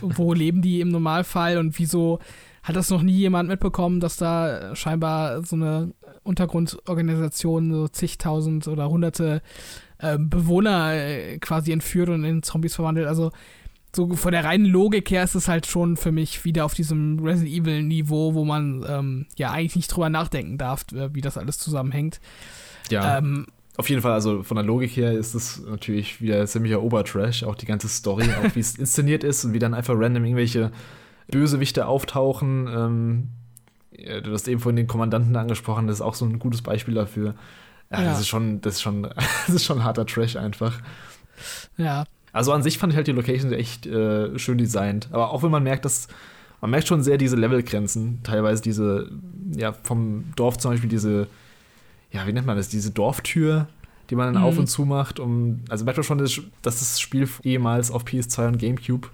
wo 0.00 0.32
leben 0.34 0.62
die 0.62 0.80
im 0.80 0.90
Normalfall? 0.90 1.58
Und 1.58 1.76
wieso 1.80 2.20
hat 2.62 2.76
das 2.76 2.90
noch 2.90 3.02
nie 3.02 3.12
jemand 3.12 3.48
mitbekommen, 3.48 3.98
dass 3.98 4.16
da 4.16 4.74
scheinbar 4.76 5.42
so 5.42 5.56
eine 5.56 5.92
Untergrundorganisation 6.22 7.72
so 7.72 7.88
zigtausend 7.88 8.68
oder 8.68 8.88
hunderte 8.88 9.42
äh, 10.04 10.18
Bewohner 10.18 10.94
äh, 10.94 11.38
quasi 11.38 11.72
entführt 11.72 12.08
und 12.08 12.24
in 12.24 12.42
Zombies 12.42 12.74
verwandelt? 12.74 13.06
Also 13.06 13.32
so 13.94 14.14
von 14.14 14.32
der 14.32 14.44
reinen 14.44 14.66
Logik 14.66 15.10
her 15.10 15.22
ist 15.22 15.34
es 15.34 15.48
halt 15.48 15.66
schon 15.66 15.96
für 15.96 16.12
mich 16.12 16.44
wieder 16.44 16.64
auf 16.64 16.74
diesem 16.74 17.18
Resident 17.20 17.54
Evil 17.54 17.82
Niveau, 17.82 18.34
wo 18.34 18.44
man 18.44 18.84
ähm, 18.88 19.26
ja 19.36 19.50
eigentlich 19.50 19.76
nicht 19.76 19.88
drüber 19.88 20.10
nachdenken 20.10 20.58
darf, 20.58 20.84
äh, 20.92 21.14
wie 21.14 21.20
das 21.20 21.38
alles 21.38 21.58
zusammenhängt. 21.58 22.20
Ja. 22.90 23.18
Ähm, 23.18 23.46
auf 23.76 23.88
jeden 23.90 24.02
Fall, 24.02 24.12
also 24.12 24.42
von 24.42 24.56
der 24.56 24.64
Logik 24.64 24.96
her 24.96 25.12
ist 25.12 25.34
es 25.34 25.62
natürlich 25.64 26.20
wieder 26.20 26.46
ziemlicher 26.46 26.82
Obertrash, 26.82 27.42
auch 27.42 27.56
die 27.56 27.66
ganze 27.66 27.88
Story, 27.88 28.26
auch 28.40 28.54
wie 28.54 28.60
es 28.60 28.74
inszeniert 28.78 29.24
ist 29.24 29.44
und 29.44 29.52
wie 29.52 29.58
dann 29.58 29.74
einfach 29.74 29.94
random 29.96 30.24
irgendwelche 30.24 30.70
Bösewichte 31.28 31.86
auftauchen. 31.86 32.68
Ähm, 32.68 33.28
du 34.22 34.32
hast 34.32 34.46
eben 34.46 34.60
vorhin 34.60 34.76
den 34.76 34.86
Kommandanten 34.86 35.34
angesprochen, 35.34 35.88
das 35.88 35.96
ist 35.96 36.02
auch 36.02 36.14
so 36.14 36.24
ein 36.24 36.38
gutes 36.38 36.62
Beispiel 36.62 36.94
dafür. 36.94 37.34
Ja, 37.98 38.04
ja. 38.04 38.10
Das 38.10 38.20
ist 38.20 38.28
schon, 38.28 38.60
das 38.60 38.74
ist 38.74 38.82
schon, 38.82 39.02
das 39.46 39.48
ist 39.54 39.64
schon 39.64 39.84
harter 39.84 40.06
Trash 40.06 40.36
einfach. 40.36 40.80
Ja, 41.76 42.04
also 42.32 42.52
an 42.52 42.62
sich 42.62 42.78
fand 42.78 42.92
ich 42.92 42.96
halt 42.96 43.06
die 43.06 43.12
Locations 43.12 43.52
echt 43.52 43.86
äh, 43.86 44.38
schön 44.38 44.58
designt. 44.58 45.08
Aber 45.12 45.30
auch 45.30 45.42
wenn 45.42 45.50
man 45.50 45.62
merkt, 45.62 45.84
dass 45.84 46.08
man 46.60 46.70
merkt 46.70 46.88
schon 46.88 47.02
sehr 47.02 47.18
diese 47.18 47.36
Levelgrenzen, 47.36 48.20
teilweise 48.22 48.62
diese, 48.62 49.10
ja, 49.54 49.72
vom 49.72 50.24
Dorf 50.34 50.58
zum 50.58 50.72
Beispiel 50.72 50.88
diese, 50.88 51.28
ja, 52.10 52.26
wie 52.26 52.32
nennt 52.32 52.46
man 52.46 52.56
das, 52.56 52.68
diese 52.68 52.90
Dorftür, 52.90 53.68
die 54.10 54.16
man 54.16 54.32
dann 54.32 54.42
mhm. 54.42 54.48
auf 54.48 54.58
und 54.58 54.66
zu 54.66 54.84
macht, 54.84 55.20
um, 55.20 55.60
also 55.68 55.84
merkt 55.84 55.98
man 55.98 56.04
schon, 56.04 56.18
dass 56.18 56.40
das 56.62 57.00
Spiel 57.00 57.28
ehemals 57.42 57.90
auf 57.90 58.04
PS2 58.04 58.48
und 58.48 58.58
GameCube 58.58 59.08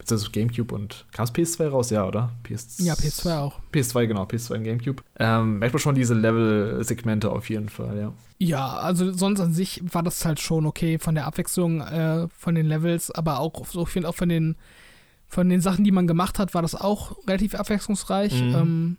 beziehungsweise 0.00 0.32
GameCube 0.32 0.74
und 0.74 1.06
kam 1.12 1.24
es 1.24 1.34
PS2 1.34 1.68
raus, 1.68 1.90
ja, 1.90 2.06
oder? 2.06 2.32
PS 2.42 2.78
ja, 2.78 2.94
PS2 2.94 3.38
auch. 3.38 3.60
PS2, 3.72 4.06
genau, 4.06 4.24
PS2 4.24 4.54
und 4.54 4.64
GameCube. 4.64 5.02
Ähm, 5.18 5.58
merkt 5.58 5.74
man 5.74 5.80
schon 5.80 5.94
diese 5.94 6.14
Level-Segmente 6.14 7.30
auf 7.30 7.48
jeden 7.48 7.68
Fall, 7.68 7.98
ja. 7.98 8.12
Ja, 8.38 8.78
also 8.78 9.12
sonst 9.12 9.40
an 9.40 9.52
sich 9.52 9.82
war 9.92 10.02
das 10.02 10.24
halt 10.24 10.40
schon 10.40 10.64
okay 10.64 10.98
von 10.98 11.14
der 11.14 11.26
Abwechslung 11.26 11.82
äh, 11.82 12.28
von 12.36 12.54
den 12.54 12.66
Levels, 12.66 13.10
aber 13.10 13.38
auch 13.38 13.66
so, 13.66 13.82
ich 13.82 13.90
finde 13.90 14.08
auch 14.08 14.14
von 14.14 14.28
den 14.28 14.56
von 15.28 15.48
den 15.48 15.60
Sachen, 15.60 15.84
die 15.84 15.92
man 15.92 16.08
gemacht 16.08 16.40
hat, 16.40 16.54
war 16.54 16.62
das 16.62 16.74
auch 16.74 17.16
relativ 17.28 17.54
abwechslungsreich. 17.54 18.42
Mhm. 18.42 18.54
Ähm, 18.54 18.96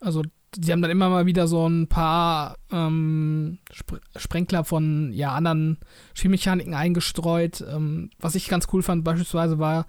also 0.00 0.22
die 0.56 0.72
haben 0.72 0.82
dann 0.82 0.90
immer 0.90 1.08
mal 1.08 1.26
wieder 1.26 1.46
so 1.46 1.68
ein 1.68 1.86
paar 1.86 2.56
ähm, 2.72 3.58
Sp 3.70 4.02
Sprenkler 4.16 4.64
von 4.64 5.12
ja, 5.12 5.32
anderen 5.32 5.78
Spielmechaniken 6.14 6.74
eingestreut. 6.74 7.64
Ähm, 7.70 8.10
was 8.18 8.34
ich 8.34 8.48
ganz 8.48 8.66
cool 8.72 8.82
fand, 8.82 9.04
beispielsweise 9.04 9.60
war 9.60 9.86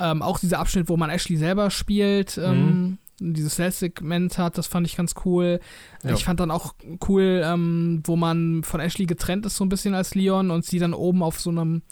ähm, 0.00 0.22
auch 0.22 0.38
dieser 0.38 0.58
Abschnitt, 0.58 0.88
wo 0.88 0.96
man 0.96 1.10
Ashley 1.10 1.36
selber 1.36 1.70
spielt, 1.70 2.38
ähm, 2.38 2.98
mhm. 3.20 3.34
dieses 3.34 3.54
Stealth-Segment 3.54 4.38
hat, 4.38 4.58
das 4.58 4.66
fand 4.66 4.86
ich 4.86 4.96
ganz 4.96 5.14
cool. 5.24 5.60
Ja. 6.02 6.12
Ich 6.12 6.24
fand 6.24 6.40
dann 6.40 6.50
auch 6.50 6.74
cool, 7.08 7.42
ähm, 7.44 8.02
wo 8.04 8.16
man 8.16 8.62
von 8.64 8.80
Ashley 8.80 9.06
getrennt 9.06 9.46
ist, 9.46 9.56
so 9.56 9.64
ein 9.64 9.68
bisschen 9.68 9.94
als 9.94 10.14
Leon 10.14 10.50
und 10.50 10.64
sie 10.64 10.78
dann 10.78 10.94
oben 10.94 11.22
auf 11.22 11.40
so 11.40 11.50
einem 11.50 11.82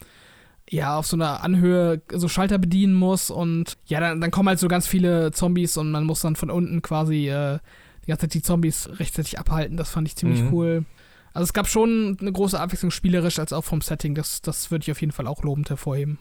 ja, 0.70 0.98
auf 0.98 1.06
so 1.06 1.16
einer 1.16 1.42
Anhöhe 1.42 2.02
so 2.12 2.28
Schalter 2.28 2.58
bedienen 2.58 2.94
muss 2.94 3.30
und 3.30 3.78
ja, 3.86 4.00
dann, 4.00 4.20
dann 4.20 4.30
kommen 4.30 4.48
halt 4.48 4.58
so 4.58 4.68
ganz 4.68 4.86
viele 4.86 5.30
Zombies 5.32 5.76
und 5.76 5.90
man 5.90 6.04
muss 6.04 6.20
dann 6.20 6.36
von 6.36 6.50
unten 6.50 6.82
quasi 6.82 7.28
äh, 7.28 7.58
die 8.04 8.08
ganze 8.08 8.22
Zeit 8.22 8.34
die 8.34 8.42
Zombies 8.42 8.88
rechtzeitig 8.98 9.38
abhalten. 9.38 9.76
Das 9.76 9.90
fand 9.90 10.08
ich 10.08 10.16
ziemlich 10.16 10.42
mhm. 10.42 10.52
cool. 10.52 10.84
Also 11.32 11.44
es 11.44 11.52
gab 11.52 11.68
schon 11.68 12.16
eine 12.20 12.32
große 12.32 12.58
Abwechslung 12.58 12.90
spielerisch 12.90 13.38
als 13.38 13.52
auch 13.52 13.64
vom 13.64 13.80
Setting. 13.80 14.14
Das, 14.14 14.42
das 14.42 14.70
würde 14.70 14.82
ich 14.82 14.90
auf 14.90 15.00
jeden 15.00 15.12
Fall 15.12 15.26
auch 15.26 15.42
lobend 15.42 15.70
hervorheben. 15.70 16.18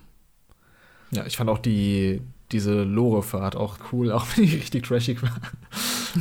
Ja, 1.11 1.25
ich 1.25 1.37
fand 1.37 1.49
auch 1.49 1.59
die, 1.59 2.21
diese 2.51 2.83
Lore-Fahrt 2.83 3.55
auch 3.55 3.77
cool, 3.91 4.11
auch 4.13 4.25
wenn 4.35 4.45
die 4.45 4.55
richtig 4.55 4.85
trashig 4.85 5.21
war. 5.21 5.37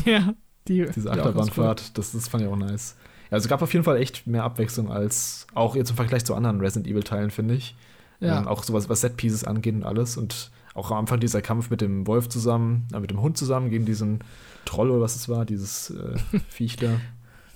Ja, 0.05 0.35
die, 0.69 0.87
diese 0.95 1.11
Achterbahnfahrt, 1.11 1.81
cool. 1.81 1.91
das, 1.95 2.13
das 2.13 2.29
fand 2.29 2.45
ich 2.45 2.49
auch 2.49 2.57
nice. 2.57 2.97
Ja, 3.31 3.33
also 3.33 3.47
es 3.47 3.49
gab 3.49 3.63
auf 3.63 3.73
jeden 3.73 3.85
Fall 3.85 3.97
echt 3.97 4.27
mehr 4.27 4.45
Abwechslung 4.45 4.91
als 4.91 5.47
auch 5.55 5.75
jetzt 5.75 5.91
im 5.91 5.97
Vergleich 5.97 6.25
zu 6.25 6.35
anderen 6.35 6.61
Resident 6.61 6.87
Evil-Teilen, 6.87 7.31
finde 7.31 7.55
ich. 7.55 7.75
Ja. 8.21 8.39
Ähm, 8.39 8.49
auch 8.49 8.63
sowas, 8.63 8.89
was 8.89 9.01
Set-Pieces 9.01 9.45
angeht 9.45 9.75
und 9.75 9.85
alles. 9.85 10.17
Und 10.17 10.51
auch 10.75 10.91
am 10.91 10.99
Anfang 10.99 11.21
dieser 11.21 11.43
Kampf 11.43 11.71
mit 11.71 11.81
dem 11.81 12.07
Wolf 12.07 12.29
zusammen, 12.29 12.87
äh, 12.93 13.01
mit 13.01 13.11
dem 13.11 13.21
Hund 13.21 13.37
zusammen 13.37 13.71
gegen 13.71 13.85
diesen 13.85 14.21
Troll 14.65 14.91
oder 14.91 15.03
was 15.03 15.17
es 15.17 15.29
war, 15.29 15.45
dieses 15.45 15.91
äh, 15.91 16.17
Viech 16.49 16.77
da. 16.77 17.01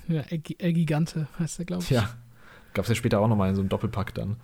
Ja, 0.09 0.23
El 0.23 0.73
Gigante 0.73 1.29
heißt 1.38 1.59
der, 1.59 1.66
glaube 1.66 1.83
ich. 1.85 1.90
Ja. 1.90 2.11
Gab 2.75 2.85
es 2.85 2.88
ja 2.88 2.95
später 2.95 3.21
auch 3.21 3.29
nochmal 3.29 3.51
in 3.51 3.55
so 3.55 3.61
einem 3.61 3.69
Doppelpack 3.69 4.14
dann. 4.14 4.37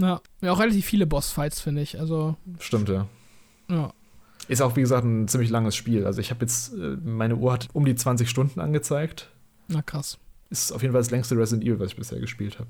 Ja, 0.00 0.20
ja 0.40 0.52
auch 0.52 0.60
relativ 0.60 0.86
viele 0.86 1.06
Bossfights, 1.06 1.60
finde 1.60 1.82
ich. 1.82 1.98
Also. 1.98 2.36
Stimmt, 2.58 2.88
ja. 2.88 3.06
Ja. 3.68 3.92
Ist 4.48 4.62
auch, 4.62 4.74
wie 4.76 4.80
gesagt, 4.80 5.04
ein 5.04 5.28
ziemlich 5.28 5.50
langes 5.50 5.76
Spiel. 5.76 6.06
Also 6.06 6.20
ich 6.20 6.30
habe 6.30 6.40
jetzt, 6.40 6.74
äh, 6.74 6.96
meine 7.04 7.36
Uhr 7.36 7.52
hat 7.52 7.68
um 7.72 7.84
die 7.84 7.94
20 7.94 8.28
Stunden 8.28 8.60
angezeigt. 8.60 9.28
Na 9.68 9.82
krass. 9.82 10.18
Ist 10.48 10.72
auf 10.72 10.82
jeden 10.82 10.92
Fall 10.92 11.00
das 11.00 11.10
längste 11.10 11.36
Resident 11.36 11.62
Evil, 11.64 11.78
was 11.78 11.92
ich 11.92 11.96
bisher 11.96 12.18
gespielt 12.18 12.58
habe. 12.58 12.68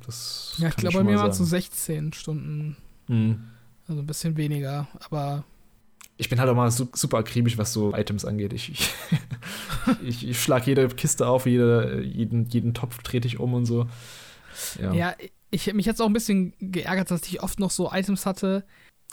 Ja, 0.58 0.68
ich 0.68 0.76
glaube, 0.76 0.98
bei 0.98 1.04
mir 1.04 1.16
waren 1.16 1.30
es 1.30 1.38
so 1.38 1.44
16 1.44 2.12
Stunden. 2.12 2.76
Mhm. 3.08 3.44
Also 3.88 4.02
ein 4.02 4.06
bisschen 4.06 4.36
weniger, 4.36 4.88
aber. 5.00 5.44
Ich 6.18 6.28
bin 6.28 6.38
halt 6.38 6.50
auch 6.50 6.54
mal 6.54 6.70
super 6.70 7.16
akribisch, 7.16 7.56
was 7.56 7.72
so 7.72 7.94
Items 7.94 8.26
angeht. 8.26 8.52
Ich, 8.52 8.70
ich, 8.70 8.90
ich, 10.02 10.28
ich 10.28 10.42
schlage 10.42 10.66
jede 10.66 10.86
Kiste 10.88 11.26
auf, 11.26 11.46
jede, 11.46 12.02
jeden, 12.02 12.44
jeden 12.46 12.74
Topf 12.74 13.02
trete 13.02 13.26
ich 13.26 13.40
um 13.40 13.54
und 13.54 13.64
so. 13.64 13.88
Ja, 14.78 14.92
ja 14.92 15.14
ich 15.50 15.72
mich 15.72 15.86
jetzt 15.86 16.00
auch 16.00 16.06
ein 16.06 16.12
bisschen 16.12 16.54
geärgert, 16.60 17.10
dass 17.10 17.26
ich 17.26 17.42
oft 17.42 17.58
noch 17.60 17.70
so 17.70 17.90
Items 17.92 18.26
hatte 18.26 18.64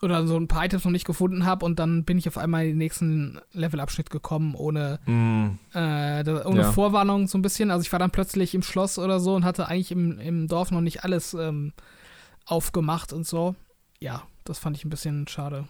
oder 0.01 0.27
so 0.27 0.37
ein 0.37 0.47
paar 0.47 0.65
Items 0.65 0.85
noch 0.85 0.91
nicht 0.91 1.05
gefunden 1.05 1.45
habe 1.45 1.65
und 1.65 1.79
dann 1.79 2.03
bin 2.03 2.17
ich 2.17 2.27
auf 2.27 2.37
einmal 2.37 2.63
in 2.63 2.71
den 2.71 2.77
nächsten 2.77 3.39
Levelabschnitt 3.53 4.09
gekommen 4.09 4.53
ohne, 4.55 4.99
mm. 5.05 5.57
äh, 5.73 6.23
ohne 6.45 6.61
ja. 6.61 6.71
Vorwarnung 6.71 7.27
so 7.27 7.37
ein 7.37 7.41
bisschen. 7.41 7.71
Also 7.71 7.81
ich 7.81 7.91
war 7.91 7.99
dann 7.99 8.11
plötzlich 8.11 8.53
im 8.53 8.61
Schloss 8.61 8.99
oder 8.99 9.19
so 9.19 9.35
und 9.35 9.43
hatte 9.43 9.67
eigentlich 9.67 9.91
im, 9.91 10.19
im 10.19 10.47
Dorf 10.47 10.71
noch 10.71 10.81
nicht 10.81 11.03
alles 11.03 11.33
ähm, 11.33 11.73
aufgemacht 12.45 13.11
und 13.11 13.25
so. 13.25 13.55
Ja, 13.99 14.23
das 14.43 14.59
fand 14.59 14.77
ich 14.77 14.85
ein 14.85 14.91
bisschen 14.91 15.27
schade. 15.27 15.67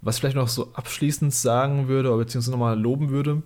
Was 0.00 0.16
ich 0.16 0.20
vielleicht 0.20 0.36
noch 0.36 0.48
so 0.48 0.72
abschließend 0.72 1.32
sagen 1.32 1.86
würde, 1.86 2.08
oder 2.08 2.18
beziehungsweise 2.18 2.52
nochmal 2.52 2.80
loben 2.80 3.10
würde, 3.10 3.42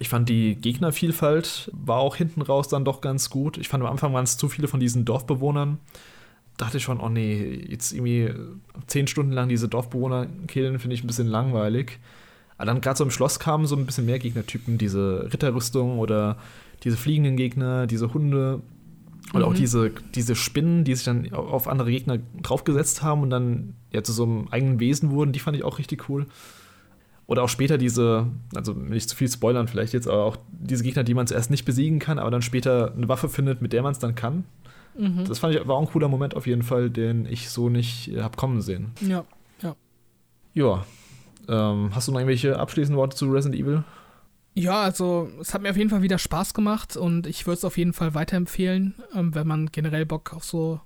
ich 0.00 0.08
fand 0.08 0.30
die 0.30 0.56
Gegnervielfalt 0.56 1.70
war 1.74 1.98
auch 1.98 2.16
hinten 2.16 2.40
raus 2.40 2.68
dann 2.68 2.86
doch 2.86 3.02
ganz 3.02 3.28
gut. 3.28 3.58
Ich 3.58 3.68
fand 3.68 3.84
am 3.84 3.90
Anfang 3.90 4.14
waren 4.14 4.24
es 4.24 4.38
zu 4.38 4.48
viele 4.48 4.66
von 4.66 4.80
diesen 4.80 5.04
Dorfbewohnern. 5.04 5.78
Dachte 6.56 6.78
ich 6.78 6.82
schon, 6.82 7.00
oh 7.00 7.10
nee, 7.10 7.66
jetzt 7.68 7.92
irgendwie 7.92 8.32
zehn 8.86 9.06
Stunden 9.06 9.32
lang 9.32 9.50
diese 9.50 9.68
Dorfbewohner 9.68 10.26
killen, 10.46 10.78
finde 10.78 10.94
ich 10.94 11.04
ein 11.04 11.06
bisschen 11.06 11.26
langweilig. 11.26 11.98
Aber 12.56 12.64
dann 12.64 12.80
gerade 12.80 12.96
so 12.96 13.04
im 13.04 13.10
Schloss 13.10 13.38
kamen 13.38 13.66
so 13.66 13.76
ein 13.76 13.84
bisschen 13.84 14.06
mehr 14.06 14.18
Gegnertypen, 14.18 14.78
diese 14.78 15.28
Ritterrüstung 15.32 15.98
oder 15.98 16.38
diese 16.82 16.96
fliegenden 16.96 17.36
Gegner, 17.36 17.86
diese 17.86 18.14
Hunde. 18.14 18.62
Oder 19.34 19.46
mhm. 19.46 19.52
auch 19.52 19.54
diese, 19.54 19.90
diese 20.14 20.34
Spinnen, 20.34 20.84
die 20.84 20.94
sich 20.94 21.04
dann 21.04 21.30
auf 21.34 21.68
andere 21.68 21.90
Gegner 21.90 22.18
draufgesetzt 22.42 23.02
haben 23.02 23.20
und 23.22 23.28
dann 23.28 23.74
ja 23.92 24.02
zu 24.02 24.12
so 24.12 24.22
einem 24.22 24.48
eigenen 24.50 24.80
Wesen 24.80 25.10
wurden, 25.10 25.32
die 25.32 25.40
fand 25.40 25.58
ich 25.58 25.64
auch 25.64 25.78
richtig 25.78 26.08
cool. 26.08 26.26
Oder 27.30 27.44
auch 27.44 27.48
später 27.48 27.78
diese, 27.78 28.26
also 28.56 28.72
nicht 28.72 29.08
zu 29.08 29.14
viel 29.14 29.30
spoilern 29.30 29.68
vielleicht 29.68 29.92
jetzt, 29.92 30.08
aber 30.08 30.24
auch 30.24 30.36
diese 30.50 30.82
Gegner, 30.82 31.04
die 31.04 31.14
man 31.14 31.28
zuerst 31.28 31.48
nicht 31.48 31.64
besiegen 31.64 32.00
kann, 32.00 32.18
aber 32.18 32.28
dann 32.32 32.42
später 32.42 32.92
eine 32.92 33.08
Waffe 33.08 33.28
findet, 33.28 33.62
mit 33.62 33.72
der 33.72 33.84
man 33.84 33.92
es 33.92 34.00
dann 34.00 34.16
kann. 34.16 34.42
Mhm. 34.98 35.26
Das 35.28 35.38
fand 35.38 35.54
ich, 35.54 35.64
war 35.68 35.76
auch 35.76 35.80
ein 35.80 35.86
cooler 35.86 36.08
Moment 36.08 36.34
auf 36.34 36.48
jeden 36.48 36.64
Fall, 36.64 36.90
den 36.90 37.26
ich 37.26 37.48
so 37.48 37.68
nicht 37.68 38.08
äh, 38.08 38.22
habe 38.22 38.36
kommen 38.36 38.60
sehen. 38.60 38.90
Ja, 39.00 39.24
ja. 39.62 39.76
Ja. 40.54 40.84
Ähm, 41.46 41.94
hast 41.94 42.08
du 42.08 42.12
noch 42.12 42.18
irgendwelche 42.18 42.58
abschließenden 42.58 42.98
Worte 42.98 43.16
zu 43.16 43.30
Resident 43.30 43.60
Evil? 43.60 43.84
Ja, 44.54 44.82
also 44.82 45.30
es 45.40 45.54
hat 45.54 45.62
mir 45.62 45.70
auf 45.70 45.76
jeden 45.76 45.90
Fall 45.90 46.02
wieder 46.02 46.18
Spaß 46.18 46.52
gemacht 46.52 46.96
und 46.96 47.28
ich 47.28 47.46
würde 47.46 47.58
es 47.58 47.64
auf 47.64 47.78
jeden 47.78 47.92
Fall 47.92 48.12
weiterempfehlen, 48.12 48.96
ähm, 49.14 49.36
wenn 49.36 49.46
man 49.46 49.70
generell 49.70 50.04
Bock 50.04 50.34
auf 50.34 50.42
so 50.42 50.80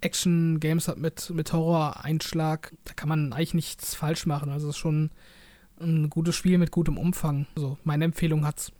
Action-Games 0.00 0.88
hat 0.88 0.96
mit, 0.96 1.28
mit 1.28 1.52
Horror-Einschlag. 1.52 2.72
Da 2.84 2.94
kann 2.94 3.10
man 3.10 3.34
eigentlich 3.34 3.52
nichts 3.52 3.94
falsch 3.94 4.24
machen. 4.24 4.48
Also 4.48 4.70
es 4.70 4.76
ist 4.76 4.80
schon 4.80 5.10
ein 5.80 6.10
gutes 6.10 6.36
Spiel 6.36 6.58
mit 6.58 6.70
gutem 6.70 6.98
Umfang. 6.98 7.46
Also 7.56 7.78
meine 7.84 8.04
Empfehlung 8.04 8.46
hat's. 8.46 8.72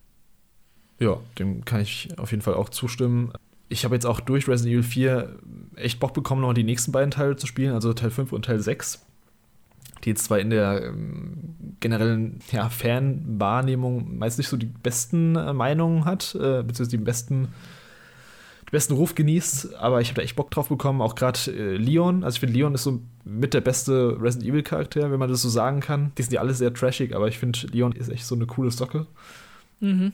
Ja, 0.99 1.17
dem 1.37 1.65
kann 1.65 1.81
ich 1.81 2.09
auf 2.17 2.31
jeden 2.31 2.41
Fall 2.41 2.53
auch 2.53 2.69
zustimmen. 2.69 3.33
Ich 3.67 3.83
habe 3.83 3.95
jetzt 3.95 4.05
auch 4.05 4.19
durch 4.19 4.47
Resident 4.47 4.73
Evil 4.73 4.83
4 4.83 5.39
echt 5.75 5.99
Bock 5.99 6.13
bekommen, 6.13 6.41
noch 6.41 6.53
die 6.53 6.63
nächsten 6.63 6.91
beiden 6.91 7.11
Teile 7.11 7.35
zu 7.35 7.47
spielen, 7.47 7.73
also 7.73 7.93
Teil 7.93 8.11
5 8.11 8.31
und 8.31 8.45
Teil 8.45 8.59
6 8.59 9.05
die 10.05 10.11
jetzt 10.11 10.25
zwar 10.25 10.39
in 10.39 10.49
der 10.49 10.83
ähm, 10.83 11.55
generellen 11.79 12.39
ja, 12.51 12.69
Fanwahrnehmung 12.69 14.17
meist 14.17 14.37
nicht 14.37 14.47
so 14.47 14.57
die 14.57 14.67
besten 14.67 15.35
äh, 15.35 15.53
Meinungen 15.53 16.05
hat, 16.05 16.35
äh, 16.35 16.61
beziehungsweise 16.63 16.97
die 16.97 17.03
besten, 17.03 17.47
besten 18.75 18.93
Ruf 18.93 19.15
genießt, 19.15 19.75
aber 19.75 20.01
ich 20.01 20.09
habe 20.09 20.17
da 20.17 20.21
echt 20.21 20.35
Bock 20.35 20.51
drauf 20.51 20.67
bekommen. 20.67 21.01
Auch 21.01 21.15
gerade 21.15 21.39
äh, 21.47 21.77
Leon, 21.77 22.23
also 22.23 22.35
ich 22.35 22.39
finde, 22.41 22.55
Leon 22.55 22.75
ist 22.75 22.83
so 22.83 23.01
mit 23.23 23.53
der 23.53 23.61
beste 23.61 24.17
Resident 24.21 24.51
Evil-Charakter, 24.51 25.11
wenn 25.11 25.19
man 25.19 25.29
das 25.29 25.41
so 25.41 25.49
sagen 25.49 25.79
kann. 25.79 26.11
Die 26.17 26.23
sind 26.23 26.33
ja 26.33 26.41
alle 26.41 26.53
sehr 26.53 26.73
trashig, 26.73 27.15
aber 27.15 27.29
ich 27.29 27.39
finde, 27.39 27.59
Leon 27.71 27.93
ist 27.93 28.09
echt 28.09 28.25
so 28.25 28.35
eine 28.35 28.45
coole 28.45 28.71
Socke. 28.71 29.07
Mhm. 29.79 30.11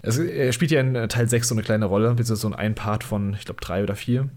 Also, 0.00 0.22
er 0.22 0.52
spielt 0.52 0.70
ja 0.70 0.80
in 0.80 0.94
äh, 0.94 1.08
Teil 1.08 1.28
6 1.28 1.48
so 1.48 1.56
eine 1.56 1.62
kleine 1.62 1.86
Rolle, 1.86 2.10
beziehungsweise 2.10 2.42
so 2.42 2.52
ein 2.52 2.74
Part 2.76 3.02
von, 3.02 3.34
ich 3.34 3.44
glaube, 3.44 3.60
drei 3.60 3.82
oder 3.82 3.96
vier. 3.96 4.28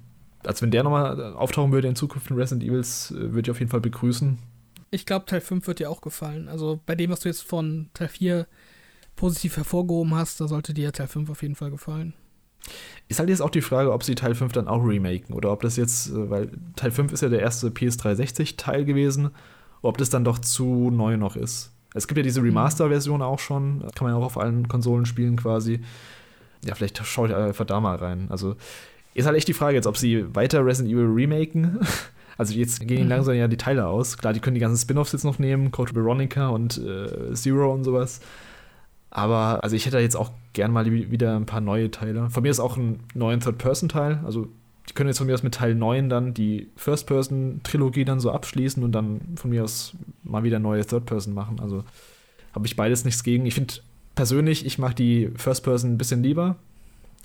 Als 0.43 0.63
wenn 0.63 0.71
der 0.71 0.81
nochmal 0.81 1.19
äh, 1.19 1.23
auftauchen 1.35 1.71
würde 1.71 1.87
in 1.87 1.95
Zukunft 1.95 2.31
in 2.31 2.37
Resident 2.37 2.67
Evils, 2.67 3.11
äh, 3.11 3.31
würde 3.31 3.41
ich 3.41 3.51
auf 3.51 3.59
jeden 3.59 3.69
Fall 3.69 3.81
begrüßen. 3.81 4.39
Ich 4.89 5.05
glaube, 5.05 5.27
Teil 5.27 5.41
5 5.41 5.67
wird 5.67 5.77
dir 5.77 5.91
auch 5.91 6.01
gefallen. 6.01 6.49
Also 6.49 6.79
bei 6.87 6.95
dem, 6.95 7.11
was 7.11 7.19
du 7.19 7.29
jetzt 7.29 7.43
von 7.43 7.91
Teil 7.93 8.07
4 8.07 8.47
positiv 9.15 9.57
hervorgehoben 9.57 10.15
hast, 10.15 10.41
da 10.41 10.47
sollte 10.47 10.73
dir 10.73 10.91
Teil 10.91 11.07
5 11.07 11.29
auf 11.29 11.43
jeden 11.43 11.55
Fall 11.55 11.69
gefallen. 11.69 12.15
Ist 13.07 13.19
halt 13.19 13.29
jetzt 13.29 13.41
auch 13.41 13.49
die 13.49 13.61
Frage, 13.61 13.91
ob 13.91 14.03
sie 14.03 14.15
Teil 14.15 14.35
5 14.35 14.53
dann 14.53 14.67
auch 14.67 14.83
remaken 14.83 15.35
oder 15.35 15.51
ob 15.51 15.61
das 15.61 15.75
jetzt, 15.75 16.09
äh, 16.09 16.29
weil 16.29 16.49
Teil 16.75 16.91
5 16.91 17.11
ist 17.13 17.21
ja 17.21 17.29
der 17.29 17.41
erste 17.41 17.69
PS360-Teil 17.69 18.85
gewesen, 18.85 19.31
ob 19.81 19.97
das 19.97 20.09
dann 20.09 20.23
doch 20.23 20.39
zu 20.39 20.89
neu 20.91 21.17
noch 21.17 21.35
ist. 21.35 21.71
Es 21.93 22.07
gibt 22.07 22.17
ja 22.17 22.23
diese 22.23 22.41
Remaster-Version 22.41 23.21
auch 23.21 23.39
schon, 23.39 23.81
kann 23.95 24.05
man 24.05 24.13
ja 24.13 24.19
auch 24.19 24.25
auf 24.25 24.37
allen 24.37 24.67
Konsolen 24.67 25.05
spielen 25.05 25.35
quasi. 25.35 25.81
Ja, 26.63 26.75
vielleicht 26.75 27.05
schaue 27.05 27.27
ich 27.27 27.35
einfach 27.35 27.65
da 27.65 27.81
mal 27.81 27.97
rein. 27.97 28.27
Also 28.29 28.55
ist 29.13 29.25
halt 29.25 29.35
echt 29.35 29.49
die 29.49 29.53
Frage 29.53 29.75
jetzt, 29.75 29.87
ob 29.87 29.97
sie 29.97 30.33
weiter 30.33 30.65
Resident 30.65 30.93
Evil 30.93 31.11
remaken 31.13 31.79
Also 32.41 32.55
jetzt 32.55 32.87
gehen 32.87 33.03
mhm. 33.03 33.09
langsam 33.09 33.35
ja 33.35 33.47
die 33.47 33.57
Teile 33.57 33.85
aus. 33.85 34.17
Klar, 34.17 34.33
die 34.33 34.39
können 34.39 34.55
die 34.55 34.61
ganzen 34.61 34.81
Spin-offs 34.81 35.11
jetzt 35.11 35.25
noch 35.25 35.37
nehmen, 35.37 35.69
Code 35.69 35.93
Veronica 35.93 36.47
und 36.47 36.75
äh, 36.79 37.33
Zero 37.35 37.71
und 37.71 37.83
sowas. 37.83 38.19
Aber 39.11 39.63
also 39.63 39.75
ich 39.75 39.85
hätte 39.85 39.99
jetzt 39.99 40.15
auch 40.15 40.31
gern 40.53 40.71
mal 40.71 40.85
wieder 40.89 41.35
ein 41.35 41.45
paar 41.45 41.61
neue 41.61 41.91
Teile. 41.91 42.29
Von 42.29 42.43
mir 42.43 42.49
ist 42.49 42.59
auch 42.59 42.77
ein 42.77 43.01
neuen 43.13 43.41
Third-Person-Teil. 43.41 44.21
Also 44.23 44.47
die 44.89 44.93
können 44.93 45.09
jetzt 45.09 45.19
von 45.19 45.27
mir 45.27 45.33
aus 45.33 45.43
mit 45.43 45.53
Teil 45.53 45.75
9 45.75 46.09
dann 46.09 46.33
die 46.33 46.69
First-Person-Trilogie 46.77 48.05
dann 48.05 48.19
so 48.19 48.31
abschließen 48.31 48.83
und 48.83 48.93
dann 48.93 49.21
von 49.35 49.51
mir 49.51 49.63
aus 49.63 49.93
mal 50.23 50.43
wieder 50.43 50.59
neue 50.59 50.85
Third-Person 50.85 51.33
machen. 51.33 51.59
Also 51.59 51.83
habe 52.53 52.65
ich 52.65 52.75
beides 52.75 53.05
nichts 53.05 53.23
gegen. 53.23 53.45
Ich 53.45 53.53
finde 53.53 53.75
persönlich, 54.15 54.65
ich 54.65 54.79
mag 54.79 54.95
die 54.95 55.29
First-Person 55.35 55.91
ein 55.91 55.97
bisschen 55.97 56.23
lieber 56.23 56.55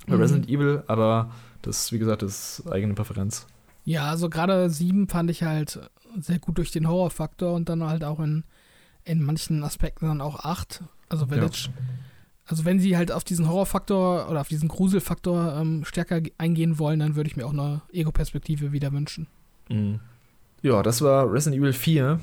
bei 0.06 0.16
mhm. 0.16 0.20
Resident 0.20 0.48
Evil, 0.48 0.82
aber 0.88 1.30
das, 1.62 1.92
wie 1.92 1.98
gesagt, 1.98 2.22
ist 2.22 2.64
eigene 2.70 2.94
Präferenz. 2.94 3.46
Ja, 3.84 4.10
also 4.10 4.28
gerade 4.28 4.70
sieben 4.70 5.08
fand 5.08 5.30
ich 5.30 5.44
halt 5.44 5.80
sehr 6.20 6.38
gut 6.38 6.58
durch 6.58 6.72
den 6.72 6.88
Horrorfaktor 6.88 7.52
und 7.52 7.68
dann 7.68 7.84
halt 7.84 8.04
auch 8.04 8.20
in, 8.20 8.44
in 9.04 9.22
manchen 9.22 9.62
Aspekten 9.62 10.06
dann 10.06 10.20
auch 10.20 10.40
acht. 10.40 10.82
Also 11.08 11.26
Village. 11.26 11.68
Ja. 11.68 11.82
Also 12.46 12.64
wenn 12.64 12.78
sie 12.78 12.96
halt 12.96 13.10
auf 13.10 13.24
diesen 13.24 13.48
Horrorfaktor 13.48 14.28
oder 14.30 14.40
auf 14.40 14.48
diesen 14.48 14.68
Gruselfaktor 14.68 15.56
ähm, 15.60 15.84
stärker 15.84 16.20
eingehen 16.38 16.78
wollen, 16.78 17.00
dann 17.00 17.16
würde 17.16 17.28
ich 17.28 17.36
mir 17.36 17.44
auch 17.44 17.52
eine 17.52 17.82
Ego-Perspektive 17.92 18.72
wieder 18.72 18.92
wünschen. 18.92 19.26
Mhm. 19.68 20.00
Ja, 20.62 20.82
das 20.82 21.02
war 21.02 21.30
Resident 21.30 21.60
Evil 21.60 21.72
4. 21.72 22.20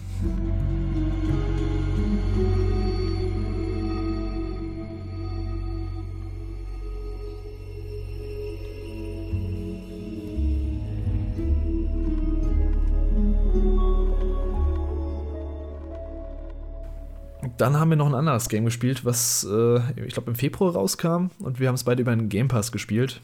Dann 17.58 17.80
haben 17.80 17.90
wir 17.90 17.98
noch 17.98 18.08
ein 18.08 18.16
anderes 18.16 18.50
Game 18.50 18.66
gespielt, 18.66 19.06
was 19.06 19.48
äh, 19.50 19.80
ich 20.02 20.14
glaube 20.14 20.32
im 20.32 20.36
Februar 20.36 20.74
rauskam 20.74 21.28
und 21.40 21.60
wir 21.60 21.68
haben 21.68 21.76
es 21.76 21.84
beide 21.84 22.02
über 22.02 22.16
den 22.16 22.30
Game 22.30 22.48
Pass 22.48 22.72
gespielt. 22.72 23.22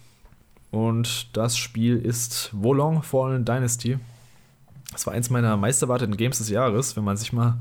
Und 0.72 1.36
das 1.36 1.58
Spiel 1.58 1.98
ist 1.98 2.52
Wolong 2.54 3.02
Fallen 3.02 3.44
Dynasty. 3.44 3.98
Das 4.92 5.08
war 5.08 5.14
eins 5.14 5.30
meiner 5.30 5.58
meisterwarteten 5.58 6.16
Games 6.16 6.38
des 6.38 6.50
Jahres, 6.50 6.96
wenn 6.96 7.04
man 7.04 7.18
sich 7.18 7.34
mal 7.34 7.60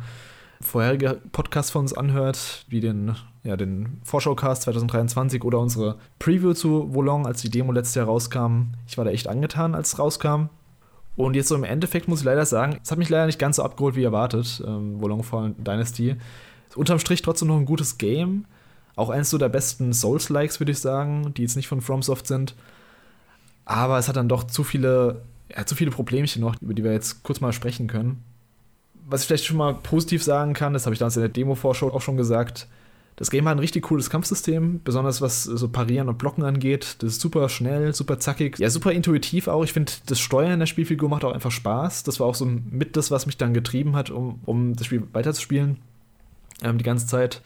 vorherige 0.61 1.21
Podcasts 1.33 1.71
von 1.71 1.83
uns 1.83 1.93
anhört, 1.93 2.65
wie 2.69 2.81
den, 2.81 3.15
ja, 3.45 3.57
den 3.57 4.01
Vorschaucast 4.05 4.63
2023 4.63 5.45
oder 5.45 5.61
unsere 5.61 5.97
Preview 6.19 6.53
zu 6.53 6.93
Wolong, 6.95 7.27
als 7.27 7.41
die 7.41 7.51
Demo 7.51 7.73
letztes 7.73 7.95
Jahr 7.95 8.07
rauskam. 8.07 8.73
Ich 8.87 8.99
war 8.99 9.05
da 9.05 9.11
echt 9.11 9.29
angetan, 9.29 9.75
als 9.75 9.95
es 9.95 9.99
rauskam. 9.99 10.49
Und 11.17 11.35
jetzt 11.35 11.49
so 11.49 11.55
im 11.55 11.65
Endeffekt 11.65 12.09
muss 12.09 12.21
ich 12.21 12.25
leider 12.25 12.47
sagen, 12.47 12.79
es 12.83 12.91
hat 12.91 12.99
mich 12.99 13.09
leider 13.09 13.27
nicht 13.27 13.39
ganz 13.39 13.57
so 13.57 13.63
abgeholt 13.63 13.97
wie 13.97 14.05
erwartet, 14.05 14.63
ähm, 14.67 15.01
Wolong 15.01 15.23
Fallen 15.23 15.57
Dynasty. 15.63 16.17
Unterm 16.75 16.99
Strich 16.99 17.23
trotzdem 17.23 17.49
noch 17.49 17.57
ein 17.57 17.67
gutes 17.67 17.99
Game. 17.99 18.45
Auch 18.97 19.11
eins 19.11 19.31
so 19.31 19.39
der 19.39 19.49
besten 19.49 19.93
Souls-Likes, 19.93 20.61
würde 20.61 20.73
ich 20.73 20.81
sagen, 20.81 21.33
die 21.37 21.43
jetzt 21.43 21.57
nicht 21.57 21.69
von 21.69 21.81
FromSoft 21.81 22.27
sind. 22.27 22.55
Aber 23.65 23.99
es 23.99 24.09
hat 24.09 24.17
dann 24.17 24.29
doch 24.29 24.45
zu 24.45 24.65
viele, 24.65 25.23
ja, 25.55 25.67
zu 25.67 25.75
viele 25.75 25.91
Problemchen 25.91 26.41
noch, 26.41 26.61
über 26.61 26.75
die 26.75 26.85
wir 26.85 26.93
jetzt 26.93 27.23
kurz 27.23 27.41
mal 27.41 27.53
sprechen 27.53 27.87
können 27.87 28.25
was 29.09 29.23
ich 29.23 29.27
vielleicht 29.27 29.47
schon 29.47 29.57
mal 29.57 29.75
positiv 29.75 30.23
sagen 30.23 30.53
kann, 30.53 30.75
das 30.75 30.85
habe 30.85 30.93
ich 30.93 30.99
damals 30.99 31.17
in 31.17 31.23
der 31.23 31.31
Demo-Vorschau 31.31 31.93
auch 31.93 32.03
schon 32.03 32.17
gesagt, 32.17 32.69
das 33.17 33.31
Game 33.31 33.49
hat 33.49 33.57
ein 33.57 33.59
richtig 33.59 33.85
cooles 33.85 34.11
Kampfsystem, 34.11 34.81
besonders 34.85 35.21
was 35.21 35.43
so 35.43 35.69
Parieren 35.69 36.09
und 36.09 36.19
Blocken 36.19 36.45
angeht. 36.45 36.97
Das 37.01 37.15
ist 37.15 37.21
super 37.21 37.49
schnell, 37.49 37.93
super 37.93 38.21
zackig, 38.21 38.59
ja, 38.61 38.71
super 38.71 38.93
intuitiv 38.93 39.49
auch. 39.49 39.65
Ich 39.65 39.73
finde, 39.73 39.91
das 40.07 40.21
Steuern 40.21 40.61
der 40.61 40.67
Spielfigur 40.67 41.09
macht 41.09 41.25
auch 41.25 41.33
einfach 41.33 41.51
Spaß. 41.51 42.05
Das 42.05 42.21
war 42.21 42.29
auch 42.29 42.37
so 42.37 42.47
mit 42.47 42.97
das, 42.97 43.11
was 43.11 43.27
mich 43.27 43.37
dann 43.37 43.55
getrieben 43.55 43.97
hat, 43.97 44.11
um, 44.11 44.39
um 44.45 44.77
das 44.77 44.87
Spiel 44.87 45.03
weiterzuspielen. 45.13 45.79
Ähm, 46.63 46.79
die 46.79 46.85
ganze 46.85 47.07
Zeit 47.07 47.43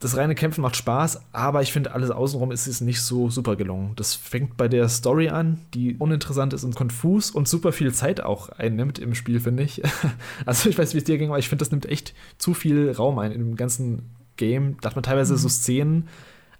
das 0.00 0.16
reine 0.16 0.36
Kämpfen 0.36 0.60
macht 0.60 0.76
Spaß, 0.76 1.22
aber 1.32 1.60
ich 1.60 1.72
finde, 1.72 1.92
alles 1.92 2.10
außenrum 2.10 2.52
ist 2.52 2.68
es 2.68 2.80
nicht 2.80 3.02
so 3.02 3.30
super 3.30 3.56
gelungen. 3.56 3.94
Das 3.96 4.14
fängt 4.14 4.56
bei 4.56 4.68
der 4.68 4.88
Story 4.88 5.28
an, 5.28 5.58
die 5.74 5.96
uninteressant 5.96 6.52
ist 6.52 6.62
und 6.62 6.76
konfus 6.76 7.32
und 7.32 7.48
super 7.48 7.72
viel 7.72 7.92
Zeit 7.92 8.20
auch 8.20 8.48
einnimmt 8.50 9.00
im 9.00 9.16
Spiel, 9.16 9.40
finde 9.40 9.64
ich. 9.64 9.82
Also 10.46 10.70
ich 10.70 10.78
weiß, 10.78 10.94
wie 10.94 10.98
es 10.98 11.04
dir 11.04 11.18
ging, 11.18 11.30
aber 11.30 11.38
ich 11.40 11.48
finde, 11.48 11.62
das 11.64 11.72
nimmt 11.72 11.86
echt 11.86 12.14
zu 12.38 12.54
viel 12.54 12.92
Raum 12.92 13.18
ein 13.18 13.32
in 13.32 13.40
dem 13.40 13.56
ganzen 13.56 14.02
Game. 14.36 14.76
Da 14.80 14.90
hat 14.90 14.96
man 14.96 15.02
teilweise 15.02 15.32
mhm. 15.32 15.38
so 15.38 15.48
Szenen. 15.48 16.08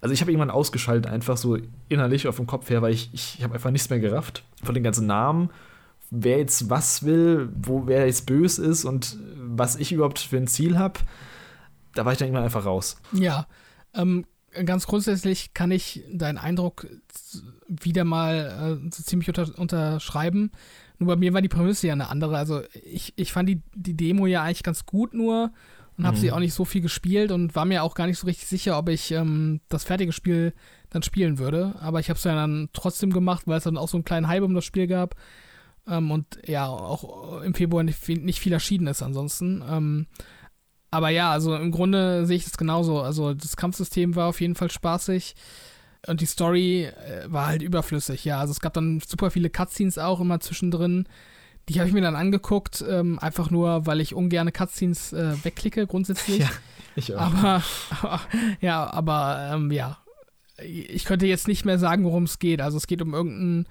Also 0.01 0.13
ich 0.13 0.19
habe 0.19 0.31
irgendwann 0.31 0.51
ausgeschaltet, 0.51 1.09
einfach 1.09 1.37
so 1.37 1.57
innerlich 1.87 2.27
auf 2.27 2.35
dem 2.35 2.47
Kopf 2.47 2.69
her, 2.69 2.81
weil 2.81 2.93
ich, 2.93 3.09
ich, 3.13 3.35
ich 3.37 3.43
habe 3.43 3.53
einfach 3.53 3.71
nichts 3.71 3.89
mehr 3.89 3.99
gerafft 3.99 4.43
von 4.63 4.73
den 4.73 4.83
ganzen 4.83 5.07
Namen 5.07 5.49
wer 6.11 6.39
jetzt 6.39 6.71
was 6.71 7.03
will, 7.03 7.49
wo 7.55 7.85
wer 7.85 8.07
jetzt 8.07 8.25
böse 8.25 8.65
ist 8.65 8.83
und 8.83 9.17
was 9.37 9.75
ich 9.75 9.91
überhaupt 9.91 10.17
für 10.17 10.37
ein 10.37 10.47
Ziel 10.47 10.77
habe 10.77 10.99
da 11.93 12.05
war 12.05 12.11
ich 12.11 12.17
dann 12.17 12.27
irgendwann 12.27 12.45
einfach 12.45 12.65
raus. 12.65 12.97
Ja, 13.11 13.47
ähm, 13.93 14.25
ganz 14.65 14.87
grundsätzlich 14.87 15.53
kann 15.53 15.71
ich 15.71 16.03
deinen 16.11 16.37
Eindruck 16.37 16.87
wieder 17.67 18.03
mal 18.03 18.79
äh, 18.83 18.89
so 18.93 19.03
ziemlich 19.03 19.27
unter, 19.27 19.57
unterschreiben. 19.57 20.51
Nur 20.97 21.07
bei 21.07 21.15
mir 21.15 21.33
war 21.33 21.41
die 21.41 21.49
Prämisse 21.49 21.87
ja 21.87 21.93
eine 21.93 22.09
andere. 22.09 22.37
Also 22.37 22.61
ich, 22.83 23.13
ich 23.15 23.31
fand 23.31 23.47
die, 23.47 23.61
die 23.75 23.95
Demo 23.95 24.25
ja 24.25 24.43
eigentlich 24.43 24.63
ganz 24.63 24.85
gut 24.85 25.13
nur 25.13 25.51
und 25.97 26.05
habe 26.05 26.17
mhm. 26.17 26.21
sie 26.21 26.31
auch 26.31 26.39
nicht 26.39 26.53
so 26.53 26.65
viel 26.65 26.81
gespielt 26.81 27.31
und 27.31 27.55
war 27.55 27.65
mir 27.65 27.83
auch 27.83 27.93
gar 27.93 28.07
nicht 28.07 28.17
so 28.17 28.27
richtig 28.27 28.47
sicher, 28.47 28.77
ob 28.77 28.89
ich 28.89 29.11
ähm, 29.11 29.61
das 29.69 29.83
fertige 29.83 30.11
Spiel 30.11 30.53
dann 30.89 31.03
spielen 31.03 31.37
würde. 31.37 31.75
Aber 31.79 31.99
ich 31.99 32.09
habe 32.09 32.17
es 32.17 32.23
ja 32.23 32.33
dann 32.33 32.69
trotzdem 32.73 33.11
gemacht, 33.11 33.43
weil 33.45 33.57
es 33.57 33.65
dann 33.65 33.77
auch 33.77 33.89
so 33.89 33.97
einen 33.97 34.05
kleinen 34.05 34.27
Hype 34.27 34.43
um 34.43 34.53
das 34.53 34.65
Spiel 34.65 34.87
gab. 34.87 35.15
Ähm, 35.87 36.11
und 36.11 36.39
ja, 36.45 36.67
auch 36.67 37.41
im 37.41 37.53
Februar 37.53 37.83
nicht, 37.83 38.07
nicht 38.07 38.39
viel 38.39 38.53
erschienen 38.53 38.87
ist 38.87 39.01
ansonsten. 39.01 39.63
Ähm, 39.69 40.07
aber 40.91 41.09
ja, 41.09 41.31
also 41.31 41.55
im 41.55 41.71
Grunde 41.71 42.25
sehe 42.25 42.37
ich 42.37 42.45
das 42.45 42.57
genauso. 42.57 43.01
Also 43.01 43.33
das 43.33 43.57
Kampfsystem 43.57 44.15
war 44.15 44.27
auf 44.27 44.41
jeden 44.41 44.55
Fall 44.55 44.71
spaßig 44.71 45.35
und 46.07 46.21
die 46.21 46.25
Story 46.25 46.85
äh, 46.85 47.25
war 47.27 47.47
halt 47.47 47.61
überflüssig. 47.61 48.25
Ja, 48.25 48.39
also 48.39 48.51
es 48.51 48.61
gab 48.61 48.73
dann 48.73 49.01
super 49.05 49.31
viele 49.31 49.49
Cutscenes 49.49 49.97
auch 49.97 50.19
immer 50.19 50.39
zwischendrin. 50.39 51.07
Die 51.67 51.79
habe 51.79 51.87
ich 51.87 51.93
mir 51.93 52.01
dann 52.01 52.15
angeguckt, 52.15 52.83
ähm, 52.87 53.19
einfach 53.19 53.51
nur, 53.51 53.85
weil 53.85 54.01
ich 54.01 54.15
ungerne 54.15 54.51
Cutscenes 54.51 55.13
äh, 55.13 55.43
wegklicke 55.43 55.87
grundsätzlich. 55.87 56.39
Ja, 56.49 56.49
ich 56.95 57.15
auch. 57.15 57.21
Aber, 57.21 57.63
aber 58.01 58.21
ja, 58.61 58.91
aber 58.91 59.51
ähm, 59.53 59.71
ja, 59.71 59.99
ich 60.63 61.05
könnte 61.05 61.27
jetzt 61.27 61.47
nicht 61.47 61.63
mehr 61.63 61.77
sagen, 61.77 62.03
worum 62.03 62.23
es 62.23 62.39
geht. 62.39 62.61
Also 62.61 62.77
es 62.77 62.87
geht 62.87 63.01
um 63.01 63.13
irgendeinen 63.13 63.67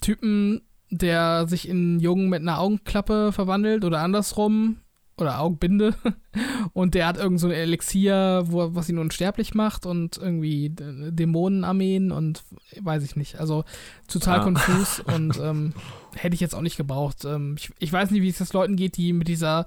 Typen, 0.00 0.62
der 0.90 1.46
sich 1.46 1.68
in 1.68 1.76
einen 1.76 2.00
Jungen 2.00 2.30
mit 2.30 2.40
einer 2.40 2.58
Augenklappe 2.58 3.32
verwandelt 3.32 3.84
oder 3.84 4.00
andersrum 4.00 4.78
oder 5.16 5.40
Augenbinde 5.40 5.94
und 6.72 6.94
der 6.94 7.06
hat 7.06 7.18
irgend 7.18 7.40
so 7.40 7.48
ein 7.48 7.52
Elixier, 7.52 8.44
wo, 8.46 8.74
was 8.74 8.88
ihn 8.88 8.98
unsterblich 8.98 9.54
macht 9.54 9.86
und 9.86 10.16
irgendwie 10.16 10.70
Dämonenarmeen 10.70 12.12
und 12.12 12.42
weiß 12.80 13.04
ich 13.04 13.16
nicht. 13.16 13.38
Also 13.38 13.64
total 14.08 14.40
ah. 14.40 14.44
konfus 14.44 15.00
und 15.14 15.38
ähm, 15.38 15.74
hätte 16.14 16.34
ich 16.34 16.40
jetzt 16.40 16.54
auch 16.54 16.62
nicht 16.62 16.76
gebraucht. 16.76 17.24
Ähm, 17.24 17.56
ich, 17.58 17.70
ich, 17.78 17.92
weiß 17.92 18.10
nicht, 18.10 18.22
wie 18.22 18.28
es 18.28 18.38
das 18.38 18.52
Leuten 18.52 18.76
geht, 18.76 18.96
die 18.96 19.12
mit 19.12 19.28
dieser, 19.28 19.66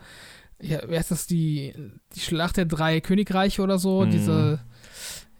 ja, 0.62 0.80
wer 0.88 1.00
ist 1.00 1.12
das, 1.12 1.28
die, 1.28 1.74
die 2.16 2.20
Schlacht 2.20 2.58
der 2.58 2.66
drei 2.66 3.00
Königreiche 3.02 3.62
oder 3.62 3.78
so, 3.78 4.04
hm. 4.04 4.12
diese 4.12 4.60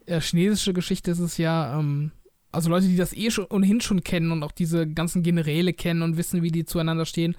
äh, 0.06 0.22
chinesische 0.22 0.74
Geschichte 0.74 1.12
ist 1.12 1.20
es 1.20 1.38
ja, 1.38 1.80
ähm, 1.80 2.12
also 2.52 2.70
Leute, 2.70 2.88
die 2.88 2.96
das 2.96 3.14
eh 3.14 3.32
schon 3.32 3.48
ohnehin 3.50 3.82
schon 3.82 4.02
kennen 4.02 4.32
und 4.32 4.44
auch 4.44 4.54
diese 4.54 4.88
ganzen 4.88 5.24
Generäle 5.24 5.74
kennen 5.74 6.04
und 6.04 6.16
wissen, 6.16 6.42
wie 6.42 6.52
die 6.52 6.64
zueinander 6.64 7.06
stehen 7.06 7.36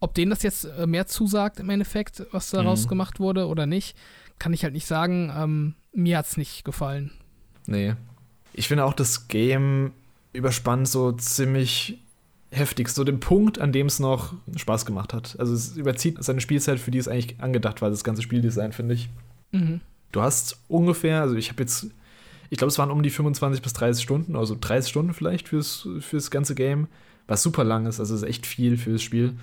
ob 0.00 0.14
denen 0.14 0.30
das 0.30 0.42
jetzt 0.42 0.64
äh, 0.64 0.86
mehr 0.86 1.06
zusagt 1.06 1.60
im 1.60 1.70
Endeffekt, 1.70 2.26
was 2.32 2.50
daraus 2.50 2.84
mhm. 2.84 2.88
gemacht 2.88 3.20
wurde 3.20 3.46
oder 3.46 3.66
nicht, 3.66 3.96
kann 4.38 4.52
ich 4.52 4.62
halt 4.64 4.74
nicht 4.74 4.86
sagen. 4.86 5.32
Ähm, 5.36 5.74
mir 5.92 6.18
hat 6.18 6.26
es 6.26 6.36
nicht 6.36 6.64
gefallen. 6.64 7.12
Nee. 7.66 7.94
Ich 8.52 8.68
finde 8.68 8.84
auch 8.84 8.94
das 8.94 9.28
Game 9.28 9.92
überspannt 10.32 10.88
so 10.88 11.12
ziemlich 11.12 11.98
heftig, 12.50 12.88
so 12.88 13.04
den 13.04 13.20
Punkt, 13.20 13.58
an 13.58 13.72
dem 13.72 13.86
es 13.86 14.00
noch 14.00 14.34
Spaß 14.56 14.86
gemacht 14.86 15.12
hat. 15.12 15.36
Also 15.38 15.52
es 15.52 15.76
überzieht 15.76 16.22
seine 16.22 16.40
Spielzeit, 16.40 16.78
für 16.78 16.90
die 16.90 16.98
es 16.98 17.08
eigentlich 17.08 17.40
angedacht 17.40 17.82
war, 17.82 17.90
das 17.90 18.04
ganze 18.04 18.22
Spieldesign, 18.22 18.72
finde 18.72 18.94
ich. 18.94 19.08
Mhm. 19.52 19.80
Du 20.12 20.22
hast 20.22 20.58
ungefähr, 20.68 21.20
also 21.20 21.34
ich 21.34 21.50
habe 21.50 21.62
jetzt, 21.62 21.88
ich 22.48 22.58
glaube, 22.58 22.70
es 22.70 22.78
waren 22.78 22.90
um 22.90 23.02
die 23.02 23.10
25 23.10 23.60
bis 23.60 23.74
30 23.74 24.02
Stunden, 24.02 24.36
also 24.36 24.56
30 24.58 24.88
Stunden 24.88 25.12
vielleicht 25.12 25.48
fürs, 25.48 25.86
fürs 26.00 26.30
ganze 26.30 26.54
Game, 26.54 26.88
was 27.26 27.42
super 27.42 27.64
lang 27.64 27.86
ist, 27.86 28.00
also 28.00 28.14
es 28.14 28.22
ist 28.22 28.28
echt 28.28 28.46
viel 28.46 28.78
fürs 28.78 29.02
Spiel. 29.02 29.34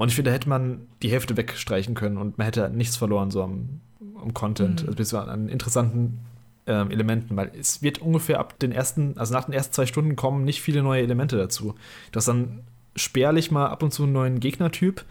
Und 0.00 0.08
ich 0.08 0.14
finde, 0.14 0.30
da 0.30 0.34
hätte 0.34 0.48
man 0.48 0.86
die 1.02 1.10
Hälfte 1.10 1.36
wegstreichen 1.36 1.94
können 1.94 2.16
und 2.16 2.38
man 2.38 2.46
hätte 2.46 2.70
nichts 2.70 2.96
verloren 2.96 3.30
so 3.30 3.42
am, 3.42 3.82
am 4.18 4.32
Content, 4.32 4.80
mhm. 4.80 4.88
also 4.88 4.96
bis 4.96 5.12
an 5.12 5.50
interessanten 5.50 6.20
ähm, 6.66 6.90
Elementen, 6.90 7.36
weil 7.36 7.52
es 7.54 7.82
wird 7.82 7.98
ungefähr 7.98 8.40
ab 8.40 8.58
den 8.58 8.72
ersten, 8.72 9.18
also 9.18 9.34
nach 9.34 9.44
den 9.44 9.52
ersten 9.52 9.74
zwei 9.74 9.84
Stunden 9.84 10.16
kommen 10.16 10.46
nicht 10.46 10.62
viele 10.62 10.82
neue 10.82 11.02
Elemente 11.02 11.36
dazu. 11.36 11.74
Du 12.12 12.16
hast 12.16 12.28
dann 12.28 12.60
spärlich 12.96 13.50
mal 13.50 13.66
ab 13.66 13.82
und 13.82 13.92
zu 13.92 14.04
einen 14.04 14.14
neuen 14.14 14.40
Gegnertyp 14.40 15.04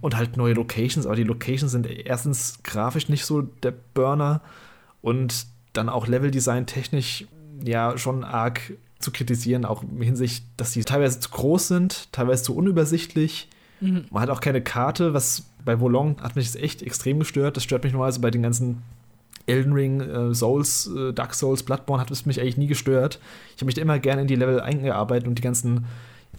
und 0.00 0.16
halt 0.16 0.36
neue 0.36 0.54
Locations, 0.54 1.06
aber 1.06 1.14
die 1.14 1.22
Locations 1.22 1.70
sind 1.70 1.86
erstens 1.86 2.58
grafisch 2.64 3.08
nicht 3.08 3.24
so 3.24 3.42
der 3.42 3.74
Burner 3.94 4.40
und 5.02 5.46
dann 5.72 5.88
auch 5.88 6.08
Leveldesign 6.08 6.66
technisch 6.66 7.26
ja 7.64 7.96
schon 7.96 8.24
arg 8.24 8.72
zu 8.98 9.12
kritisieren, 9.12 9.64
auch 9.64 9.84
in 9.84 10.02
Hinsicht, 10.02 10.46
dass 10.56 10.72
die 10.72 10.82
teilweise 10.82 11.20
zu 11.20 11.30
groß 11.30 11.68
sind, 11.68 12.12
teilweise 12.12 12.42
zu 12.42 12.56
unübersichtlich 12.56 13.50
Mhm. 13.80 14.06
Man 14.10 14.22
hat 14.22 14.30
auch 14.30 14.40
keine 14.40 14.62
Karte, 14.62 15.14
was 15.14 15.44
bei 15.64 15.80
Volong 15.80 16.20
hat 16.22 16.36
mich 16.36 16.46
das 16.46 16.56
echt 16.56 16.82
extrem 16.82 17.18
gestört. 17.18 17.56
Das 17.56 17.64
stört 17.64 17.84
mich 17.84 17.92
normalerweise 17.92 18.20
bei 18.20 18.30
den 18.30 18.42
ganzen 18.42 18.82
Elden 19.46 19.72
Ring, 19.72 20.00
äh, 20.00 20.34
Souls, 20.34 20.90
äh, 20.94 21.12
Dark 21.12 21.34
Souls, 21.34 21.62
Bloodborne 21.62 22.00
hat 22.00 22.10
es 22.10 22.26
mich 22.26 22.40
eigentlich 22.40 22.56
nie 22.56 22.66
gestört. 22.66 23.20
Ich 23.54 23.56
habe 23.56 23.66
mich 23.66 23.74
da 23.74 23.82
immer 23.82 23.98
gerne 23.98 24.22
in 24.22 24.28
die 24.28 24.34
Level 24.34 24.60
eingearbeitet 24.60 25.28
und 25.28 25.38
die 25.38 25.42
ganzen 25.42 25.86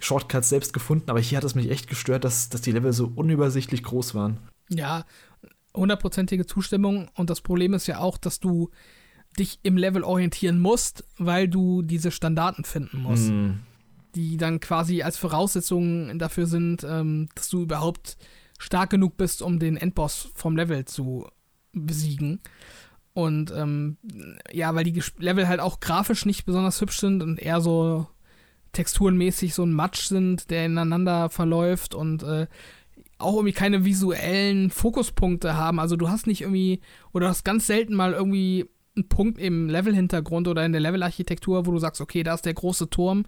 Shortcuts 0.00 0.48
selbst 0.48 0.72
gefunden, 0.72 1.10
aber 1.10 1.20
hier 1.20 1.38
hat 1.38 1.44
es 1.44 1.54
mich 1.54 1.70
echt 1.70 1.88
gestört, 1.88 2.24
dass, 2.24 2.50
dass 2.50 2.60
die 2.60 2.72
Level 2.72 2.92
so 2.92 3.10
unübersichtlich 3.14 3.82
groß 3.82 4.14
waren. 4.14 4.38
Ja, 4.68 5.04
hundertprozentige 5.74 6.46
Zustimmung 6.46 7.08
und 7.14 7.30
das 7.30 7.40
Problem 7.40 7.72
ist 7.72 7.86
ja 7.86 7.98
auch, 7.98 8.18
dass 8.18 8.40
du 8.40 8.70
dich 9.38 9.58
im 9.62 9.76
Level 9.76 10.04
orientieren 10.04 10.60
musst, 10.60 11.04
weil 11.16 11.48
du 11.48 11.82
diese 11.82 12.10
Standarten 12.10 12.64
finden 12.64 13.02
musst. 13.02 13.30
Mm 13.30 13.60
die 14.18 14.36
dann 14.36 14.58
quasi 14.58 15.02
als 15.02 15.16
Voraussetzung 15.16 16.18
dafür 16.18 16.46
sind, 16.46 16.84
ähm, 16.84 17.28
dass 17.36 17.48
du 17.48 17.62
überhaupt 17.62 18.16
stark 18.58 18.90
genug 18.90 19.16
bist, 19.16 19.42
um 19.42 19.60
den 19.60 19.76
Endboss 19.76 20.30
vom 20.34 20.56
Level 20.56 20.84
zu 20.86 21.28
besiegen. 21.72 22.40
Und 23.14 23.52
ähm, 23.52 23.96
ja, 24.52 24.74
weil 24.74 24.84
die 24.84 25.00
Level 25.18 25.46
halt 25.46 25.60
auch 25.60 25.78
grafisch 25.78 26.26
nicht 26.26 26.46
besonders 26.46 26.80
hübsch 26.80 26.98
sind 26.98 27.22
und 27.22 27.38
eher 27.38 27.60
so 27.60 28.08
texturenmäßig 28.72 29.54
so 29.54 29.64
ein 29.64 29.72
Matsch 29.72 30.06
sind, 30.06 30.50
der 30.50 30.66
ineinander 30.66 31.30
verläuft 31.30 31.94
und 31.94 32.24
äh, 32.24 32.48
auch 33.18 33.34
irgendwie 33.34 33.52
keine 33.52 33.84
visuellen 33.84 34.70
Fokuspunkte 34.70 35.56
haben. 35.56 35.78
Also 35.78 35.96
du 35.96 36.08
hast 36.08 36.26
nicht 36.26 36.40
irgendwie, 36.40 36.80
oder 37.12 37.28
hast 37.28 37.44
ganz 37.44 37.66
selten 37.66 37.94
mal 37.94 38.12
irgendwie 38.12 38.68
einen 38.98 39.08
Punkt 39.08 39.38
im 39.38 39.68
Levelhintergrund 39.68 40.48
oder 40.48 40.64
in 40.66 40.72
der 40.72 40.80
Levelarchitektur, 40.80 41.66
wo 41.66 41.70
du 41.70 41.78
sagst, 41.78 42.00
okay, 42.00 42.22
da 42.22 42.34
ist 42.34 42.44
der 42.44 42.54
große 42.54 42.90
Turm, 42.90 43.24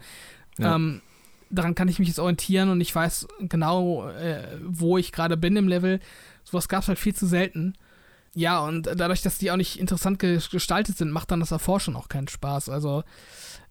ja. 0.58 0.76
Ähm, 0.76 1.02
daran 1.50 1.74
kann 1.74 1.88
ich 1.88 1.98
mich 1.98 2.08
jetzt 2.08 2.20
orientieren 2.20 2.70
und 2.70 2.80
ich 2.80 2.94
weiß 2.94 3.26
genau, 3.40 4.08
äh, 4.08 4.58
wo 4.62 4.98
ich 4.98 5.12
gerade 5.12 5.36
bin 5.36 5.56
im 5.56 5.68
Level. 5.68 6.00
Sowas 6.44 6.68
gab 6.68 6.82
es 6.82 6.88
halt 6.88 6.98
viel 6.98 7.14
zu 7.14 7.26
selten. 7.26 7.74
Ja, 8.34 8.60
und 8.60 8.86
dadurch, 8.86 9.22
dass 9.22 9.38
die 9.38 9.50
auch 9.50 9.56
nicht 9.56 9.78
interessant 9.78 10.20
gestaltet 10.20 10.96
sind, 10.96 11.10
macht 11.10 11.32
dann 11.32 11.40
das 11.40 11.50
Erforschen 11.50 11.96
auch 11.96 12.08
keinen 12.08 12.28
Spaß. 12.28 12.68
Also 12.68 13.02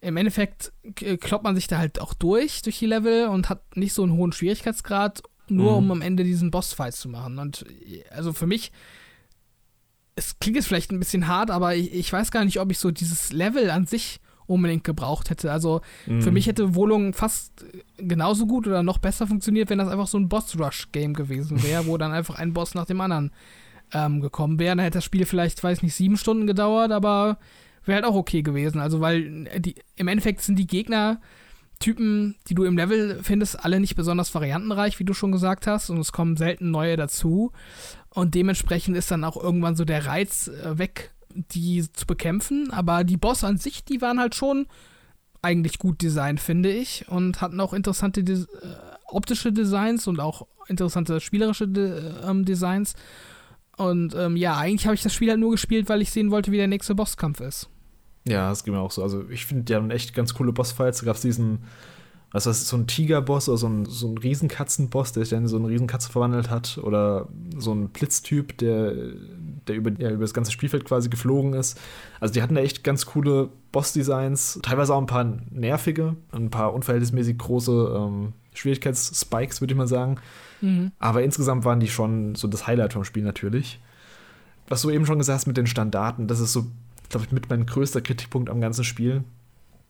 im 0.01 0.17
Endeffekt 0.17 0.73
kloppt 1.21 1.45
man 1.45 1.55
sich 1.55 1.67
da 1.67 1.77
halt 1.77 2.01
auch 2.01 2.13
durch, 2.13 2.61
durch 2.61 2.79
die 2.79 2.85
Level 2.85 3.27
und 3.27 3.47
hat 3.49 3.77
nicht 3.77 3.93
so 3.93 4.03
einen 4.03 4.13
hohen 4.13 4.33
Schwierigkeitsgrad, 4.33 5.23
nur 5.47 5.71
mhm. 5.71 5.77
um 5.77 5.91
am 5.91 6.01
Ende 6.01 6.25
diesen 6.25 6.51
Bossfight 6.51 6.93
zu 6.93 7.07
machen. 7.07 7.39
Und 7.39 7.65
also 8.09 8.33
für 8.33 8.47
mich, 8.47 8.73
es 10.15 10.39
klingt 10.39 10.57
jetzt 10.57 10.67
vielleicht 10.67 10.91
ein 10.91 10.99
bisschen 10.99 11.27
hart, 11.27 11.51
aber 11.51 11.75
ich, 11.75 11.93
ich 11.93 12.11
weiß 12.11 12.29
gar 12.29 12.43
nicht, 12.43 12.59
ob 12.59 12.69
ich 12.69 12.79
so 12.79 12.91
dieses 12.91 13.31
Level 13.31 13.69
an 13.69 13.85
sich 13.85 14.19
unbedingt 14.49 14.83
gebraucht 14.83 15.29
hätte. 15.29 15.51
Also 15.51 15.81
mhm. 16.07 16.21
für 16.21 16.31
mich 16.31 16.47
hätte 16.47 16.75
Wohlung 16.75 17.13
fast 17.13 17.65
genauso 17.97 18.47
gut 18.47 18.67
oder 18.67 18.83
noch 18.83 18.97
besser 18.97 19.27
funktioniert, 19.27 19.69
wenn 19.69 19.77
das 19.77 19.89
einfach 19.89 20.07
so 20.07 20.17
ein 20.17 20.27
Boss-Rush-Game 20.27 21.13
gewesen 21.13 21.61
wäre, 21.63 21.85
wo 21.85 21.97
dann 21.97 22.11
einfach 22.11 22.35
ein 22.35 22.53
Boss 22.53 22.73
nach 22.73 22.85
dem 22.85 22.99
anderen 22.99 23.31
ähm, 23.93 24.21
gekommen 24.21 24.59
wäre. 24.59 24.75
Dann 24.75 24.83
hätte 24.83 24.97
das 24.97 25.05
Spiel 25.05 25.25
vielleicht, 25.25 25.63
weiß 25.63 25.83
nicht, 25.83 25.95
sieben 25.95 26.17
Stunden 26.17 26.47
gedauert, 26.47 26.91
aber 26.91 27.37
wäre 27.85 28.01
halt 28.01 28.05
auch 28.05 28.15
okay 28.15 28.41
gewesen. 28.41 28.79
Also, 28.79 29.01
weil 29.01 29.45
die, 29.59 29.75
im 29.95 30.07
Endeffekt 30.07 30.41
sind 30.41 30.57
die 30.57 30.67
Gegner-Typen, 30.67 32.35
die 32.47 32.55
du 32.55 32.63
im 32.63 32.77
Level 32.77 33.19
findest, 33.21 33.63
alle 33.63 33.79
nicht 33.79 33.95
besonders 33.95 34.33
variantenreich, 34.33 34.99
wie 34.99 35.05
du 35.05 35.13
schon 35.13 35.31
gesagt 35.31 35.67
hast, 35.67 35.89
und 35.89 35.99
es 35.99 36.11
kommen 36.11 36.37
selten 36.37 36.71
neue 36.71 36.97
dazu. 36.97 37.51
Und 38.09 38.33
dementsprechend 38.33 38.97
ist 38.97 39.11
dann 39.11 39.23
auch 39.23 39.41
irgendwann 39.41 39.75
so 39.75 39.85
der 39.85 40.07
Reiz 40.07 40.47
äh, 40.47 40.77
weg, 40.77 41.11
die 41.33 41.91
zu 41.91 42.05
bekämpfen. 42.05 42.71
Aber 42.71 43.03
die 43.03 43.17
Bosse 43.17 43.47
an 43.47 43.57
sich, 43.57 43.83
die 43.83 44.01
waren 44.01 44.19
halt 44.19 44.35
schon 44.35 44.67
eigentlich 45.41 45.79
gut 45.79 46.01
designt, 46.01 46.39
finde 46.39 46.71
ich, 46.71 47.07
und 47.07 47.41
hatten 47.41 47.59
auch 47.61 47.73
interessante 47.73 48.23
Des 48.23 48.45
äh, 48.45 48.75
optische 49.07 49.51
Designs 49.51 50.07
und 50.07 50.19
auch 50.19 50.47
interessante 50.67 51.19
spielerische 51.19 51.67
De 51.67 52.13
ähm, 52.27 52.45
Designs. 52.45 52.93
Und 53.77 54.13
ähm, 54.15 54.35
ja, 54.35 54.57
eigentlich 54.57 54.85
habe 54.85 54.95
ich 54.95 55.03
das 55.03 55.13
Spiel 55.13 55.29
halt 55.29 55.39
nur 55.39 55.51
gespielt, 55.51 55.87
weil 55.87 56.01
ich 56.01 56.11
sehen 56.11 56.31
wollte, 56.31 56.51
wie 56.51 56.57
der 56.57 56.67
nächste 56.67 56.95
Bosskampf 56.95 57.39
ist. 57.39 57.69
Ja, 58.27 58.49
das 58.49 58.63
geht 58.63 58.73
mir 58.73 58.81
auch 58.81 58.91
so. 58.91 59.01
Also 59.01 59.27
ich 59.29 59.45
finde, 59.45 59.63
die 59.63 59.75
haben 59.75 59.89
echt 59.89 60.13
ganz 60.13 60.33
coole 60.33 60.51
Bossfights. 60.51 60.99
Da 60.99 61.05
gab 61.05 61.15
es 61.15 61.21
diesen, 61.21 61.59
was 62.31 62.45
ist 62.45 62.67
so 62.67 62.75
ein 62.75 62.87
Tigerboss 62.87 63.47
oder 63.47 63.57
so 63.57 63.67
ein, 63.67 63.85
so 63.85 64.09
ein 64.09 64.17
Riesenkatzenboss, 64.17 65.13
der 65.13 65.23
sich 65.23 65.31
dann 65.31 65.43
in 65.43 65.47
so 65.47 65.57
eine 65.57 65.69
Riesenkatze 65.69 66.11
verwandelt 66.11 66.49
hat. 66.49 66.77
Oder 66.79 67.29
so 67.57 67.73
ein 67.73 67.89
Blitztyp, 67.89 68.57
der, 68.57 68.93
der 69.69 69.77
über, 69.77 69.91
ja, 69.97 70.09
über 70.09 70.23
das 70.23 70.33
ganze 70.33 70.51
Spielfeld 70.51 70.85
quasi 70.85 71.09
geflogen 71.09 71.53
ist. 71.53 71.79
Also 72.19 72.33
die 72.33 72.41
hatten 72.41 72.55
da 72.55 72.61
echt 72.61 72.83
ganz 72.83 73.05
coole 73.05 73.49
Boss-Designs. 73.71 74.59
Teilweise 74.61 74.93
auch 74.93 74.99
ein 74.99 75.07
paar 75.07 75.37
nervige, 75.49 76.15
ein 76.31 76.49
paar 76.49 76.73
unverhältnismäßig 76.73 77.37
große 77.37 77.95
ähm, 77.95 78.33
Schwierigkeitsspikes, 78.53 79.61
würde 79.61 79.73
ich 79.73 79.77
mal 79.77 79.87
sagen. 79.87 80.17
Mhm. 80.61 80.91
Aber 80.99 81.23
insgesamt 81.23 81.65
waren 81.65 81.79
die 81.79 81.87
schon 81.87 82.35
so 82.35 82.47
das 82.47 82.67
Highlight 82.67 82.93
vom 82.93 83.03
Spiel 83.03 83.23
natürlich. 83.23 83.79
Was 84.67 84.81
du 84.81 84.89
eben 84.89 85.05
schon 85.05 85.19
gesagt 85.19 85.37
hast 85.37 85.47
mit 85.47 85.57
den 85.57 85.67
Standarten, 85.67 86.27
das 86.27 86.39
ist 86.39 86.53
so, 86.53 86.67
glaube 87.09 87.25
ich, 87.25 87.31
mit 87.31 87.49
mein 87.49 87.65
größter 87.65 88.01
Kritikpunkt 88.01 88.49
am 88.49 88.61
ganzen 88.61 88.83
Spiel, 88.83 89.23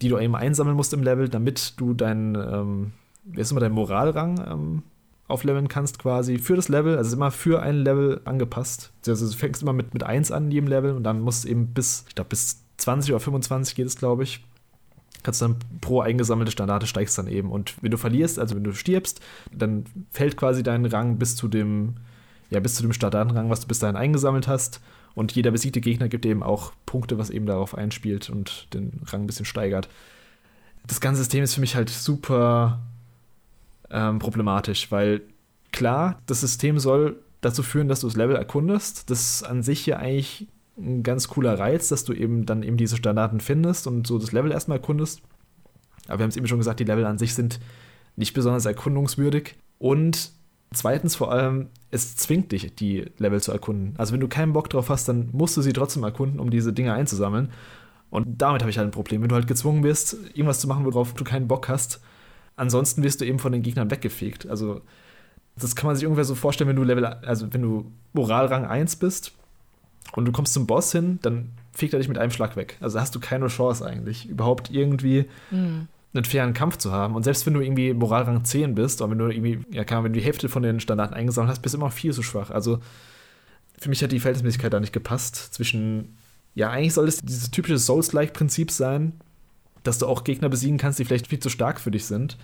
die 0.01 0.09
du 0.09 0.17
eben 0.17 0.35
einsammeln 0.35 0.77
musst 0.77 0.93
im 0.93 1.03
Level, 1.03 1.27
damit 1.27 1.73
du 1.77 1.93
deinen, 1.93 2.35
ähm, 2.35 2.91
wie 3.25 3.41
ist 3.41 3.51
immer 3.51 3.59
dein 3.59 3.73
Moralrang 3.73 4.39
ähm, 4.49 4.83
aufleveln 5.29 5.67
kannst 5.67 5.99
quasi 5.99 6.37
für 6.37 6.55
das 6.55 6.67
Level. 6.67 6.97
Also 6.97 7.15
immer 7.15 7.31
für 7.31 7.61
ein 7.61 7.77
Level 7.77 8.21
angepasst. 8.25 8.91
Also 9.07 9.27
du 9.27 9.37
fängst 9.37 9.61
immer 9.61 9.73
mit, 9.73 9.93
mit 9.93 10.03
1 10.03 10.31
an 10.31 10.51
jedem 10.51 10.67
Level 10.67 10.93
und 10.93 11.03
dann 11.03 11.21
musst 11.21 11.45
du 11.45 11.49
eben 11.49 11.67
bis, 11.67 12.05
ich 12.09 12.15
glaube, 12.15 12.29
bis 12.29 12.63
20 12.77 13.11
oder 13.11 13.19
25 13.19 13.75
geht 13.75 13.87
es, 13.87 13.97
glaube 13.97 14.23
ich, 14.23 14.43
kannst 15.23 15.41
dann 15.41 15.57
pro 15.81 16.01
eingesammelte 16.01 16.51
Standarte 16.51 16.87
steigst 16.87 17.17
dann 17.17 17.27
eben. 17.27 17.51
Und 17.51 17.75
wenn 17.81 17.91
du 17.91 17.97
verlierst, 17.97 18.39
also 18.39 18.55
wenn 18.55 18.63
du 18.63 18.73
stirbst, 18.73 19.21
dann 19.51 19.85
fällt 20.11 20.37
quasi 20.37 20.63
dein 20.63 20.85
Rang 20.85 21.17
bis 21.17 21.35
zu 21.35 21.47
dem, 21.47 21.95
ja, 22.49 22.59
bis 22.59 22.75
zu 22.75 22.83
dem 22.83 22.93
Standartenrang, 22.93 23.49
was 23.49 23.61
du 23.61 23.67
bis 23.67 23.79
dahin 23.79 23.95
eingesammelt 23.95 24.47
hast. 24.47 24.81
Und 25.15 25.33
jeder 25.33 25.51
besiegte 25.51 25.81
Gegner 25.81 26.07
gibt 26.07 26.25
eben 26.25 26.43
auch 26.43 26.71
Punkte, 26.85 27.17
was 27.17 27.29
eben 27.29 27.45
darauf 27.45 27.75
einspielt 27.75 28.29
und 28.29 28.73
den 28.73 29.01
Rang 29.05 29.23
ein 29.23 29.27
bisschen 29.27 29.45
steigert. 29.45 29.89
Das 30.87 31.01
ganze 31.01 31.19
System 31.19 31.43
ist 31.43 31.53
für 31.53 31.61
mich 31.61 31.75
halt 31.75 31.89
super 31.89 32.79
ähm, 33.91 34.19
problematisch, 34.19 34.91
weil 34.91 35.21
klar, 35.71 36.19
das 36.25 36.41
System 36.41 36.79
soll 36.79 37.17
dazu 37.41 37.63
führen, 37.63 37.87
dass 37.87 38.01
du 38.01 38.07
das 38.07 38.15
Level 38.15 38.35
erkundest. 38.35 39.09
Das 39.09 39.21
ist 39.21 39.43
an 39.43 39.63
sich 39.63 39.85
ja 39.85 39.97
eigentlich 39.97 40.47
ein 40.77 41.03
ganz 41.03 41.27
cooler 41.27 41.57
Reiz, 41.59 41.89
dass 41.89 42.03
du 42.03 42.13
eben 42.13 42.45
dann 42.45 42.63
eben 42.63 42.77
diese 42.77 42.97
Standarten 42.97 43.39
findest 43.39 43.87
und 43.87 44.07
so 44.07 44.17
das 44.17 44.31
Level 44.31 44.51
erstmal 44.51 44.77
erkundest. 44.77 45.21
Aber 46.07 46.19
wir 46.19 46.23
haben 46.23 46.29
es 46.29 46.37
eben 46.37 46.47
schon 46.47 46.57
gesagt, 46.57 46.79
die 46.79 46.85
Level 46.85 47.05
an 47.05 47.17
sich 47.17 47.33
sind 47.33 47.59
nicht 48.15 48.33
besonders 48.33 48.65
erkundungswürdig. 48.65 49.55
Und 49.77 50.31
zweitens 50.71 51.15
vor 51.15 51.31
allem, 51.31 51.67
es 51.91 52.15
zwingt 52.15 52.51
dich, 52.51 52.75
die 52.75 53.05
Level 53.17 53.41
zu 53.41 53.51
erkunden. 53.51 53.93
Also 53.97 54.13
wenn 54.13 54.19
du 54.19 54.27
keinen 54.27 54.53
Bock 54.53 54.69
drauf 54.69 54.89
hast, 54.89 55.07
dann 55.07 55.29
musst 55.31 55.55
du 55.57 55.61
sie 55.61 55.73
trotzdem 55.73 56.03
erkunden, 56.03 56.39
um 56.39 56.49
diese 56.49 56.73
Dinge 56.73 56.93
einzusammeln. 56.93 57.51
Und 58.09 58.41
damit 58.41 58.61
habe 58.61 58.71
ich 58.71 58.77
halt 58.77 58.87
ein 58.87 58.91
Problem. 58.91 59.21
Wenn 59.21 59.29
du 59.29 59.35
halt 59.35 59.47
gezwungen 59.47 59.83
wirst, 59.83 60.13
irgendwas 60.33 60.59
zu 60.59 60.67
machen, 60.67 60.85
worauf 60.85 61.13
du 61.13 61.23
keinen 61.23 61.47
Bock 61.47 61.69
hast, 61.69 62.01
ansonsten 62.59 63.03
wirst 63.03 63.21
du 63.21 63.25
eben 63.25 63.39
von 63.39 63.51
den 63.51 63.63
Gegnern 63.63 63.89
weggefegt. 63.89 64.47
Also 64.47 64.81
das 65.55 65.75
kann 65.75 65.87
man 65.87 65.95
sich 65.95 66.05
ungefähr 66.05 66.25
so 66.25 66.35
vorstellen, 66.35 66.69
wenn 66.69 66.75
du 66.75 66.83
Level, 66.83 67.05
also 67.05 67.51
wenn 67.53 67.61
du 67.61 67.91
Moralrang 68.13 68.65
1 68.65 68.97
bist 68.97 69.33
und 70.13 70.25
du 70.25 70.31
kommst 70.31 70.53
zum 70.53 70.67
Boss 70.67 70.91
hin, 70.91 71.19
dann 71.21 71.49
fegt 71.73 71.93
er 71.93 71.99
dich 71.99 72.07
mit 72.07 72.17
einem 72.17 72.31
Schlag 72.31 72.55
weg. 72.55 72.77
Also 72.79 72.99
hast 72.99 73.15
du 73.15 73.19
keine 73.19 73.47
Chance 73.47 73.85
eigentlich, 73.85 74.27
überhaupt 74.29 74.69
irgendwie 74.71 75.25
mhm. 75.51 75.87
einen 76.13 76.25
fairen 76.25 76.53
Kampf 76.53 76.77
zu 76.77 76.91
haben. 76.91 77.15
Und 77.15 77.23
selbst 77.23 77.45
wenn 77.45 77.53
du 77.53 77.61
irgendwie 77.61 77.93
Moralrang 77.93 78.43
10 78.43 78.75
bist, 78.75 79.01
oder 79.01 79.11
wenn 79.11 79.17
du 79.17 79.27
irgendwie, 79.29 79.59
ja, 79.71 79.83
kann, 79.83 80.03
wenn 80.03 80.13
du 80.13 80.19
die 80.19 80.25
Hälfte 80.25 80.49
von 80.49 80.63
den 80.63 80.79
Standarten 80.79 81.13
eingesammelt 81.13 81.51
hast, 81.51 81.61
bist 81.61 81.75
du 81.75 81.79
immer 81.79 81.91
viel 81.91 82.13
zu 82.13 82.23
schwach. 82.23 82.51
Also 82.51 82.79
für 83.77 83.89
mich 83.89 84.03
hat 84.03 84.11
die 84.11 84.19
Verhältnismäßigkeit 84.19 84.73
da 84.73 84.79
nicht 84.79 84.93
gepasst 84.93 85.35
zwischen, 85.53 86.17
ja, 86.55 86.69
eigentlich 86.69 86.93
soll 86.93 87.07
es 87.07 87.21
dieses 87.21 87.51
typische 87.51 87.77
Souls-like-Prinzip 87.77 88.71
sein, 88.71 89.13
dass 89.83 89.97
du 89.97 90.07
auch 90.07 90.23
Gegner 90.23 90.49
besiegen 90.49 90.77
kannst, 90.77 90.99
die 90.99 91.05
vielleicht 91.05 91.27
viel 91.27 91.39
zu 91.39 91.49
stark 91.49 91.79
für 91.79 91.91
dich 91.91 92.05
sind. 92.05 92.37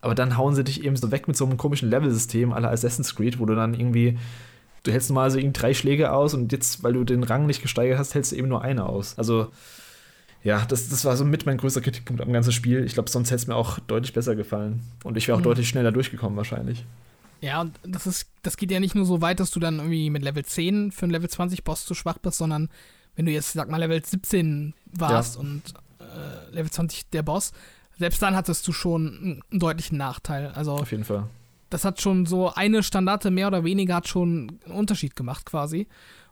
Aber 0.00 0.14
dann 0.14 0.36
hauen 0.36 0.54
sie 0.54 0.64
dich 0.64 0.84
eben 0.84 0.96
so 0.96 1.10
weg 1.10 1.26
mit 1.26 1.36
so 1.36 1.44
einem 1.44 1.56
komischen 1.56 1.90
Level-System 1.90 2.52
aller 2.52 2.70
Assassin's 2.70 3.14
Creed, 3.14 3.40
wo 3.40 3.46
du 3.46 3.54
dann 3.54 3.74
irgendwie 3.74 4.16
du 4.82 4.92
hältst 4.92 5.10
normal 5.10 5.30
so 5.30 5.40
drei 5.52 5.74
Schläge 5.74 6.12
aus 6.12 6.34
und 6.34 6.52
jetzt, 6.52 6.82
weil 6.82 6.92
du 6.94 7.04
den 7.04 7.22
Rang 7.22 7.46
nicht 7.46 7.62
gesteigert 7.62 7.98
hast, 7.98 8.14
hältst 8.14 8.32
du 8.32 8.36
eben 8.36 8.48
nur 8.48 8.62
eine 8.62 8.86
aus. 8.86 9.16
Also, 9.18 9.52
ja, 10.42 10.64
das, 10.66 10.88
das 10.88 11.04
war 11.04 11.16
so 11.16 11.24
mit 11.24 11.46
mein 11.46 11.58
größter 11.58 11.80
Kritikpunkt 11.80 12.22
am 12.22 12.32
ganzen 12.32 12.52
Spiel. 12.52 12.84
Ich 12.84 12.94
glaube, 12.94 13.10
sonst 13.10 13.28
hätte 13.28 13.36
es 13.36 13.46
mir 13.46 13.56
auch 13.56 13.78
deutlich 13.80 14.12
besser 14.12 14.36
gefallen. 14.36 14.80
Und 15.04 15.16
ich 15.16 15.28
wäre 15.28 15.36
auch 15.36 15.40
mhm. 15.40 15.44
deutlich 15.44 15.68
schneller 15.68 15.92
durchgekommen, 15.92 16.36
wahrscheinlich. 16.36 16.84
Ja, 17.40 17.60
und 17.60 17.78
das 17.84 18.06
ist, 18.06 18.26
das 18.42 18.56
geht 18.56 18.70
ja 18.70 18.80
nicht 18.80 18.94
nur 18.94 19.04
so 19.04 19.20
weit, 19.20 19.40
dass 19.40 19.50
du 19.50 19.60
dann 19.60 19.78
irgendwie 19.78 20.10
mit 20.10 20.22
Level 20.22 20.44
10 20.44 20.92
für 20.92 21.04
einen 21.04 21.12
Level 21.12 21.28
20 21.28 21.64
Boss 21.64 21.84
zu 21.84 21.94
schwach 21.94 22.18
bist, 22.18 22.38
sondern 22.38 22.68
wenn 23.16 23.26
du 23.26 23.32
jetzt, 23.32 23.52
sag 23.52 23.68
mal, 23.68 23.78
Level 23.78 24.02
17 24.04 24.74
warst 24.92 25.34
ja. 25.34 25.40
und 25.40 25.62
äh, 26.08 26.54
Level 26.54 26.70
20 26.70 27.10
der 27.10 27.22
Boss, 27.22 27.52
selbst 27.98 28.22
dann 28.22 28.36
hattest 28.36 28.66
du 28.66 28.72
schon 28.72 29.42
einen 29.50 29.60
deutlichen 29.60 29.98
Nachteil. 29.98 30.48
Also, 30.54 30.72
Auf 30.72 30.90
jeden 30.90 31.04
Fall 31.04 31.28
das 31.70 31.84
hat 31.84 32.00
schon 32.00 32.26
so 32.26 32.52
eine 32.52 32.82
Standarte 32.82 33.30
mehr 33.30 33.48
oder 33.48 33.64
weniger 33.64 33.96
hat 33.96 34.08
schon 34.08 34.58
einen 34.64 34.74
Unterschied 34.74 35.16
gemacht 35.16 35.46
quasi. 35.46 35.86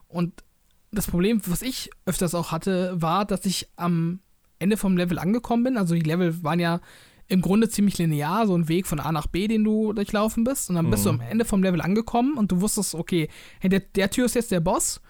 Und 0.08 0.44
das 0.92 1.06
Problem, 1.06 1.40
was 1.46 1.62
ich 1.62 1.90
öfters 2.06 2.34
auch 2.34 2.52
hatte, 2.52 2.94
war, 3.00 3.24
dass 3.24 3.44
ich 3.44 3.68
am 3.76 4.20
Ende 4.58 4.76
vom 4.76 4.96
Level 4.96 5.18
angekommen 5.18 5.64
bin. 5.64 5.76
Also 5.76 5.94
die 5.94 6.00
Level 6.00 6.42
waren 6.42 6.60
ja 6.60 6.80
im 7.28 7.42
Grunde 7.42 7.68
ziemlich 7.68 7.98
linear, 7.98 8.46
so 8.46 8.56
ein 8.56 8.68
Weg 8.68 8.86
von 8.86 9.00
A 9.00 9.10
nach 9.12 9.26
B, 9.26 9.48
den 9.48 9.64
du 9.64 9.92
durchlaufen 9.92 10.44
bist. 10.44 10.70
Und 10.70 10.76
dann 10.76 10.90
bist 10.90 11.04
mhm. 11.04 11.08
du 11.08 11.14
am 11.14 11.20
Ende 11.20 11.44
vom 11.44 11.62
Level 11.62 11.80
angekommen 11.80 12.38
und 12.38 12.52
du 12.52 12.60
wusstest, 12.60 12.94
okay, 12.94 13.28
hinter 13.60 13.80
der 13.80 14.10
Tür 14.10 14.26
ist 14.26 14.36
jetzt 14.36 14.52
der 14.52 14.60
Boss. 14.60 15.00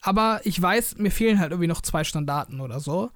Aber 0.00 0.40
ich 0.44 0.60
weiß, 0.60 0.98
mir 0.98 1.10
fehlen 1.10 1.38
halt 1.38 1.50
irgendwie 1.50 1.68
noch 1.68 1.82
zwei 1.82 2.04
Standarten 2.04 2.60
oder 2.60 2.80
so. 2.80 3.10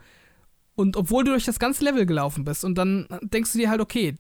Und 0.81 0.97
obwohl 0.97 1.25
du 1.25 1.33
durch 1.33 1.45
das 1.45 1.59
ganze 1.59 1.85
Level 1.85 2.07
gelaufen 2.07 2.45
bist 2.45 2.65
und 2.65 2.75
dann 2.77 3.07
denkst 3.21 3.53
du 3.53 3.59
dir 3.59 3.69
halt, 3.69 3.83
okay, 3.83 4.17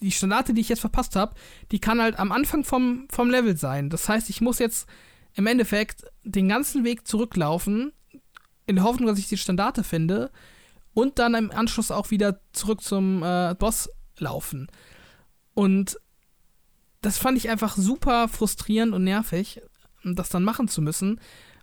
die 0.00 0.12
Standarte, 0.12 0.54
die 0.54 0.60
ich 0.60 0.68
jetzt 0.68 0.78
verpasst 0.78 1.16
habe, 1.16 1.34
die 1.72 1.80
kann 1.80 2.00
halt 2.00 2.16
am 2.20 2.30
Anfang 2.30 2.62
vom, 2.62 3.08
vom 3.10 3.28
Level 3.28 3.56
sein. 3.56 3.90
Das 3.90 4.08
heißt, 4.08 4.30
ich 4.30 4.40
muss 4.40 4.60
jetzt 4.60 4.88
im 5.34 5.48
Endeffekt 5.48 6.04
den 6.22 6.48
ganzen 6.48 6.84
Weg 6.84 7.08
zurücklaufen, 7.08 7.90
in 8.66 8.76
der 8.76 8.84
Hoffnung, 8.84 9.08
dass 9.08 9.18
ich 9.18 9.26
die 9.26 9.36
Standarte 9.36 9.82
finde 9.82 10.30
und 10.94 11.18
dann 11.18 11.34
im 11.34 11.50
Anschluss 11.50 11.90
auch 11.90 12.12
wieder 12.12 12.38
zurück 12.52 12.82
zum 12.82 13.24
äh, 13.24 13.56
Boss 13.58 13.90
laufen. 14.16 14.68
Und 15.54 15.98
das 17.00 17.18
fand 17.18 17.36
ich 17.36 17.50
einfach 17.50 17.76
super 17.76 18.28
frustrierend 18.28 18.94
und 18.94 19.02
nervig, 19.02 19.60
das 20.04 20.28
dann 20.28 20.44
machen 20.44 20.68
zu 20.68 20.82
müssen, 20.82 21.20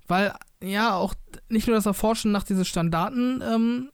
weil 0.09 0.35
ja 0.61 0.95
auch 0.95 1.13
nicht 1.47 1.67
nur 1.67 1.77
das 1.77 1.85
Erforschen 1.85 2.33
nach 2.33 2.43
diesen 2.43 2.65
Standarten 2.65 3.41
ähm, 3.41 3.89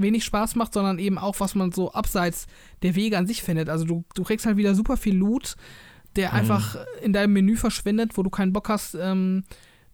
wenig 0.00 0.24
Spaß 0.24 0.54
macht, 0.54 0.74
sondern 0.74 0.98
eben 0.98 1.18
auch, 1.18 1.40
was 1.40 1.54
man 1.54 1.72
so 1.72 1.92
abseits 1.92 2.46
der 2.82 2.94
Wege 2.94 3.18
an 3.18 3.26
sich 3.26 3.42
findet. 3.42 3.68
Also 3.68 3.84
du, 3.84 4.04
du 4.14 4.22
kriegst 4.22 4.46
halt 4.46 4.56
wieder 4.56 4.74
super 4.74 4.96
viel 4.96 5.16
Loot, 5.16 5.56
der 6.16 6.30
mhm. 6.30 6.34
einfach 6.36 6.76
in 7.02 7.12
deinem 7.12 7.32
Menü 7.32 7.56
verschwindet, 7.56 8.16
wo 8.16 8.22
du 8.22 8.30
keinen 8.30 8.52
Bock 8.52 8.68
hast, 8.68 8.94
ähm, 8.94 9.44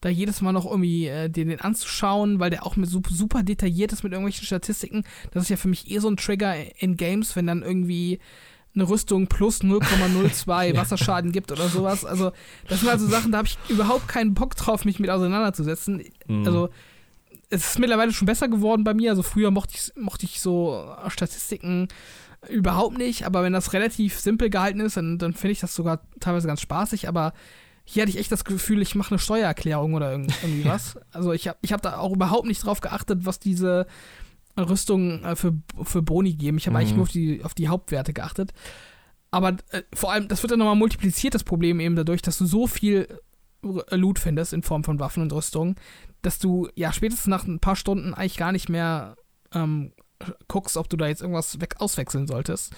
da 0.01 0.11
jedes 0.11 0.43
Mal 0.43 0.53
noch 0.53 0.67
irgendwie 0.67 1.07
äh, 1.07 1.31
dir 1.31 1.47
den 1.47 1.61
anzuschauen, 1.61 2.39
weil 2.39 2.51
der 2.51 2.67
auch 2.67 2.77
mit 2.77 2.91
super, 2.91 3.13
super 3.13 3.43
detailliert 3.43 3.93
ist 3.93 4.03
mit 4.03 4.13
irgendwelchen 4.13 4.45
Statistiken. 4.45 5.05
Das 5.33 5.45
ist 5.45 5.49
ja 5.49 5.57
für 5.57 5.69
mich 5.69 5.91
eh 5.91 5.99
so 5.99 6.09
ein 6.09 6.19
Trigger 6.19 6.55
in 6.79 6.97
Games, 6.97 7.35
wenn 7.37 7.47
dann 7.47 7.63
irgendwie 7.63 8.21
eine 8.75 8.89
Rüstung 8.89 9.29
plus 9.29 9.63
0,02 9.63 10.65
ja. 10.75 10.77
Wasserschaden 10.77 11.33
gibt 11.33 11.53
oder 11.53 11.69
sowas. 11.69 12.05
Also, 12.05 12.33
das 12.69 12.81
sind 12.81 12.89
also 12.89 13.07
Sachen, 13.07 13.33
da 13.33 13.39
habe 13.39 13.49
ich 13.49 13.57
überhaupt 13.69 14.09
keinen 14.09 14.35
Bock 14.35 14.57
drauf, 14.57 14.85
mich 14.85 14.99
mit 14.99 15.11
auseinanderzusetzen. 15.11 16.05
Mhm. 16.27 16.47
Also, 16.47 16.69
es 17.55 17.71
ist 17.71 17.79
mittlerweile 17.79 18.13
schon 18.13 18.27
besser 18.27 18.49
geworden 18.49 18.85
bei 18.85 18.95
mir. 18.95 19.11
Also, 19.11 19.23
früher 19.23 19.51
mochte 19.51 19.75
ich, 19.77 19.93
mochte 19.97 20.27
ich 20.27 20.41
so 20.41 20.95
Statistiken 21.09 21.89
überhaupt 22.49 22.99
nicht, 22.99 23.25
aber 23.25 23.43
wenn 23.43 23.53
das 23.53 23.73
relativ 23.73 24.19
simpel 24.19 24.51
gehalten 24.51 24.81
ist, 24.81 24.97
dann, 24.97 25.19
dann 25.19 25.33
finde 25.33 25.53
ich 25.53 25.61
das 25.61 25.75
sogar 25.75 26.03
teilweise 26.21 26.47
ganz 26.47 26.61
spaßig, 26.61 27.09
aber 27.09 27.33
hier 27.85 28.03
hatte 28.03 28.11
ich 28.11 28.19
echt 28.19 28.33
das 28.33 28.45
Gefühl, 28.45 28.81
ich 28.83 28.95
mache 28.95 29.11
eine 29.11 29.19
Steuererklärung 29.19 29.95
oder 29.95 30.11
irgendwie 30.13 30.65
was. 30.65 30.99
Also 31.13 31.33
ich 31.33 31.49
habe 31.49 31.59
ich 31.63 31.73
hab 31.73 31.83
da 31.83 31.99
auch 31.99 32.13
überhaupt 32.13 32.47
nicht 32.47 32.65
drauf 32.65 32.81
geachtet, 32.81 33.27
was 33.27 33.39
diese 33.39 33.87
Rüstungen 34.59 35.25
äh, 35.25 35.37
für, 35.37 35.55
für 35.83 36.03
Boni 36.03 36.35
geben. 36.35 36.59
Ich 36.59 36.67
habe 36.67 36.75
mhm. 36.75 36.81
eigentlich 36.81 36.95
nur 36.95 37.03
auf 37.03 37.11
die, 37.11 37.45
auf 37.45 37.55
die 37.55 37.69
Hauptwerte 37.69 38.13
geachtet. 38.13 38.53
Aber 39.31 39.57
äh, 39.71 39.83
vor 39.93 40.13
allem, 40.13 40.29
das 40.29 40.43
wird 40.43 40.53
dann 40.53 40.61
nochmal 40.61 40.77
multipliziert, 40.77 41.35
das 41.35 41.45
Problem 41.45 41.81
eben 41.81 41.97
dadurch, 41.97 42.23
dass 42.23 42.39
du 42.39 42.47
so 42.47 42.67
viel 42.67 43.09
Loot 43.91 44.19
findest 44.19 44.53
in 44.53 44.63
Form 44.63 44.85
von 44.85 45.01
Waffen 45.01 45.23
und 45.23 45.33
Rüstungen, 45.33 45.77
dass 46.23 46.39
du 46.39 46.69
ja 46.75 46.93
spätestens 46.93 47.27
nach 47.27 47.45
ein 47.45 47.61
paar 47.61 47.77
Stunden 47.77 48.15
eigentlich 48.15 48.37
gar 48.37 48.53
nicht 48.53 48.69
mehr 48.69 49.17
ähm, 49.53 49.93
guckst, 50.49 50.77
ob 50.77 50.89
du 50.89 50.97
da 50.97 51.07
jetzt 51.07 51.23
irgendwas 51.23 51.61
weg 51.61 51.77
auswechseln 51.79 52.27
solltest. 52.27 52.73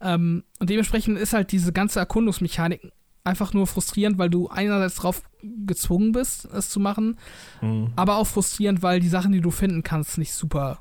Ähm, 0.00 0.44
und 0.58 0.70
dementsprechend 0.70 1.18
ist 1.18 1.32
halt 1.32 1.52
diese 1.52 1.72
ganze 1.72 2.00
Erkundungsmechanik 2.00 2.92
einfach 3.24 3.52
nur 3.52 3.66
frustrierend, 3.66 4.18
weil 4.18 4.30
du 4.30 4.48
einerseits 4.48 4.96
darauf 4.96 5.22
gezwungen 5.66 6.12
bist, 6.12 6.44
es 6.46 6.70
zu 6.70 6.80
machen, 6.80 7.18
mhm. 7.60 7.92
aber 7.96 8.16
auch 8.16 8.26
frustrierend, 8.26 8.82
weil 8.82 9.00
die 9.00 9.08
Sachen, 9.08 9.32
die 9.32 9.40
du 9.40 9.50
finden 9.50 9.82
kannst, 9.82 10.18
nicht 10.18 10.32
super 10.32 10.80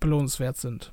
belohnenswert 0.00 0.56
sind. 0.56 0.92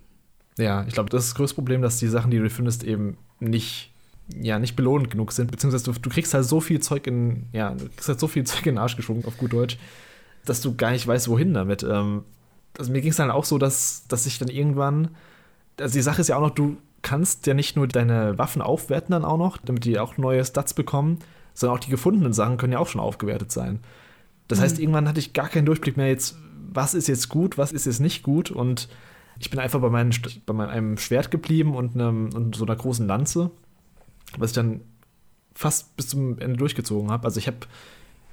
Ja, 0.57 0.85
ich 0.85 0.93
glaube, 0.93 1.09
das 1.09 1.23
ist 1.23 1.31
das 1.31 1.35
größte 1.35 1.55
Problem, 1.55 1.81
dass 1.81 1.97
die 1.97 2.07
Sachen, 2.07 2.29
die 2.29 2.37
du 2.37 2.49
findest, 2.49 2.83
eben 2.83 3.17
nicht, 3.39 3.92
ja, 4.29 4.59
nicht 4.59 4.75
belohnend 4.75 5.09
genug 5.09 5.31
sind, 5.31 5.51
beziehungsweise 5.51 5.85
du, 5.85 5.99
du 5.99 6.09
kriegst 6.09 6.33
halt 6.33 6.45
so 6.45 6.59
viel 6.59 6.79
Zeug 6.79 7.07
in, 7.07 7.47
ja, 7.51 7.71
du 7.71 7.89
kriegst 7.89 8.07
halt 8.07 8.19
so 8.19 8.27
viel 8.27 8.43
Zeug 8.45 8.65
in 8.65 8.75
den 8.75 8.77
Arsch 8.77 8.95
geschwungen, 8.95 9.25
auf 9.25 9.37
gut 9.37 9.53
Deutsch, 9.53 9.77
dass 10.45 10.61
du 10.61 10.75
gar 10.75 10.91
nicht 10.91 11.07
weißt, 11.07 11.27
wohin 11.27 11.53
damit. 11.53 11.83
Ähm, 11.83 12.23
also 12.77 12.91
mir 12.91 13.01
ging 13.01 13.11
es 13.11 13.17
dann 13.17 13.31
auch 13.31 13.45
so, 13.45 13.57
dass, 13.57 14.05
dass 14.07 14.25
ich 14.25 14.39
dann 14.39 14.49
irgendwann, 14.49 15.09
also 15.79 15.93
die 15.93 16.01
Sache 16.01 16.21
ist 16.21 16.29
ja 16.29 16.37
auch 16.37 16.41
noch, 16.41 16.51
du 16.51 16.77
kannst 17.01 17.45
ja 17.47 17.53
nicht 17.53 17.75
nur 17.75 17.87
deine 17.87 18.37
Waffen 18.37 18.61
aufwerten 18.61 19.11
dann 19.11 19.25
auch 19.25 19.37
noch, 19.37 19.57
damit 19.57 19.85
die 19.85 19.99
auch 19.99 20.17
neue 20.17 20.43
Stats 20.43 20.73
bekommen, 20.73 21.19
sondern 21.53 21.77
auch 21.77 21.83
die 21.83 21.91
gefundenen 21.91 22.33
Sachen 22.33 22.57
können 22.57 22.73
ja 22.73 22.79
auch 22.79 22.87
schon 22.87 23.01
aufgewertet 23.01 23.51
sein. 23.51 23.79
Das 24.47 24.59
mhm. 24.59 24.63
heißt, 24.63 24.79
irgendwann 24.79 25.07
hatte 25.07 25.19
ich 25.19 25.33
gar 25.33 25.49
keinen 25.49 25.65
Durchblick 25.65 25.97
mehr 25.97 26.07
jetzt, 26.07 26.37
was 26.71 26.93
ist 26.93 27.07
jetzt 27.07 27.29
gut, 27.29 27.57
was 27.57 27.71
ist 27.71 27.85
jetzt 27.85 27.99
nicht 27.99 28.23
gut 28.23 28.49
und 28.49 28.87
ich 29.39 29.49
bin 29.49 29.59
einfach 29.59 29.81
bei, 29.81 29.89
meinen, 29.89 30.13
bei 30.45 30.53
meinem 30.53 30.97
Schwert 30.97 31.29
geblieben 31.29 31.75
und, 31.75 31.95
einem, 31.95 32.29
und 32.33 32.55
so 32.55 32.65
einer 32.65 32.75
großen 32.75 33.05
Lanze, 33.05 33.51
was 34.39 34.51
ich 34.51 34.55
dann 34.55 34.81
fast 35.55 35.95
bis 35.95 36.07
zum 36.07 36.39
Ende 36.39 36.57
durchgezogen 36.57 37.11
habe. 37.11 37.25
Also 37.25 37.39
ich 37.39 37.47
habe 37.47 37.57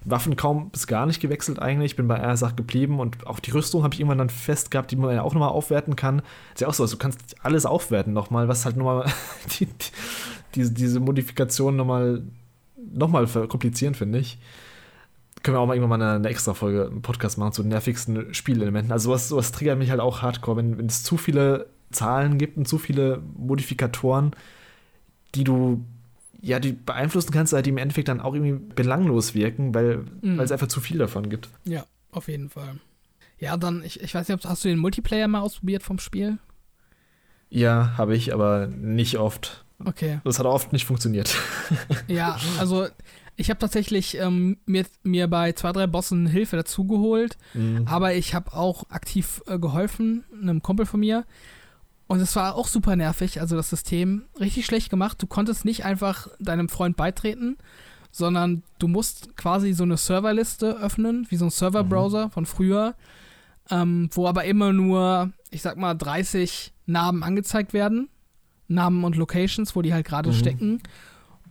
Waffen 0.04 0.36
kaum 0.36 0.70
bis 0.70 0.86
gar 0.86 1.06
nicht 1.06 1.20
gewechselt 1.20 1.58
eigentlich. 1.58 1.92
Ich 1.92 1.96
bin 1.96 2.08
bei 2.08 2.18
einer 2.18 2.36
Sache 2.36 2.54
geblieben 2.54 3.00
und 3.00 3.26
auch 3.26 3.38
die 3.38 3.50
Rüstung 3.50 3.82
habe 3.82 3.92
ich 3.92 4.00
irgendwann 4.00 4.18
dann 4.18 4.30
fest 4.30 4.70
gehabt, 4.70 4.90
die 4.90 4.96
man 4.96 5.14
ja 5.14 5.22
auch 5.22 5.34
nochmal 5.34 5.50
aufwerten 5.50 5.94
kann. 5.96 6.22
Ist 6.54 6.62
ja 6.62 6.68
auch 6.68 6.74
so, 6.74 6.84
also 6.84 6.96
du 6.96 6.98
kannst 6.98 7.44
alles 7.44 7.66
aufwerten 7.66 8.12
nochmal, 8.12 8.48
was 8.48 8.64
halt 8.64 8.76
nochmal 8.76 9.10
die, 9.58 9.66
die, 9.66 9.72
diese, 10.54 10.72
diese 10.72 11.00
Modifikation 11.00 11.76
nochmal 11.76 12.22
noch 12.92 13.08
mal 13.08 13.26
verkomplizieren, 13.26 13.94
finde 13.94 14.18
ich. 14.18 14.38
Können 15.42 15.56
wir 15.56 15.60
auch 15.60 15.66
mal 15.66 15.74
irgendwann 15.74 16.00
mal 16.00 16.06
eine, 16.06 16.16
eine 16.16 16.28
extra 16.28 16.54
Folge, 16.54 16.86
einen 16.86 17.02
Podcast 17.02 17.38
machen 17.38 17.52
zu 17.52 17.62
den 17.62 17.70
nervigsten 17.70 18.32
Spielelementen. 18.34 18.92
Also 18.92 19.10
sowas, 19.10 19.28
sowas 19.28 19.52
triggert 19.52 19.78
mich 19.78 19.90
halt 19.90 20.00
auch 20.00 20.22
hardcore, 20.22 20.56
wenn 20.56 20.86
es 20.86 21.02
zu 21.02 21.16
viele 21.18 21.66
Zahlen 21.90 22.38
gibt 22.38 22.56
und 22.56 22.66
zu 22.66 22.78
viele 22.78 23.22
Modifikatoren, 23.36 24.32
die 25.34 25.44
du 25.44 25.84
ja, 26.42 26.58
die 26.58 26.72
beeinflussen 26.72 27.32
kannst, 27.32 27.52
die 27.52 27.70
im 27.70 27.78
Endeffekt 27.78 28.08
dann 28.08 28.20
auch 28.20 28.34
irgendwie 28.34 28.58
belanglos 28.74 29.34
wirken, 29.34 29.74
weil 29.74 30.04
mhm. 30.22 30.40
es 30.40 30.50
einfach 30.50 30.68
zu 30.68 30.80
viel 30.80 30.98
davon 30.98 31.28
gibt. 31.28 31.48
Ja, 31.64 31.84
auf 32.12 32.28
jeden 32.28 32.48
Fall. 32.48 32.76
Ja, 33.38 33.56
dann, 33.56 33.82
ich, 33.82 34.00
ich 34.00 34.14
weiß 34.14 34.28
nicht, 34.28 34.44
hast 34.44 34.64
du 34.64 34.68
den 34.68 34.78
Multiplayer 34.78 35.28
mal 35.28 35.40
ausprobiert 35.40 35.82
vom 35.82 35.98
Spiel? 35.98 36.38
Ja, 37.48 37.94
habe 37.98 38.14
ich, 38.14 38.32
aber 38.32 38.68
nicht 38.68 39.18
oft. 39.18 39.64
Okay. 39.84 40.20
Das 40.24 40.38
hat 40.38 40.46
oft 40.46 40.72
nicht 40.72 40.84
funktioniert. 40.84 41.34
ja, 42.06 42.38
also 42.58 42.86
ich 43.36 43.48
habe 43.48 43.58
tatsächlich 43.58 44.18
ähm, 44.18 44.58
mir, 44.66 44.84
mir 45.02 45.26
bei 45.26 45.52
zwei, 45.52 45.72
drei 45.72 45.86
Bossen 45.86 46.26
Hilfe 46.26 46.56
dazugeholt, 46.56 47.38
mhm. 47.54 47.86
aber 47.86 48.14
ich 48.14 48.34
habe 48.34 48.52
auch 48.52 48.90
aktiv 48.90 49.42
äh, 49.46 49.58
geholfen, 49.58 50.24
einem 50.32 50.62
Kumpel 50.62 50.86
von 50.86 51.00
mir. 51.00 51.24
Und 52.10 52.18
es 52.18 52.34
war 52.34 52.56
auch 52.56 52.66
super 52.66 52.96
nervig, 52.96 53.40
also 53.40 53.54
das 53.54 53.70
System 53.70 54.24
richtig 54.40 54.66
schlecht 54.66 54.90
gemacht. 54.90 55.22
Du 55.22 55.28
konntest 55.28 55.64
nicht 55.64 55.84
einfach 55.84 56.26
deinem 56.40 56.68
Freund 56.68 56.96
beitreten, 56.96 57.56
sondern 58.10 58.64
du 58.80 58.88
musst 58.88 59.36
quasi 59.36 59.74
so 59.74 59.84
eine 59.84 59.96
Serverliste 59.96 60.76
öffnen, 60.76 61.28
wie 61.30 61.36
so 61.36 61.44
ein 61.44 61.52
Serverbrowser 61.52 62.26
mhm. 62.26 62.30
von 62.32 62.46
früher, 62.46 62.96
ähm, 63.70 64.10
wo 64.10 64.26
aber 64.26 64.44
immer 64.44 64.72
nur, 64.72 65.30
ich 65.52 65.62
sag 65.62 65.76
mal, 65.76 65.94
30 65.94 66.72
Namen 66.86 67.22
angezeigt 67.22 67.74
werden. 67.74 68.08
Namen 68.66 69.04
und 69.04 69.14
Locations, 69.14 69.76
wo 69.76 69.80
die 69.80 69.94
halt 69.94 70.04
gerade 70.04 70.30
mhm. 70.30 70.34
stecken. 70.34 70.82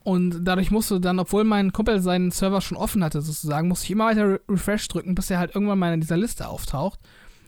Und 0.03 0.43
dadurch 0.43 0.71
musst 0.71 0.91
du 0.91 0.99
dann, 0.99 1.19
obwohl 1.19 1.45
mein 1.45 1.71
Kumpel 1.71 2.01
seinen 2.01 2.31
Server 2.31 2.59
schon 2.59 2.75
offen 2.75 3.01
hatte, 3.01 3.21
sozusagen, 3.21 3.69
musste 3.69 3.85
ich 3.85 3.91
immer 3.91 4.07
weiter 4.07 4.41
Refresh 4.49 4.89
drücken, 4.89 5.15
bis 5.15 5.29
er 5.29 5.39
halt 5.39 5.55
irgendwann 5.55 5.79
mal 5.79 5.93
in 5.93 6.01
dieser 6.01 6.17
Liste 6.17 6.49
auftaucht. 6.49 6.99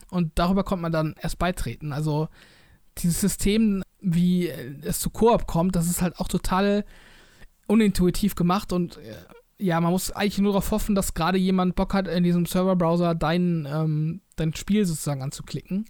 Und 0.10 0.32
darüber 0.36 0.64
konnte 0.64 0.84
man 0.84 0.94
dann 0.94 1.16
erst 1.22 1.40
beitreten. 1.40 1.92
Also 1.92 2.30
dieses 2.98 3.22
System, 3.22 3.84
wie 4.00 4.50
es 4.84 5.00
zu 5.00 5.10
Koop 5.10 5.48
kommt, 5.48 5.76
das 5.76 5.88
ist 5.88 6.02
halt 6.02 6.20
auch 6.20 6.28
total 6.28 6.86
unintuitiv 7.68 8.36
gemacht 8.36 8.74
und 8.74 8.98
äh, 8.98 9.16
ja, 9.62 9.80
man 9.80 9.92
muss 9.92 10.12
eigentlich 10.12 10.40
nur 10.40 10.54
darauf 10.54 10.72
hoffen, 10.72 10.96
dass 10.96 11.14
gerade 11.14 11.38
jemand 11.38 11.76
Bock 11.76 11.94
hat, 11.94 12.08
in 12.08 12.24
diesem 12.24 12.48
Serverbrowser 12.48 13.14
dein, 13.14 13.68
ähm, 13.72 14.22
dein 14.36 14.56
Spiel 14.56 14.86
sozusagen 14.86 15.22
anzuklicken. 15.22 15.86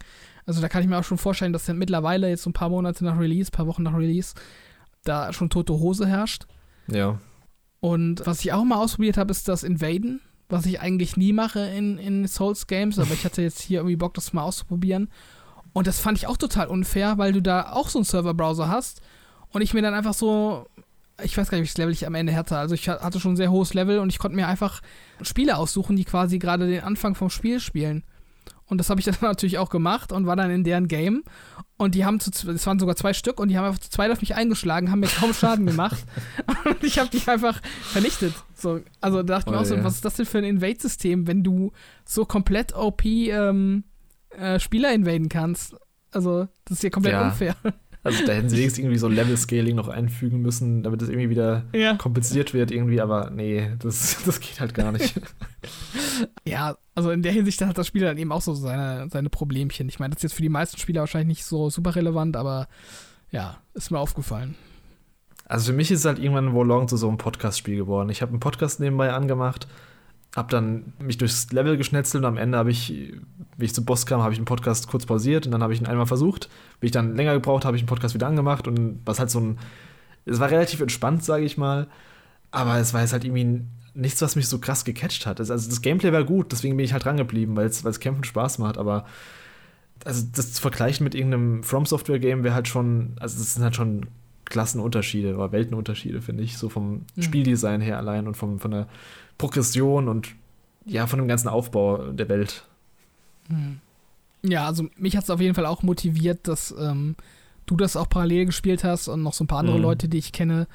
Also 0.45 0.61
da 0.61 0.67
kann 0.67 0.81
ich 0.81 0.89
mir 0.89 0.97
auch 0.97 1.05
schon 1.05 1.17
vorstellen, 1.17 1.53
dass 1.53 1.65
dann 1.65 1.77
mittlerweile 1.77 2.27
jetzt 2.27 2.43
so 2.43 2.49
ein 2.49 2.53
paar 2.53 2.69
Monate 2.69 3.05
nach 3.05 3.17
Release, 3.17 3.49
ein 3.49 3.55
paar 3.55 3.67
Wochen 3.67 3.83
nach 3.83 3.95
Release, 3.95 4.33
da 5.05 5.31
schon 5.31 5.49
tote 5.49 5.73
Hose 5.73 6.05
herrscht. 6.05 6.47
Ja. 6.87 7.19
Und 7.79 8.25
was 8.25 8.41
ich 8.41 8.51
auch 8.51 8.63
mal 8.63 8.75
ausprobiert 8.75 9.17
habe, 9.17 9.31
ist 9.31 9.47
das 9.47 9.63
Invaden, 9.63 10.19
was 10.49 10.65
ich 10.65 10.81
eigentlich 10.81 11.15
nie 11.15 11.31
mache 11.31 11.61
in, 11.61 11.97
in 11.97 12.27
Souls 12.27 12.67
Games, 12.67 12.99
aber 12.99 13.13
ich 13.13 13.23
hatte 13.23 13.41
jetzt 13.41 13.61
hier 13.61 13.79
irgendwie 13.79 13.95
Bock, 13.95 14.13
das 14.13 14.33
mal 14.33 14.43
auszuprobieren. 14.43 15.09
Und 15.73 15.87
das 15.87 15.99
fand 15.99 16.17
ich 16.17 16.27
auch 16.27 16.37
total 16.37 16.67
unfair, 16.67 17.17
weil 17.17 17.31
du 17.31 17.41
da 17.41 17.71
auch 17.71 17.89
so 17.89 17.99
einen 17.99 18.05
Serverbrowser 18.05 18.67
hast 18.67 19.01
und 19.51 19.61
ich 19.61 19.73
mir 19.73 19.81
dann 19.81 19.93
einfach 19.93 20.13
so, 20.13 20.65
ich 21.23 21.37
weiß 21.37 21.49
gar 21.49 21.57
nicht, 21.57 21.63
welches 21.63 21.77
Level 21.77 21.93
ich 21.93 22.05
am 22.05 22.15
Ende 22.15 22.35
hatte. 22.35 22.57
Also 22.57 22.75
ich 22.75 22.89
hatte 22.89 23.19
schon 23.19 23.33
ein 23.33 23.37
sehr 23.37 23.51
hohes 23.51 23.73
Level 23.73 23.99
und 23.99 24.09
ich 24.09 24.19
konnte 24.19 24.35
mir 24.35 24.47
einfach 24.47 24.81
Spiele 25.21 25.57
aussuchen, 25.57 25.95
die 25.95 26.05
quasi 26.05 26.39
gerade 26.39 26.67
den 26.67 26.83
Anfang 26.83 27.15
vom 27.15 27.29
Spiel 27.29 27.59
spielen. 27.59 28.03
Und 28.65 28.77
das 28.77 28.89
habe 28.89 29.01
ich 29.01 29.05
dann 29.05 29.17
natürlich 29.21 29.57
auch 29.57 29.69
gemacht 29.69 30.11
und 30.11 30.25
war 30.25 30.35
dann 30.35 30.49
in 30.49 30.63
deren 30.63 30.87
Game. 30.87 31.23
Und 31.77 31.95
die 31.95 32.05
haben 32.05 32.19
zu, 32.19 32.31
es 32.49 32.67
waren 32.67 32.79
sogar 32.79 32.95
zwei 32.95 33.13
Stück 33.13 33.39
und 33.39 33.49
die 33.49 33.57
haben 33.57 33.65
einfach 33.65 33.79
zu 33.79 33.89
zweit 33.89 34.11
auf 34.11 34.21
mich 34.21 34.35
eingeschlagen, 34.35 34.91
haben 34.91 34.99
mir 34.99 35.07
kaum 35.07 35.33
Schaden 35.33 35.65
gemacht. 35.65 36.03
und 36.65 36.83
ich 36.83 36.99
habe 36.99 37.09
die 37.09 37.27
einfach 37.27 37.59
vernichtet. 37.81 38.33
So, 38.55 38.81
also 39.01 39.23
da 39.23 39.35
dachte 39.35 39.49
ich 39.49 39.53
oh, 39.53 39.55
mir 39.55 39.61
auch 39.61 39.65
so, 39.65 39.75
ja. 39.75 39.83
was 39.83 39.95
ist 39.95 40.05
das 40.05 40.15
denn 40.15 40.25
für 40.25 40.37
ein 40.37 40.43
Invade-System, 40.43 41.27
wenn 41.27 41.43
du 41.43 41.71
so 42.05 42.25
komplett 42.25 42.75
OP 42.75 43.03
ähm, 43.05 43.83
äh, 44.37 44.59
Spieler 44.59 44.93
invaden 44.93 45.29
kannst. 45.29 45.75
Also, 46.11 46.47
das 46.65 46.77
ist 46.77 46.83
ja 46.83 46.89
komplett 46.89 47.13
ja. 47.13 47.27
unfair. 47.27 47.55
Also 48.03 48.25
da 48.25 48.33
hätten 48.33 48.49
sie 48.49 48.57
wenigstens 48.57 48.79
irgendwie 48.79 48.97
so 48.97 49.07
Level-Scaling 49.07 49.75
noch 49.75 49.87
einfügen 49.87 50.41
müssen, 50.41 50.83
damit 50.83 51.01
das 51.01 51.09
irgendwie 51.09 51.29
wieder 51.29 51.65
ja. 51.73 51.95
kompensiert 51.95 52.53
wird 52.53 52.71
irgendwie, 52.71 52.99
aber 52.99 53.29
nee, 53.29 53.71
das, 53.79 54.17
das 54.25 54.39
geht 54.39 54.59
halt 54.59 54.73
gar 54.73 54.91
nicht. 54.91 55.19
ja, 56.47 56.75
also 56.95 57.11
in 57.11 57.21
der 57.21 57.31
Hinsicht 57.31 57.61
hat 57.61 57.77
das 57.77 57.87
Spiel 57.87 58.01
dann 58.01 58.17
eben 58.17 58.31
auch 58.31 58.41
so 58.41 58.53
seine, 58.53 59.07
seine 59.09 59.29
Problemchen. 59.29 59.87
Ich 59.87 59.99
meine, 59.99 60.13
das 60.13 60.19
ist 60.19 60.23
jetzt 60.23 60.33
für 60.33 60.41
die 60.41 60.49
meisten 60.49 60.77
Spieler 60.77 61.01
wahrscheinlich 61.01 61.37
nicht 61.37 61.45
so 61.45 61.69
super 61.69 61.95
relevant, 61.95 62.35
aber 62.35 62.67
ja, 63.29 63.59
ist 63.73 63.91
mir 63.91 63.99
aufgefallen. 63.99 64.55
Also 65.45 65.71
für 65.71 65.77
mich 65.77 65.91
ist 65.91 65.99
es 65.99 66.05
halt 66.05 66.19
irgendwann 66.19 66.53
Wolong 66.53 66.87
zu 66.87 66.97
so 66.97 67.07
einem 67.07 67.17
Podcast-Spiel 67.17 67.75
geworden. 67.75 68.09
Ich 68.09 68.21
habe 68.21 68.31
einen 68.31 68.39
Podcast 68.39 68.79
nebenbei 68.79 69.11
angemacht 69.11 69.67
hab 70.35 70.49
dann 70.49 70.93
mich 70.99 71.17
durchs 71.17 71.51
Level 71.51 71.77
geschnetzelt 71.77 72.23
und 72.23 72.27
am 72.27 72.37
Ende 72.37 72.57
habe 72.57 72.71
ich, 72.71 73.13
wie 73.57 73.65
ich 73.65 73.73
zum 73.73 73.85
Boss 73.85 74.05
kam, 74.05 74.21
habe 74.21 74.31
ich 74.31 74.39
einen 74.39 74.45
Podcast 74.45 74.87
kurz 74.87 75.05
pausiert 75.05 75.45
und 75.45 75.51
dann 75.51 75.61
habe 75.61 75.73
ich 75.73 75.81
ihn 75.81 75.87
einmal 75.87 76.05
versucht. 76.05 76.49
Wie 76.79 76.85
ich 76.85 76.91
dann 76.91 77.15
länger 77.15 77.33
gebraucht 77.33 77.65
habe, 77.65 77.75
ich 77.75 77.83
den 77.83 77.87
Podcast 77.87 78.13
wieder 78.13 78.27
angemacht 78.27 78.67
und 78.67 79.01
was 79.05 79.19
halt 79.19 79.29
so 79.29 79.39
ein. 79.39 79.59
Es 80.25 80.39
war 80.39 80.51
relativ 80.51 80.79
entspannt, 80.79 81.23
sage 81.23 81.43
ich 81.43 81.57
mal. 81.57 81.87
Aber 82.51 82.77
es 82.77 82.93
war 82.93 83.01
jetzt 83.01 83.13
halt 83.13 83.25
irgendwie 83.25 83.61
nichts, 83.93 84.21
was 84.21 84.35
mich 84.35 84.47
so 84.47 84.59
krass 84.59 84.85
gecatcht 84.85 85.25
hat. 85.25 85.39
Also 85.39 85.53
das 85.53 85.81
Gameplay 85.81 86.13
war 86.13 86.23
gut, 86.23 86.51
deswegen 86.51 86.77
bin 86.77 86.85
ich 86.85 86.93
halt 86.93 87.05
dran 87.05 87.17
geblieben, 87.17 87.55
weil 87.55 87.65
es 87.65 87.99
Kämpfen 87.99 88.23
Spaß 88.23 88.59
macht, 88.59 88.77
aber 88.77 89.05
also 90.05 90.25
das 90.33 90.53
zu 90.53 90.61
vergleichen 90.61 91.03
mit 91.03 91.13
irgendeinem 91.13 91.63
From 91.63 91.85
Software 91.85 92.19
Game 92.19 92.43
wäre 92.43 92.55
halt 92.55 92.67
schon, 92.67 93.15
also 93.19 93.37
das 93.37 93.53
sind 93.53 93.63
halt 93.63 93.75
schon 93.75 94.07
Klassenunterschiede 94.45 95.35
oder 95.35 95.51
Weltenunterschiede, 95.51 96.21
finde 96.21 96.43
ich, 96.43 96.57
so 96.57 96.69
vom 96.69 97.05
mhm. 97.15 97.21
Spieldesign 97.21 97.81
her 97.81 97.97
allein 97.97 98.27
und 98.27 98.35
vom, 98.35 98.59
von 98.59 98.71
der 98.71 98.87
Progression 99.41 100.07
und 100.07 100.29
ja, 100.85 101.07
von 101.07 101.19
dem 101.19 101.27
ganzen 101.27 101.47
Aufbau 101.47 102.11
der 102.11 102.29
Welt. 102.29 102.63
Hm. 103.47 103.79
Ja, 104.43 104.67
also 104.67 104.87
mich 104.97 105.17
hat 105.17 105.23
es 105.23 105.29
auf 105.29 105.41
jeden 105.41 105.55
Fall 105.55 105.65
auch 105.65 105.83
motiviert, 105.83 106.47
das 106.47 106.73
ähm, 106.79 107.15
du 107.65 107.75
das 107.75 107.95
auch 107.95 108.07
parallel 108.07 108.45
gespielt 108.45 108.83
hast 108.83 109.07
und 109.07 109.23
noch 109.23 109.33
so 109.33 109.43
ein 109.43 109.47
paar 109.47 109.59
andere 109.59 109.77
mhm. 109.77 109.83
Leute, 109.83 110.09
die 110.09 110.17
ich 110.17 110.31
kenne. 110.31 110.67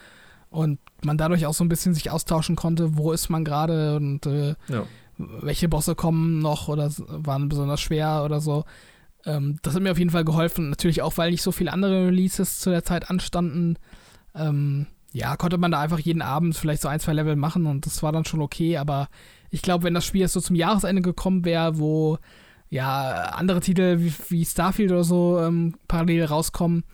Und 0.51 0.79
man 1.05 1.19
dadurch 1.19 1.47
auch 1.47 1.55
so 1.55 1.65
ein 1.65 1.69
bisschen 1.69 1.95
sich 1.95 2.11
austauschen 2.11 2.57
konnte, 2.57 2.97
wo 2.97 3.13
ist 3.13 3.29
man 3.29 3.45
gerade 3.45 3.97
und 3.97 4.27
äh, 4.27 4.55
ja. 4.69 4.85
welche 5.19 5.69
Bosse 5.69 5.95
kommen 5.95 6.39
noch 6.41 6.69
oder 6.69 6.91
waren 6.97 7.49
besonders 7.49 7.81
schwer 7.81 8.23
oder 8.25 8.41
so. 8.41 8.65
Ähm, 9.25 9.59
das 9.63 9.75
hat 9.75 9.83
mir 9.83 9.93
auf 9.93 9.99
jeden 9.99 10.11
Fall 10.11 10.25
geholfen. 10.25 10.71
Natürlich 10.71 11.03
auch, 11.03 11.17
weil 11.19 11.31
nicht 11.31 11.43
so 11.43 11.53
viele 11.53 11.73
andere 11.73 12.07
Releases 12.07 12.59
zu 12.59 12.71
der 12.71 12.85
Zeit 12.85 13.11
anstanden. 13.11 13.77
Ähm, 14.35 14.87
ja, 15.13 15.37
konnte 15.37 15.59
man 15.59 15.71
da 15.71 15.81
einfach 15.81 15.99
jeden 15.99 16.23
Abend 16.23 16.57
vielleicht 16.57 16.83
so 16.83 16.89
ein, 16.89 17.01
zwei 17.01 17.13
Level 17.13 17.37
machen 17.37 17.67
und 17.67 17.87
das 17.87 18.03
war 18.03 18.13
dann 18.13 18.25
schon 18.25 18.41
okay. 18.41 18.77
Aber 18.77 19.09
ich 19.51 19.63
glaube, 19.63 19.85
wenn 19.85 19.95
das 19.95 20.05
Spiel 20.05 20.23
jetzt 20.23 20.33
so 20.33 20.41
zum 20.41 20.57
Jahresende 20.57 21.03
gekommen 21.03 21.45
wäre, 21.45 21.79
wo 21.79 22.19
ja 22.69 23.33
andere 23.35 23.61
Titel 23.61 24.01
wie, 24.01 24.13
wie 24.29 24.45
Starfield 24.45 24.91
oder 24.91 25.05
so 25.05 25.41
ähm, 25.41 25.75
parallel 25.89 26.25
rauskommen, 26.25 26.85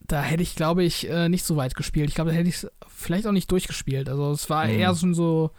da 0.00 0.22
hätte 0.22 0.42
ich, 0.42 0.54
glaube 0.54 0.84
ich, 0.84 1.08
äh, 1.08 1.28
nicht 1.28 1.44
so 1.44 1.56
weit 1.56 1.74
gespielt. 1.74 2.08
Ich 2.08 2.14
glaube, 2.14 2.30
da 2.30 2.36
hätte 2.36 2.48
ich 2.48 2.56
es 2.56 2.70
vielleicht 2.88 3.26
auch 3.26 3.32
nicht 3.32 3.50
durchgespielt. 3.50 4.08
Also 4.08 4.30
es 4.32 4.48
war 4.48 4.64
mhm. 4.64 4.72
eher 4.72 4.94
schon 4.94 5.14
so, 5.14 5.50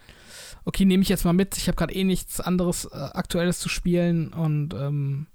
okay, 0.64 0.84
nehme 0.84 1.02
ich 1.02 1.08
jetzt 1.08 1.24
mal 1.24 1.32
mit. 1.32 1.56
Ich 1.56 1.68
habe 1.68 1.76
gerade 1.76 1.94
eh 1.94 2.04
nichts 2.04 2.40
anderes 2.40 2.86
äh, 2.86 2.96
Aktuelles 2.96 3.60
zu 3.60 3.68
spielen 3.68 4.32
und 4.32 4.74
ähm, 4.74 5.26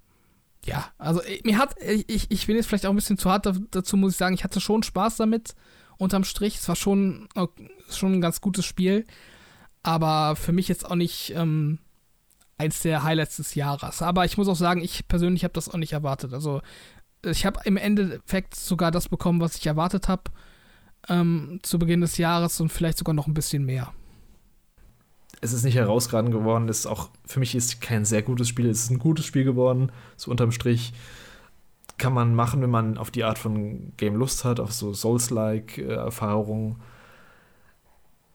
ja, 0.65 0.85
also 0.97 1.21
äh, 1.21 1.39
mir 1.43 1.57
hat, 1.57 1.75
ich, 1.81 2.29
ich 2.29 2.47
bin 2.47 2.55
jetzt 2.55 2.67
vielleicht 2.67 2.85
auch 2.85 2.89
ein 2.89 2.95
bisschen 2.95 3.17
zu 3.17 3.29
hart 3.29 3.47
dazu, 3.71 3.97
muss 3.97 4.13
ich 4.13 4.17
sagen, 4.17 4.35
ich 4.35 4.43
hatte 4.43 4.59
schon 4.59 4.83
Spaß 4.83 5.17
damit, 5.17 5.55
unterm 5.97 6.23
Strich. 6.23 6.57
Es 6.57 6.67
war 6.67 6.75
schon, 6.75 7.27
schon 7.89 8.13
ein 8.13 8.21
ganz 8.21 8.41
gutes 8.41 8.65
Spiel, 8.65 9.05
aber 9.83 10.35
für 10.35 10.51
mich 10.51 10.67
jetzt 10.67 10.85
auch 10.85 10.95
nicht 10.95 11.33
ähm, 11.35 11.79
eins 12.57 12.81
der 12.81 13.03
Highlights 13.03 13.37
des 13.37 13.55
Jahres. 13.55 14.01
Aber 14.01 14.25
ich 14.25 14.37
muss 14.37 14.47
auch 14.47 14.55
sagen, 14.55 14.81
ich 14.81 15.07
persönlich 15.07 15.43
habe 15.43 15.53
das 15.53 15.69
auch 15.69 15.77
nicht 15.77 15.93
erwartet. 15.93 16.33
Also 16.33 16.61
ich 17.23 17.45
habe 17.45 17.59
im 17.65 17.77
Endeffekt 17.77 18.55
sogar 18.55 18.91
das 18.91 19.09
bekommen, 19.09 19.41
was 19.41 19.55
ich 19.55 19.65
erwartet 19.65 20.07
habe 20.07 20.23
ähm, 21.09 21.59
zu 21.63 21.79
Beginn 21.79 22.01
des 22.01 22.17
Jahres 22.17 22.59
und 22.61 22.69
vielleicht 22.69 22.97
sogar 22.97 23.13
noch 23.13 23.27
ein 23.27 23.33
bisschen 23.33 23.65
mehr 23.65 23.93
es 25.45 25.53
ist 25.53 25.63
nicht 25.63 25.75
herausragend 25.75 26.31
geworden. 26.31 26.67
Es 26.69 26.79
ist 26.79 26.85
auch, 26.87 27.09
für 27.25 27.39
mich 27.39 27.55
ist 27.55 27.81
kein 27.81 28.05
sehr 28.05 28.21
gutes 28.21 28.49
Spiel. 28.49 28.69
Es 28.69 28.83
ist 28.83 28.91
ein 28.91 28.99
gutes 28.99 29.25
Spiel 29.25 29.43
geworden, 29.43 29.91
so 30.17 30.31
unterm 30.31 30.51
Strich. 30.51 30.93
Kann 31.97 32.13
man 32.13 32.35
machen, 32.35 32.61
wenn 32.61 32.69
man 32.69 32.97
auf 32.97 33.11
die 33.11 33.23
Art 33.23 33.37
von 33.37 33.93
Game 33.97 34.15
Lust 34.15 34.43
hat, 34.43 34.59
auf 34.59 34.73
so 34.73 34.93
Souls-like-Erfahrungen. 34.93 36.77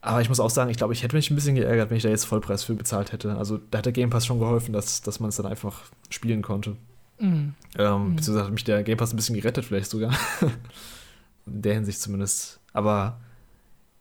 Aber 0.00 0.22
ich 0.22 0.30
muss 0.30 0.40
auch 0.40 0.48
sagen, 0.48 0.70
ich 0.70 0.78
glaube, 0.78 0.94
ich 0.94 1.02
hätte 1.02 1.14
mich 1.14 1.30
ein 1.30 1.34
bisschen 1.34 1.56
geärgert, 1.56 1.90
wenn 1.90 1.96
ich 1.98 2.02
da 2.02 2.08
jetzt 2.08 2.24
Vollpreis 2.24 2.64
für 2.64 2.74
bezahlt 2.74 3.12
hätte. 3.12 3.36
Also 3.36 3.58
da 3.70 3.78
hat 3.78 3.86
der 3.86 3.92
Game 3.92 4.08
Pass 4.08 4.24
schon 4.24 4.38
geholfen, 4.38 4.72
dass, 4.72 5.02
dass 5.02 5.20
man 5.20 5.28
es 5.28 5.36
dann 5.36 5.46
einfach 5.46 5.82
spielen 6.08 6.40
konnte. 6.40 6.76
Mhm. 7.18 7.54
Ähm, 7.78 8.08
mhm. 8.08 8.16
Beziehungsweise 8.16 8.46
hat 8.46 8.52
mich 8.52 8.64
der 8.64 8.82
Game 8.82 8.96
Pass 8.96 9.12
ein 9.12 9.16
bisschen 9.16 9.36
gerettet, 9.36 9.66
vielleicht 9.66 9.90
sogar. 9.90 10.14
In 11.46 11.62
der 11.62 11.74
Hinsicht 11.74 12.00
zumindest. 12.00 12.60
Aber 12.72 13.20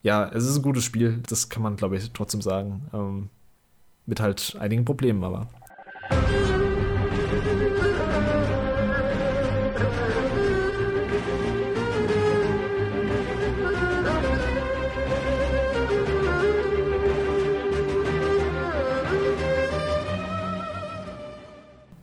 ja, 0.01 0.29
es 0.29 0.45
ist 0.45 0.55
ein 0.55 0.61
gutes 0.61 0.85
Spiel, 0.85 1.21
das 1.27 1.49
kann 1.49 1.63
man, 1.63 1.75
glaube 1.75 1.97
ich, 1.97 2.11
trotzdem 2.11 2.41
sagen. 2.41 2.87
Ähm, 2.93 3.29
mit 4.05 4.21
halt 4.21 4.55
einigen 4.59 4.85
Problemen, 4.85 5.23
aber. 5.23 5.47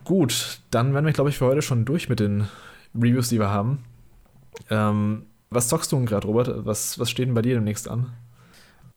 Gut, 0.07 0.61
dann 0.71 0.95
werden 0.95 1.05
wir, 1.05 1.13
glaube 1.13 1.31
ich, 1.31 1.39
für 1.39 1.47
heute 1.47 1.63
schon 1.63 1.85
durch 1.85 2.09
mit 2.09 2.21
den 2.21 2.47
Reviews, 2.95 3.29
die 3.29 3.41
wir 3.41 3.51
haben. 3.51 3.85
Ähm, 4.71 5.27
was 5.51 5.67
zockst 5.67 5.91
du 5.91 5.97
denn 5.97 6.07
gerade, 6.07 6.29
Robert? 6.29 6.65
Was, 6.65 7.01
was 7.01 7.11
steht 7.11 7.27
denn 7.27 7.35
bei 7.35 7.43
dir 7.43 7.57
demnächst 7.57 7.89
an? 7.89 8.13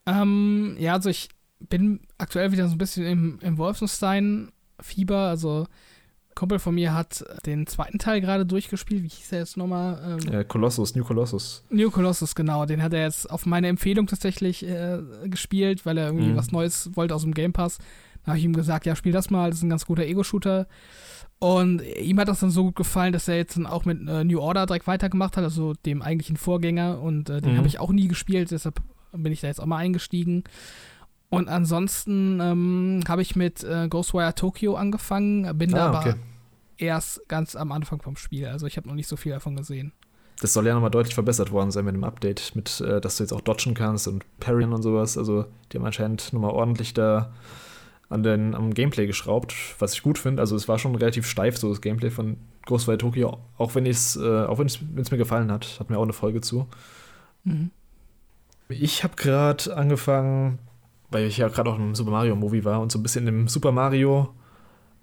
Ähm, 0.06 0.76
ja, 0.78 0.94
also 0.94 1.10
ich 1.10 1.30
bin 1.68 2.02
aktuell 2.20 2.52
wieder 2.52 2.68
so 2.68 2.76
ein 2.76 2.78
bisschen 2.78 3.08
im, 3.08 3.40
im 3.42 3.58
Wolfenstein-Fieber. 3.58 5.18
Also 5.18 5.62
ein 5.62 6.36
Kumpel 6.36 6.60
von 6.60 6.76
mir 6.76 6.94
hat 6.94 7.26
den 7.44 7.66
zweiten 7.66 7.98
Teil 7.98 8.22
gerade 8.22 8.46
durchgespielt. 8.46 9.02
Wie 9.02 9.08
hieß 9.10 9.32
er 9.32 9.40
jetzt 9.40 9.58
nochmal? 9.58 10.20
Ähm, 10.22 10.32
äh, 10.32 10.44
Colossus, 10.44 10.96
New 10.96 11.04
Colossus. 11.04 11.66
New 11.72 11.90
Colossus, 11.90 12.36
genau. 12.36 12.68
Den 12.68 12.84
hat 12.84 12.94
er 12.94 13.02
jetzt 13.02 13.32
auf 13.32 13.48
meine 13.48 13.68
Empfehlung 13.68 14.06
tatsächlich 14.06 14.64
äh, 14.64 15.00
gespielt, 15.26 15.88
weil 15.88 15.98
er 15.98 16.06
irgendwie 16.06 16.30
mhm. 16.30 16.38
was 16.38 16.52
Neues 16.52 16.96
wollte 16.96 17.16
aus 17.16 17.24
dem 17.24 17.34
Game 17.34 17.52
Pass. 17.52 17.80
Da 18.24 18.32
habe 18.32 18.40
ich 18.40 18.46
ihm 18.46 18.54
gesagt, 18.54 18.86
ja, 18.86 18.96
spiel 18.96 19.12
das 19.14 19.30
mal, 19.30 19.50
das 19.50 19.60
ist 19.60 19.64
ein 19.64 19.70
ganz 19.70 19.86
guter 19.86 20.04
Ego-Shooter. 20.04 20.68
Und 21.40 21.82
ihm 21.82 22.20
hat 22.20 22.28
das 22.28 22.42
dann 22.42 22.52
so 22.52 22.66
gut 22.66 22.76
gefallen, 22.76 23.14
dass 23.14 23.28
er 23.28 23.38
jetzt 23.38 23.56
dann 23.56 23.66
auch 23.66 23.86
mit 23.86 24.06
äh, 24.08 24.24
New 24.26 24.40
Order 24.40 24.66
direkt 24.66 24.88
weitergemacht 24.88 25.38
hat, 25.38 25.44
also 25.44 25.74
dem 25.86 26.02
eigentlichen 26.02 26.36
Vorgänger. 26.36 27.02
Und 27.02 27.30
äh, 27.30 27.42
den 27.42 27.54
mhm. 27.54 27.58
habe 27.58 27.68
ich 27.68 27.80
auch 27.80 27.92
nie 27.92 28.10
gespielt, 28.10 28.52
deshalb 28.52 28.82
bin 29.14 29.32
ich 29.32 29.42
da 29.42 29.48
jetzt 29.48 29.62
auch 29.62 29.66
mal 29.66 29.78
eingestiegen. 29.78 30.44
Und 31.30 31.48
ansonsten 31.48 32.40
ähm, 32.42 33.04
habe 33.08 33.22
ich 33.22 33.36
mit 33.36 33.64
äh, 33.64 33.88
Ghostwire 33.88 34.36
Tokyo 34.36 34.76
angefangen, 34.76 35.58
bin 35.58 35.74
ah, 35.74 35.78
da 35.78 35.86
aber 35.92 36.16
erst 36.78 37.28
ganz 37.28 37.56
am 37.56 37.72
Anfang 37.72 38.02
vom 38.02 38.16
Spiel. 38.16 38.48
Also 38.48 38.66
ich 38.66 38.78
habe 38.78 38.88
noch 38.88 38.96
nicht 38.96 39.08
so 39.08 39.16
viel 39.16 39.32
davon 39.32 39.56
gesehen. 39.56 39.94
Das 40.42 40.54
soll 40.54 40.66
ja 40.66 40.74
nochmal 40.74 40.90
deutlich 40.90 41.14
verbessert 41.14 41.52
worden 41.52 41.72
sein 41.72 41.86
mit 41.86 41.94
dem 41.94 42.04
Update, 42.04 42.56
mit, 42.56 42.82
äh, 42.82 43.00
dass 43.00 43.18
du 43.18 43.24
jetzt 43.24 43.34
auch 43.34 43.42
dodgen 43.42 43.74
kannst 43.74 44.08
und 44.08 44.26
parryen 44.40 44.74
und 44.74 44.82
sowas. 44.82 45.18
Also 45.18 45.46
die 45.72 45.78
haben 45.78 45.86
anscheinend 45.86 46.34
nochmal 46.34 46.52
ordentlich 46.52 46.94
da 46.94 47.32
an 48.10 48.24
den, 48.24 48.56
am 48.56 48.74
Gameplay 48.74 49.06
geschraubt, 49.06 49.54
was 49.78 49.94
ich 49.94 50.02
gut 50.02 50.18
finde. 50.18 50.42
Also 50.42 50.56
es 50.56 50.68
war 50.68 50.80
schon 50.80 50.96
relativ 50.96 51.28
steif, 51.28 51.58
so 51.58 51.70
das 51.70 51.82
Gameplay 51.82 52.10
von 52.10 52.38
Ghostwire 52.66 52.98
Tokyo, 52.98 53.38
auch 53.58 53.76
wenn 53.76 53.86
es 53.86 54.16
äh, 54.16 54.46
auch 54.46 54.60
wenn 54.60 54.68
es 54.68 55.12
mir 55.12 55.18
gefallen 55.18 55.52
hat. 55.52 55.80
Hat 55.80 55.90
mir 55.90 55.98
auch 55.98 56.04
eine 56.04 56.14
Folge 56.14 56.42
zu. 56.42 56.68
Mhm. 57.44 57.72
Ich 58.70 59.04
habe 59.04 59.16
gerade 59.16 59.76
angefangen, 59.76 60.60
weil 61.10 61.26
ich 61.26 61.38
ja 61.38 61.48
gerade 61.48 61.70
auch 61.70 61.78
im 61.78 61.96
Super 61.96 62.12
Mario 62.12 62.36
Movie 62.36 62.66
war 62.66 62.82
und 62.82 62.92
so 62.92 63.00
ein 63.00 63.04
bisschen 63.04 63.28
im 63.28 63.48
Super 63.48 63.72
Mario, 63.72 64.30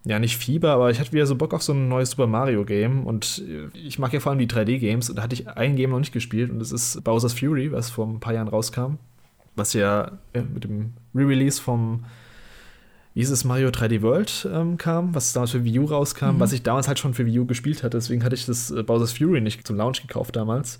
ja 0.04 0.20
nicht 0.20 0.36
Fieber, 0.36 0.70
aber 0.70 0.90
ich 0.90 1.00
hatte 1.00 1.12
wieder 1.12 1.26
so 1.26 1.34
Bock 1.34 1.52
auf 1.52 1.62
so 1.62 1.72
ein 1.72 1.88
neues 1.88 2.10
Super 2.10 2.28
Mario 2.28 2.64
Game 2.64 3.04
und 3.06 3.42
ich 3.74 3.98
mag 3.98 4.12
ja 4.12 4.20
vor 4.20 4.30
allem 4.30 4.38
die 4.38 4.46
3D-Games 4.46 5.10
und 5.10 5.16
da 5.16 5.22
hatte 5.22 5.34
ich 5.34 5.48
ein 5.48 5.74
Game 5.74 5.90
noch 5.90 5.98
nicht 5.98 6.12
gespielt 6.12 6.50
und 6.50 6.60
das 6.60 6.70
ist 6.70 7.02
Bowser's 7.02 7.32
Fury, 7.32 7.72
was 7.72 7.90
vor 7.90 8.06
ein 8.06 8.20
paar 8.20 8.34
Jahren 8.34 8.46
rauskam, 8.46 8.98
was 9.56 9.72
ja 9.72 10.12
äh, 10.32 10.42
mit 10.42 10.62
dem 10.62 10.92
Re-Release 11.12 11.60
vom 11.60 12.04
wie 13.16 13.20
hieß 13.20 13.30
es, 13.30 13.44
Mario 13.44 13.70
3D 13.70 14.02
World 14.02 14.46
ähm, 14.52 14.76
kam, 14.76 15.14
was 15.14 15.32
damals 15.32 15.52
für 15.52 15.64
Wii 15.64 15.78
U 15.78 15.86
rauskam, 15.86 16.32
mhm. 16.34 16.40
was 16.40 16.52
ich 16.52 16.62
damals 16.62 16.86
halt 16.86 16.98
schon 16.98 17.14
für 17.14 17.24
Wii 17.24 17.38
U 17.38 17.46
gespielt 17.46 17.82
hatte. 17.82 17.96
Deswegen 17.96 18.22
hatte 18.22 18.34
ich 18.34 18.44
das 18.44 18.70
äh, 18.70 18.82
Bowser's 18.82 19.14
Fury 19.14 19.40
nicht 19.40 19.66
zum 19.66 19.76
Launch 19.76 20.02
gekauft 20.02 20.36
damals. 20.36 20.78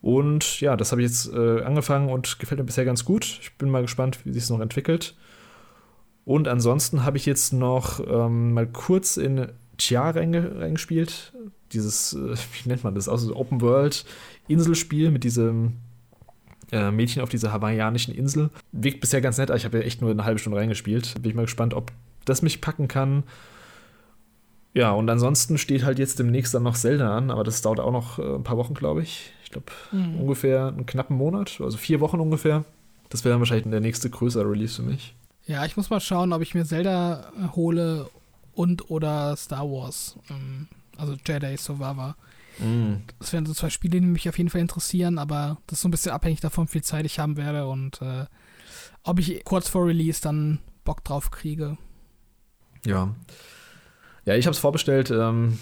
Und 0.00 0.62
ja, 0.62 0.78
das 0.78 0.92
habe 0.92 1.02
ich 1.02 1.10
jetzt 1.10 1.30
äh, 1.30 1.60
angefangen 1.60 2.08
und 2.08 2.38
gefällt 2.38 2.58
mir 2.58 2.64
bisher 2.64 2.86
ganz 2.86 3.04
gut. 3.04 3.38
Ich 3.42 3.52
bin 3.58 3.68
mal 3.68 3.82
gespannt, 3.82 4.24
wie 4.24 4.32
sich 4.32 4.44
es 4.44 4.48
noch 4.48 4.60
entwickelt. 4.60 5.14
Und 6.24 6.48
ansonsten 6.48 7.04
habe 7.04 7.18
ich 7.18 7.26
jetzt 7.26 7.52
noch 7.52 8.00
ähm, 8.00 8.54
mal 8.54 8.66
kurz 8.66 9.18
in 9.18 9.48
Chia 9.76 10.08
reingespielt. 10.08 11.34
Dieses, 11.74 12.14
äh, 12.14 12.34
wie 12.62 12.68
nennt 12.70 12.82
man 12.82 12.94
das? 12.94 13.10
Also 13.10 13.36
Open 13.36 13.60
World 13.60 14.06
Inselspiel 14.48 15.10
mit 15.10 15.22
diesem 15.22 15.74
äh, 16.72 16.90
Mädchen 16.90 17.22
auf 17.22 17.28
dieser 17.28 17.52
hawaiianischen 17.52 18.14
Insel. 18.14 18.50
Wirkt 18.72 19.00
bisher 19.00 19.20
ganz 19.20 19.38
nett, 19.38 19.50
aber 19.50 19.58
ich 19.58 19.64
habe 19.64 19.78
ja 19.78 19.84
echt 19.84 20.00
nur 20.00 20.10
eine 20.10 20.24
halbe 20.24 20.38
Stunde 20.38 20.58
reingespielt. 20.58 21.14
Bin 21.22 21.30
ich 21.30 21.36
mal 21.36 21.42
gespannt, 21.42 21.74
ob 21.74 21.92
das 22.24 22.42
mich 22.42 22.60
packen 22.60 22.88
kann. 22.88 23.22
Ja, 24.74 24.92
und 24.92 25.08
ansonsten 25.10 25.58
steht 25.58 25.84
halt 25.84 25.98
jetzt 25.98 26.18
demnächst 26.18 26.54
dann 26.54 26.62
noch 26.62 26.76
Zelda 26.76 27.16
an, 27.16 27.30
aber 27.30 27.44
das 27.44 27.60
dauert 27.60 27.78
auch 27.78 27.92
noch 27.92 28.18
äh, 28.18 28.36
ein 28.36 28.42
paar 28.42 28.56
Wochen, 28.56 28.74
glaube 28.74 29.02
ich. 29.02 29.32
Ich 29.44 29.50
glaube, 29.50 29.66
mhm. 29.92 30.20
ungefähr 30.20 30.68
einen 30.68 30.86
knappen 30.86 31.16
Monat, 31.16 31.60
also 31.60 31.76
vier 31.76 32.00
Wochen 32.00 32.20
ungefähr. 32.20 32.64
Das 33.10 33.24
wäre 33.24 33.34
dann 33.34 33.40
wahrscheinlich 33.40 33.70
der 33.70 33.80
nächste 33.80 34.08
größere 34.08 34.48
Release 34.50 34.76
für 34.76 34.88
mich. 34.88 35.14
Ja, 35.46 35.66
ich 35.66 35.76
muss 35.76 35.90
mal 35.90 36.00
schauen, 36.00 36.32
ob 36.32 36.40
ich 36.40 36.54
mir 36.54 36.64
Zelda 36.64 37.30
hole 37.54 38.08
und 38.54 38.90
oder 38.90 39.36
Star 39.36 39.70
Wars. 39.70 40.16
Ähm, 40.30 40.68
also 40.96 41.16
Jedi 41.26 41.56
Survivor. 41.58 42.16
Mm. 42.58 43.02
Das 43.18 43.32
wären 43.32 43.46
so 43.46 43.54
zwei 43.54 43.70
Spiele, 43.70 44.00
die 44.00 44.06
mich 44.06 44.28
auf 44.28 44.38
jeden 44.38 44.50
Fall 44.50 44.60
interessieren, 44.60 45.18
aber 45.18 45.58
das 45.66 45.78
ist 45.78 45.82
so 45.82 45.88
ein 45.88 45.90
bisschen 45.90 46.12
abhängig 46.12 46.40
davon, 46.40 46.66
wie 46.66 46.72
viel 46.72 46.82
Zeit 46.82 47.06
ich 47.06 47.18
haben 47.18 47.36
werde 47.36 47.66
und 47.66 48.00
äh, 48.02 48.26
ob 49.02 49.18
ich 49.18 49.44
kurz 49.44 49.68
vor 49.68 49.86
Release 49.86 50.20
dann 50.20 50.58
Bock 50.84 51.04
drauf 51.04 51.30
kriege. 51.30 51.76
Ja. 52.84 53.14
Ja, 54.24 54.34
ich 54.36 54.46
habe 54.46 54.52
es 54.52 54.58
vorbestellt, 54.58 55.10
ähm, 55.10 55.58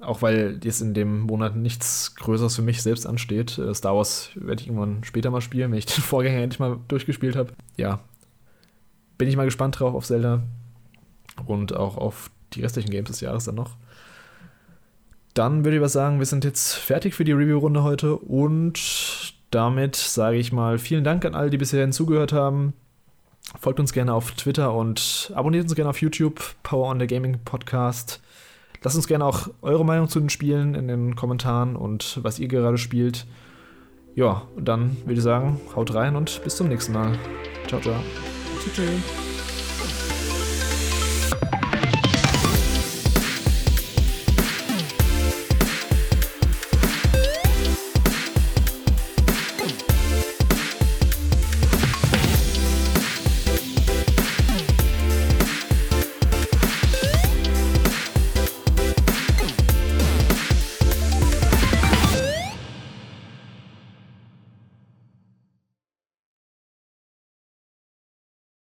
auch 0.00 0.22
weil 0.22 0.58
jetzt 0.64 0.80
in 0.80 0.94
dem 0.94 1.20
Monat 1.20 1.54
nichts 1.56 2.16
Größeres 2.16 2.56
für 2.56 2.62
mich 2.62 2.82
selbst 2.82 3.06
ansteht. 3.06 3.58
Äh, 3.58 3.74
Star 3.74 3.94
Wars 3.94 4.30
werde 4.34 4.60
ich 4.60 4.68
irgendwann 4.68 5.04
später 5.04 5.30
mal 5.30 5.40
spielen, 5.40 5.70
wenn 5.70 5.78
ich 5.78 5.86
den 5.94 6.02
Vorgänger 6.02 6.42
endlich 6.42 6.60
mal 6.60 6.78
durchgespielt 6.88 7.36
habe. 7.36 7.52
Ja. 7.76 8.00
Bin 9.18 9.28
ich 9.28 9.36
mal 9.36 9.44
gespannt 9.44 9.78
drauf 9.78 9.94
auf 9.94 10.06
Zelda 10.06 10.42
und 11.46 11.76
auch 11.76 11.96
auf 11.96 12.30
die 12.54 12.62
restlichen 12.62 12.90
Games 12.90 13.08
des 13.08 13.20
Jahres 13.20 13.44
dann 13.44 13.54
noch. 13.54 13.76
Dann 15.34 15.64
würde 15.64 15.76
ich 15.76 15.82
was 15.82 15.92
sagen, 15.92 16.18
wir 16.18 16.26
sind 16.26 16.44
jetzt 16.44 16.74
fertig 16.74 17.14
für 17.14 17.24
die 17.24 17.32
Review-Runde 17.32 17.82
heute 17.82 18.16
und 18.16 19.34
damit 19.50 19.96
sage 19.96 20.36
ich 20.36 20.52
mal 20.52 20.78
vielen 20.78 21.04
Dank 21.04 21.24
an 21.24 21.34
alle, 21.34 21.50
die 21.50 21.58
bisher 21.58 21.90
zugehört 21.90 22.32
haben. 22.32 22.74
Folgt 23.58 23.80
uns 23.80 23.92
gerne 23.92 24.14
auf 24.14 24.32
Twitter 24.32 24.74
und 24.74 25.32
abonniert 25.34 25.64
uns 25.64 25.74
gerne 25.74 25.90
auf 25.90 26.00
YouTube, 26.00 26.40
Power 26.62 26.88
on 26.88 27.00
the 27.00 27.06
Gaming 27.06 27.38
Podcast. 27.44 28.20
Lasst 28.82 28.96
uns 28.96 29.06
gerne 29.06 29.24
auch 29.24 29.48
eure 29.62 29.84
Meinung 29.84 30.08
zu 30.08 30.20
den 30.20 30.30
Spielen 30.30 30.74
in 30.74 30.88
den 30.88 31.16
Kommentaren 31.16 31.76
und 31.76 32.18
was 32.22 32.38
ihr 32.38 32.48
gerade 32.48 32.78
spielt. 32.78 33.26
Ja, 34.14 34.42
und 34.56 34.66
dann 34.66 34.96
würde 35.04 35.14
ich 35.14 35.22
sagen, 35.22 35.60
haut 35.74 35.94
rein 35.94 36.16
und 36.16 36.42
bis 36.44 36.56
zum 36.56 36.68
nächsten 36.68 36.92
Mal. 36.92 37.18
Ciao, 37.68 37.80
ciao. 37.80 37.96
Tschüss. 38.74 39.31